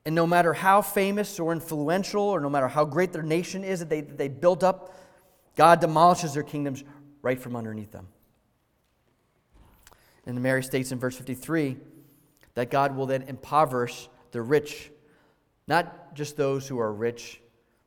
And 0.06 0.14
no 0.14 0.26
matter 0.26 0.52
how 0.52 0.82
famous 0.82 1.40
or 1.40 1.52
influential, 1.52 2.22
or 2.22 2.40
no 2.40 2.50
matter 2.50 2.68
how 2.68 2.84
great 2.84 3.12
their 3.12 3.22
nation 3.22 3.64
is 3.64 3.80
that 3.80 3.88
they, 3.88 4.02
that 4.02 4.18
they 4.18 4.28
built 4.28 4.62
up, 4.62 4.94
God 5.56 5.80
demolishes 5.80 6.34
their 6.34 6.42
kingdoms 6.42 6.84
right 7.22 7.40
from 7.40 7.56
underneath 7.56 7.90
them. 7.90 8.08
And 10.26 10.42
Mary 10.42 10.62
states 10.62 10.92
in 10.92 10.98
verse 10.98 11.16
53 11.16 11.76
that 12.54 12.70
God 12.70 12.96
will 12.96 13.06
then 13.06 13.22
impoverish 13.22 14.08
the 14.30 14.42
rich, 14.42 14.90
not 15.66 16.14
just 16.14 16.36
those 16.36 16.68
who 16.68 16.78
are 16.78 16.92
rich, 16.92 17.40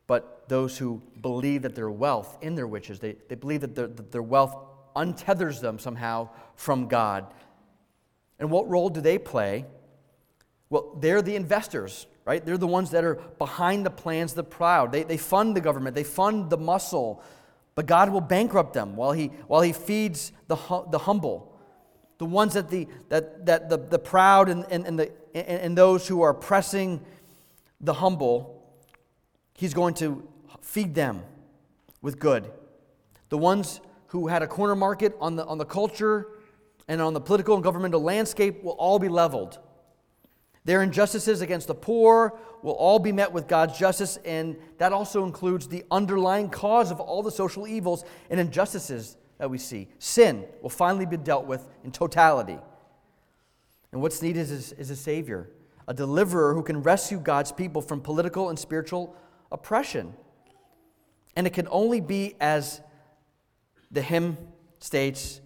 but 0.08 0.48
those 0.48 0.78
who 0.78 1.02
believe 1.22 1.64
that 1.64 1.76
their 1.76 1.89
wealth 1.89 2.38
in 2.41 2.56
their 2.56 2.68
riches, 2.68 3.00
they, 3.00 3.16
they 3.28 3.36
believe 3.36 3.62
that 3.62 3.76
their, 3.76 3.88
that 3.88 4.12
their 4.12 4.24
wealth 4.24 4.56
untethers 4.98 5.62
them 5.62 5.80
somehow 5.80 6.30
from 6.56 6.88
God. 6.88 7.26
And 8.39 8.52
what 8.52 8.70
role 8.70 8.89
do 8.89 9.02
they 9.02 9.18
play? 9.18 9.66
Well, 10.70 10.98
they're 11.00 11.22
the 11.22 11.36
investors, 11.36 12.08
right? 12.26 12.45
They're 12.45 12.58
the 12.58 12.68
ones 12.68 12.91
that 12.91 13.04
are 13.04 13.16
behind 13.38 13.86
the 13.86 13.89
plans 13.89 14.32
of 14.34 14.38
the 14.38 14.43
proud. 14.43 14.91
They, 14.91 15.04
they 15.04 15.18
fund 15.18 15.56
the 15.56 15.62
government, 15.62 15.95
they 15.95 16.04
fund 16.04 16.50
the 16.50 16.58
muscle, 16.58 17.24
but 17.76 17.86
God 17.86 18.10
will 18.10 18.22
bankrupt 18.22 18.74
them 18.74 18.95
while 18.95 19.12
He, 19.12 19.28
while 19.48 19.62
he 19.62 19.72
feeds 19.72 20.32
the, 20.48 20.56
the 20.89 21.00
humble. 21.00 21.54
The 22.18 22.26
ones 22.26 22.56
that 22.56 22.70
the, 22.70 22.88
that, 23.10 23.45
that 23.45 23.70
the, 23.70 23.78
the 23.78 24.00
proud 24.00 24.50
and, 24.50 24.66
and, 24.72 24.88
and, 24.88 25.00
the, 25.00 25.12
and, 25.36 25.62
and 25.62 25.78
those 25.78 26.08
who 26.08 26.24
are 26.24 26.32
oppressing 26.32 27.00
the 27.80 27.93
humble 27.93 28.58
He's 29.58 29.74
going 29.74 29.95
to 29.95 30.26
feed 30.62 30.93
them 30.93 31.24
with 32.02 32.20
good. 32.20 32.50
The 33.30 33.38
ones 33.39 33.82
who 34.08 34.28
had 34.28 34.41
a 34.41 34.47
corner 34.47 34.76
market 34.76 35.16
on 35.20 35.36
the, 35.36 35.45
on 35.45 35.58
the 35.58 35.66
culture 35.66 36.28
and 36.88 37.01
on 37.01 37.14
the 37.14 37.22
political 37.22 37.55
and 37.55 37.64
governmental 37.64 38.01
landscape 38.01 38.64
will 38.64 38.74
all 38.74 38.99
be 38.99 39.10
leveled. 39.10 39.60
Their 40.66 40.82
injustices 40.82 41.41
against 41.41 41.68
the 41.68 41.76
poor 41.76 42.38
will 42.62 42.74
all 42.74 42.99
be 42.99 43.12
met 43.12 43.32
with 43.32 43.47
God's 43.47 43.78
justice, 43.78 44.18
and 44.26 44.58
that 44.80 44.91
also 44.91 45.24
includes 45.24 45.68
the 45.68 45.86
underlying 45.91 46.49
cause 46.49 46.91
of 46.91 46.99
all 46.99 47.24
the 47.24 47.32
social 47.32 47.68
evils 47.68 48.03
and 48.30 48.39
injustices 48.39 49.16
that 49.38 49.49
we 49.49 49.58
see. 49.58 49.88
Sin 49.99 50.45
will 50.62 50.70
finally 50.70 51.05
be 51.05 51.18
dealt 51.18 51.45
with 51.45 51.68
in 51.84 51.91
totality. 51.91 52.58
And 53.91 54.01
what's 54.01 54.22
needed 54.22 54.49
is, 54.49 54.74
is 54.74 54.89
a 54.89 54.95
Savior, 54.95 55.49
a 55.88 55.93
deliverer 55.93 56.53
who 56.53 56.64
can 56.64 56.84
rescue 56.84 57.20
God's 57.20 57.51
people 57.51 57.82
from 57.82 58.01
political 58.01 58.49
and 58.49 58.60
spiritual 58.60 59.16
oppression. 59.51 60.14
And 61.36 61.47
it 61.47 61.53
can 61.53 61.68
only 61.70 62.01
be 62.01 62.36
as 62.41 62.82
the 63.92 64.02
hymn 64.02 64.38
states 64.80 65.42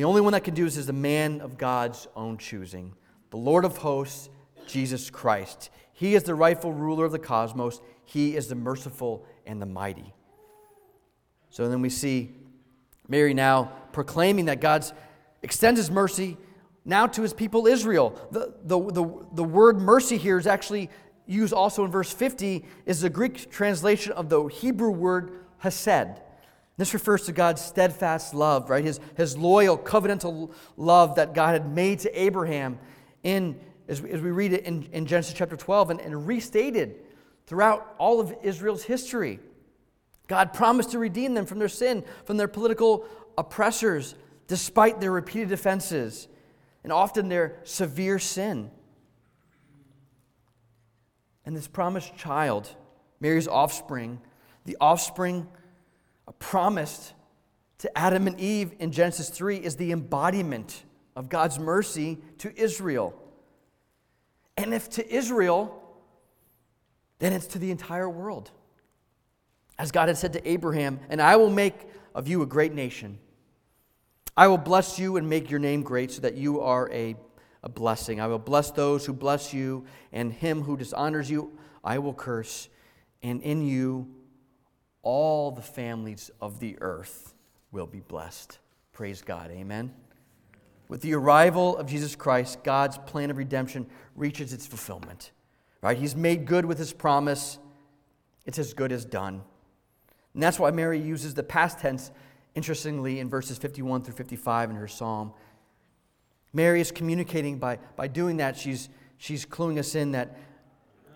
the 0.00 0.04
only 0.04 0.20
one 0.20 0.32
that 0.32 0.44
can 0.44 0.54
do 0.54 0.64
this 0.64 0.76
is 0.76 0.86
the 0.86 0.92
man 0.92 1.40
of 1.40 1.58
God's 1.58 2.08
own 2.16 2.38
choosing, 2.38 2.94
the 3.30 3.36
Lord 3.36 3.64
of 3.64 3.76
hosts, 3.76 4.30
Jesus 4.66 5.10
Christ. 5.10 5.68
He 5.92 6.14
is 6.14 6.22
the 6.22 6.34
rightful 6.34 6.72
ruler 6.72 7.04
of 7.04 7.12
the 7.12 7.18
cosmos, 7.18 7.82
He 8.04 8.34
is 8.34 8.48
the 8.48 8.54
merciful 8.54 9.26
and 9.44 9.60
the 9.60 9.66
mighty. 9.66 10.14
So 11.50 11.68
then 11.68 11.82
we 11.82 11.90
see 11.90 12.30
Mary 13.08 13.34
now 13.34 13.72
proclaiming 13.92 14.46
that 14.46 14.60
God's 14.60 14.94
extends 15.42 15.78
His 15.78 15.90
mercy 15.90 16.38
now 16.84 17.06
to 17.08 17.20
His 17.20 17.34
people 17.34 17.66
Israel. 17.66 18.18
The, 18.30 18.54
the, 18.62 18.78
the, 18.78 19.24
the 19.34 19.44
word 19.44 19.80
mercy 19.80 20.16
here 20.16 20.38
is 20.38 20.46
actually 20.46 20.88
used 21.26 21.52
also 21.52 21.84
in 21.84 21.90
verse 21.90 22.10
50 22.10 22.64
is 22.86 23.00
the 23.02 23.10
Greek 23.10 23.50
translation 23.50 24.12
of 24.12 24.28
the 24.28 24.46
Hebrew 24.46 24.90
word 24.90 25.44
hesed. 25.58 26.22
This 26.80 26.94
refers 26.94 27.26
to 27.26 27.32
God's 27.32 27.60
steadfast 27.60 28.32
love, 28.32 28.70
right? 28.70 28.82
His, 28.82 29.00
his 29.14 29.36
loyal, 29.36 29.76
covenantal 29.76 30.50
love 30.78 31.16
that 31.16 31.34
God 31.34 31.52
had 31.52 31.70
made 31.70 31.98
to 31.98 32.22
Abraham 32.22 32.78
in, 33.22 33.60
as 33.86 34.00
we, 34.00 34.10
as 34.10 34.22
we 34.22 34.30
read 34.30 34.54
it 34.54 34.64
in, 34.64 34.88
in 34.90 35.04
Genesis 35.04 35.34
chapter 35.34 35.56
12 35.58 35.90
and, 35.90 36.00
and 36.00 36.26
restated 36.26 36.94
throughout 37.46 37.94
all 37.98 38.18
of 38.18 38.34
Israel's 38.42 38.82
history. 38.82 39.40
God 40.26 40.54
promised 40.54 40.92
to 40.92 40.98
redeem 40.98 41.34
them 41.34 41.44
from 41.44 41.58
their 41.58 41.68
sin, 41.68 42.02
from 42.24 42.38
their 42.38 42.48
political 42.48 43.06
oppressors, 43.36 44.14
despite 44.46 45.02
their 45.02 45.12
repeated 45.12 45.52
offenses 45.52 46.28
and 46.82 46.94
often 46.94 47.28
their 47.28 47.60
severe 47.64 48.18
sin. 48.18 48.70
And 51.44 51.54
this 51.54 51.68
promised 51.68 52.16
child, 52.16 52.74
Mary's 53.20 53.48
offspring, 53.48 54.18
the 54.64 54.78
offspring 54.80 55.46
promised 56.38 57.14
to 57.78 57.98
Adam 57.98 58.26
and 58.26 58.38
Eve 58.38 58.72
in 58.78 58.92
Genesis 58.92 59.30
3, 59.30 59.56
is 59.56 59.76
the 59.76 59.92
embodiment 59.92 60.84
of 61.16 61.28
God's 61.28 61.58
mercy 61.58 62.18
to 62.38 62.54
Israel. 62.58 63.14
And 64.56 64.74
if 64.74 64.90
to 64.90 65.14
Israel, 65.14 65.82
then 67.18 67.32
it's 67.32 67.46
to 67.48 67.58
the 67.58 67.70
entire 67.70 68.08
world. 68.08 68.50
As 69.78 69.90
God 69.90 70.08
had 70.08 70.18
said 70.18 70.34
to 70.34 70.48
Abraham, 70.48 71.00
and 71.08 71.22
I 71.22 71.36
will 71.36 71.50
make 71.50 71.74
of 72.14 72.28
you 72.28 72.42
a 72.42 72.46
great 72.46 72.74
nation. 72.74 73.18
I 74.36 74.46
will 74.48 74.58
bless 74.58 74.98
you 74.98 75.16
and 75.16 75.28
make 75.28 75.50
your 75.50 75.60
name 75.60 75.82
great 75.82 76.10
so 76.10 76.20
that 76.20 76.34
you 76.34 76.60
are 76.60 76.90
a 76.92 77.16
a 77.62 77.68
blessing. 77.68 78.20
I 78.20 78.26
will 78.26 78.38
bless 78.38 78.70
those 78.70 79.04
who 79.04 79.12
bless 79.12 79.52
you, 79.52 79.84
and 80.12 80.32
him 80.32 80.62
who 80.62 80.76
dishonors 80.76 81.30
you, 81.30 81.58
I 81.84 81.98
will 81.98 82.14
curse. 82.14 82.68
And 83.22 83.42
in 83.42 83.62
you, 83.66 84.08
all 85.02 85.50
the 85.50 85.62
families 85.62 86.30
of 86.40 86.60
the 86.60 86.76
earth 86.80 87.34
will 87.72 87.86
be 87.86 88.00
blessed. 88.00 88.58
Praise 88.92 89.22
God. 89.22 89.50
Amen. 89.50 89.92
With 90.88 91.02
the 91.02 91.14
arrival 91.14 91.76
of 91.76 91.86
Jesus 91.86 92.16
Christ, 92.16 92.64
God's 92.64 92.98
plan 92.98 93.30
of 93.30 93.36
redemption 93.36 93.86
reaches 94.16 94.52
its 94.52 94.66
fulfillment. 94.66 95.30
Right? 95.82 95.96
He's 95.96 96.16
made 96.16 96.46
good 96.46 96.64
with 96.64 96.78
his 96.78 96.92
promise. 96.92 97.58
It's 98.44 98.58
as 98.58 98.74
good 98.74 98.92
as 98.92 99.04
done. 99.04 99.42
And 100.34 100.42
that's 100.42 100.58
why 100.58 100.70
Mary 100.70 101.00
uses 101.00 101.34
the 101.34 101.42
past 101.42 101.78
tense, 101.78 102.10
interestingly, 102.54 103.20
in 103.20 103.28
verses 103.28 103.58
51 103.58 104.02
through 104.02 104.14
55 104.14 104.70
in 104.70 104.76
her 104.76 104.88
psalm. 104.88 105.32
Mary 106.52 106.80
is 106.80 106.90
communicating 106.90 107.58
by, 107.58 107.78
by 107.96 108.08
doing 108.08 108.38
that, 108.38 108.56
she's, 108.56 108.88
she's 109.18 109.46
cluing 109.46 109.78
us 109.78 109.94
in 109.94 110.12
that 110.12 110.36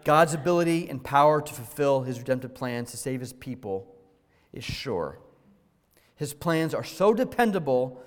God's 0.05 0.35
ability 0.35 0.89
and 0.89 1.03
power 1.03 1.41
to 1.41 1.53
fulfill 1.55 2.03
his 2.03 2.19
redemptive 2.19 2.55
plans 2.55 2.91
to 2.91 2.97
save 2.97 3.21
his 3.21 3.33
people 3.33 3.95
is 4.53 4.65
sure. 4.65 5.19
His 6.17 6.35
plans 6.35 6.75
are 6.75 6.85
so 6.85 7.15
dependable 7.15 8.01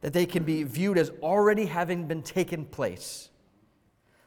that 0.00 0.12
they 0.12 0.26
can 0.26 0.44
be 0.44 0.62
viewed 0.62 0.98
as 0.98 1.10
already 1.22 1.66
having 1.66 2.06
been 2.06 2.22
taken 2.22 2.64
place. 2.64 3.30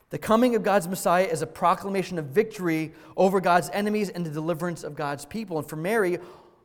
The 0.10 0.18
coming 0.18 0.56
of 0.56 0.64
God's 0.64 0.88
Messiah 0.88 1.26
is 1.26 1.42
a 1.42 1.48
proclamation 1.48 2.18
of 2.18 2.26
victory 2.26 2.94
over 3.18 3.42
God's 3.42 3.70
enemies 3.74 4.10
and 4.10 4.26
the 4.26 4.30
deliverance 4.30 4.84
of 4.84 4.96
God's 4.96 5.26
people. 5.26 5.58
And 5.58 5.68
for 5.68 5.76
Mary, 5.76 6.20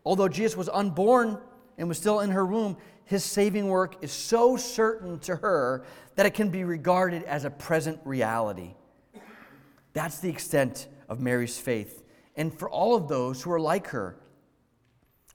although 0.05 0.29
Jesus 0.29 0.57
was 0.57 0.69
unborn 0.69 1.39
and 1.79 1.89
was 1.89 1.99
still 1.99 2.21
in 2.21 2.31
her 2.31 2.47
womb, 2.47 2.77
his 3.05 3.25
saving 3.25 3.67
work 3.67 3.97
is 4.03 4.13
so 4.13 4.57
certain 4.57 5.19
to 5.21 5.37
her 5.37 5.85
that 6.15 6.27
it 6.27 6.35
can 6.35 6.51
be 6.51 6.65
regarded 6.65 7.25
as 7.25 7.45
a 7.45 7.51
present 7.51 7.99
reality. 8.05 8.75
That's 9.93 10.19
the 10.21 10.29
extent 10.29 10.89
of 11.09 11.21
Mary's 11.21 11.59
faith. 11.59 12.03
And 12.37 12.57
for 12.57 12.71
all 12.71 12.95
of 12.95 13.09
those 13.09 13.43
who 13.43 13.51
are 13.53 13.61
like 13.61 13.89
her, 13.89 14.17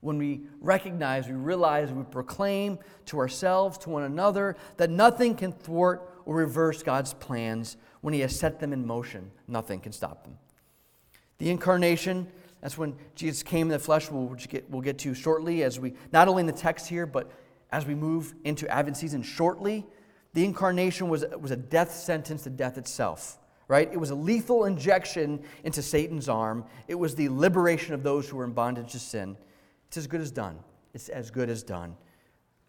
when 0.01 0.17
we 0.17 0.41
recognize, 0.61 1.27
we 1.27 1.33
realize, 1.33 1.91
we 1.91 2.03
proclaim 2.03 2.77
to 3.07 3.17
ourselves, 3.17 3.77
to 3.79 3.89
one 3.89 4.03
another, 4.03 4.55
that 4.77 4.89
nothing 4.89 5.35
can 5.35 5.51
thwart 5.51 6.09
or 6.25 6.35
reverse 6.35 6.83
God's 6.83 7.13
plans 7.13 7.77
when 8.01 8.13
He 8.13 8.19
has 8.21 8.37
set 8.37 8.59
them 8.59 8.71
in 8.71 8.85
motion. 8.85 9.31
Nothing 9.47 9.79
can 9.79 9.91
stop 9.91 10.23
them. 10.23 10.37
The 11.39 11.49
incarnation, 11.49 12.27
that's 12.61 12.77
when 12.77 12.95
Jesus 13.15 13.43
came 13.43 13.67
in 13.67 13.71
the 13.71 13.79
flesh, 13.79 14.09
we'll 14.11 14.27
get, 14.35 14.69
we'll 14.69 14.81
get 14.81 14.99
to 14.99 15.13
shortly, 15.13 15.63
as 15.63 15.79
we, 15.79 15.93
not 16.13 16.27
only 16.27 16.41
in 16.41 16.47
the 16.47 16.53
text 16.53 16.87
here, 16.87 17.05
but 17.05 17.31
as 17.71 17.85
we 17.85 17.95
move 17.95 18.33
into 18.43 18.69
Advent 18.69 18.97
season 18.97 19.21
shortly. 19.23 19.85
The 20.33 20.45
incarnation 20.45 21.09
was, 21.09 21.25
was 21.39 21.51
a 21.51 21.57
death 21.57 21.91
sentence 21.91 22.43
to 22.43 22.49
death 22.49 22.77
itself 22.77 23.39
right? 23.67 23.89
It 23.91 23.97
was 23.97 24.09
a 24.09 24.15
lethal 24.15 24.65
injection 24.65 25.41
into 25.63 25.81
Satan's 25.81 26.29
arm. 26.29 26.65
It 26.87 26.95
was 26.95 27.15
the 27.15 27.29
liberation 27.29 27.93
of 27.93 28.03
those 28.03 28.29
who 28.29 28.37
were 28.37 28.43
in 28.43 28.51
bondage 28.51 28.91
to 28.91 28.99
sin. 28.99 29.37
It's 29.87 29.97
as 29.97 30.07
good 30.07 30.21
as 30.21 30.31
done. 30.31 30.59
It's 30.93 31.09
as 31.09 31.31
good 31.31 31.49
as 31.49 31.63
done. 31.63 31.95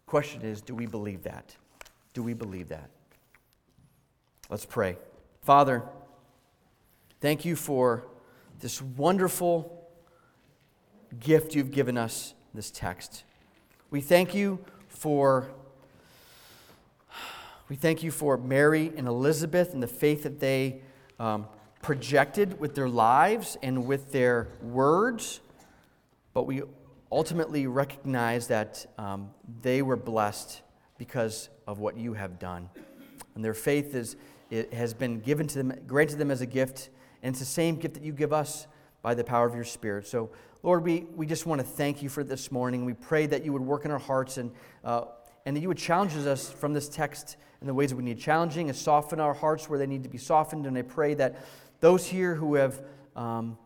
Question 0.05 0.41
is, 0.41 0.61
do 0.61 0.73
we 0.73 0.85
believe 0.85 1.23
that? 1.23 1.55
Do 2.13 2.23
we 2.23 2.33
believe 2.33 2.69
that? 2.69 2.89
Let's 4.49 4.65
pray. 4.65 4.97
Father, 5.41 5.83
thank 7.21 7.45
you 7.45 7.55
for 7.55 8.07
this 8.59 8.81
wonderful 8.81 9.89
gift 11.19 11.53
you've 11.53 11.71
given 11.71 11.97
us, 11.97 12.33
this 12.53 12.71
text. 12.71 13.23
We 13.91 14.01
thank 14.01 14.33
you 14.33 14.59
for 14.87 15.49
we 17.69 17.75
thank 17.75 18.01
you 18.01 18.11
for 18.11 18.37
Mary 18.37 18.93
and 18.95 19.07
Elizabeth 19.07 19.73
and 19.73 19.83
the 19.83 19.87
faith 19.87 20.23
that 20.23 20.39
they 20.39 20.81
um, 21.19 21.47
projected 21.81 22.59
with 22.59 22.75
their 22.75 22.89
lives 22.89 23.57
and 23.61 23.85
with 23.85 24.11
their 24.11 24.47
words. 24.61 25.39
But 26.33 26.43
we 26.43 26.63
ultimately 27.11 27.67
recognize 27.67 28.47
that 28.47 28.85
um, 28.97 29.31
they 29.61 29.81
were 29.81 29.95
blessed 29.95 30.61
because 30.97 31.49
of 31.67 31.79
what 31.79 31.97
you 31.97 32.13
have 32.13 32.39
done. 32.39 32.69
And 33.35 33.43
their 33.43 33.53
faith 33.53 33.95
is, 33.95 34.15
it 34.49 34.73
has 34.73 34.93
been 34.93 35.19
given 35.19 35.47
to 35.47 35.57
them, 35.57 35.73
granted 35.85 36.17
them 36.17 36.31
as 36.31 36.41
a 36.41 36.45
gift, 36.45 36.89
and 37.21 37.33
it's 37.33 37.39
the 37.39 37.45
same 37.45 37.75
gift 37.75 37.93
that 37.95 38.03
you 38.03 38.11
give 38.11 38.33
us 38.33 38.67
by 39.01 39.13
the 39.13 39.23
power 39.23 39.45
of 39.45 39.55
your 39.55 39.63
Spirit. 39.63 40.07
So, 40.07 40.29
Lord, 40.63 40.83
we, 40.83 41.05
we 41.15 41.25
just 41.25 41.45
want 41.45 41.61
to 41.61 41.67
thank 41.67 42.01
you 42.01 42.09
for 42.09 42.23
this 42.23 42.51
morning. 42.51 42.83
We 42.83 42.93
pray 42.93 43.25
that 43.27 43.45
you 43.45 43.53
would 43.53 43.61
work 43.61 43.85
in 43.85 43.91
our 43.91 43.99
hearts 43.99 44.37
and, 44.37 44.51
uh, 44.83 45.05
and 45.45 45.55
that 45.55 45.61
you 45.61 45.67
would 45.67 45.77
challenge 45.77 46.15
us 46.15 46.49
from 46.51 46.73
this 46.73 46.89
text 46.89 47.37
in 47.61 47.67
the 47.67 47.73
ways 47.73 47.89
that 47.89 47.95
we 47.95 48.03
need 48.03 48.19
challenging 48.19 48.69
and 48.69 48.77
soften 48.77 49.19
our 49.19 49.33
hearts 49.33 49.69
where 49.69 49.79
they 49.79 49.87
need 49.87 50.03
to 50.03 50.09
be 50.09 50.17
softened. 50.17 50.65
And 50.65 50.77
I 50.77 50.83
pray 50.83 51.13
that 51.15 51.43
those 51.79 52.05
here 52.05 52.35
who 52.35 52.55
have 52.55 52.81
um, 53.15 53.57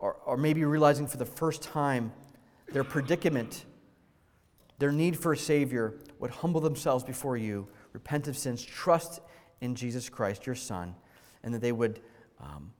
are, 0.00 0.16
are 0.26 0.36
maybe 0.36 0.64
realizing 0.64 1.06
for 1.06 1.16
the 1.16 1.26
first 1.26 1.62
time 1.62 2.12
their 2.72 2.84
predicament, 2.84 3.64
their 4.78 4.92
need 4.92 5.18
for 5.18 5.32
a 5.32 5.36
Savior, 5.36 5.94
would 6.18 6.30
humble 6.30 6.60
themselves 6.60 7.04
before 7.04 7.36
you, 7.36 7.68
repent 7.92 8.28
of 8.28 8.36
sins, 8.36 8.62
trust 8.62 9.20
in 9.60 9.74
Jesus 9.74 10.08
Christ, 10.08 10.46
your 10.46 10.54
Son, 10.54 10.94
and 11.42 11.54
that 11.54 11.60
they 11.60 11.72
would 11.72 12.00
um, 12.40 12.72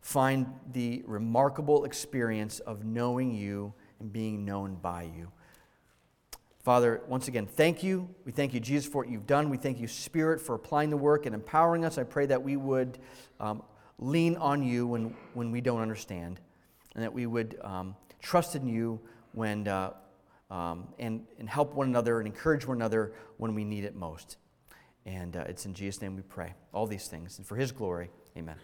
find 0.00 0.46
the 0.72 1.02
remarkable 1.06 1.84
experience 1.84 2.60
of 2.60 2.84
knowing 2.84 3.34
you 3.34 3.72
and 4.00 4.12
being 4.12 4.44
known 4.44 4.76
by 4.76 5.02
you. 5.02 5.30
Father, 6.64 7.02
once 7.08 7.28
again, 7.28 7.46
thank 7.46 7.82
you. 7.82 8.08
We 8.24 8.32
thank 8.32 8.54
you, 8.54 8.58
Jesus, 8.58 8.90
for 8.90 9.02
what 9.02 9.10
you've 9.10 9.26
done. 9.26 9.50
We 9.50 9.58
thank 9.58 9.78
you, 9.78 9.86
Spirit, 9.86 10.40
for 10.40 10.54
applying 10.54 10.88
the 10.88 10.96
work 10.96 11.26
and 11.26 11.34
empowering 11.34 11.84
us. 11.84 11.98
I 11.98 12.04
pray 12.04 12.24
that 12.24 12.42
we 12.42 12.56
would 12.56 12.98
um, 13.38 13.62
lean 13.98 14.36
on 14.36 14.62
you 14.62 14.86
when, 14.86 15.14
when 15.34 15.50
we 15.50 15.60
don't 15.60 15.82
understand, 15.82 16.40
and 16.94 17.04
that 17.04 17.12
we 17.12 17.26
would 17.26 17.58
um, 17.62 17.94
trust 18.22 18.56
in 18.56 18.66
you 18.66 18.98
when, 19.32 19.68
uh, 19.68 19.92
um, 20.50 20.88
and, 20.98 21.26
and 21.38 21.50
help 21.50 21.74
one 21.74 21.86
another 21.86 22.18
and 22.18 22.26
encourage 22.26 22.66
one 22.66 22.78
another 22.78 23.12
when 23.36 23.54
we 23.54 23.62
need 23.62 23.84
it 23.84 23.94
most. 23.94 24.38
And 25.04 25.36
uh, 25.36 25.44
it's 25.46 25.66
in 25.66 25.74
Jesus' 25.74 26.00
name 26.00 26.16
we 26.16 26.22
pray. 26.22 26.54
All 26.72 26.86
these 26.86 27.08
things. 27.08 27.36
And 27.36 27.46
for 27.46 27.56
his 27.56 27.72
glory, 27.72 28.08
amen. 28.38 28.56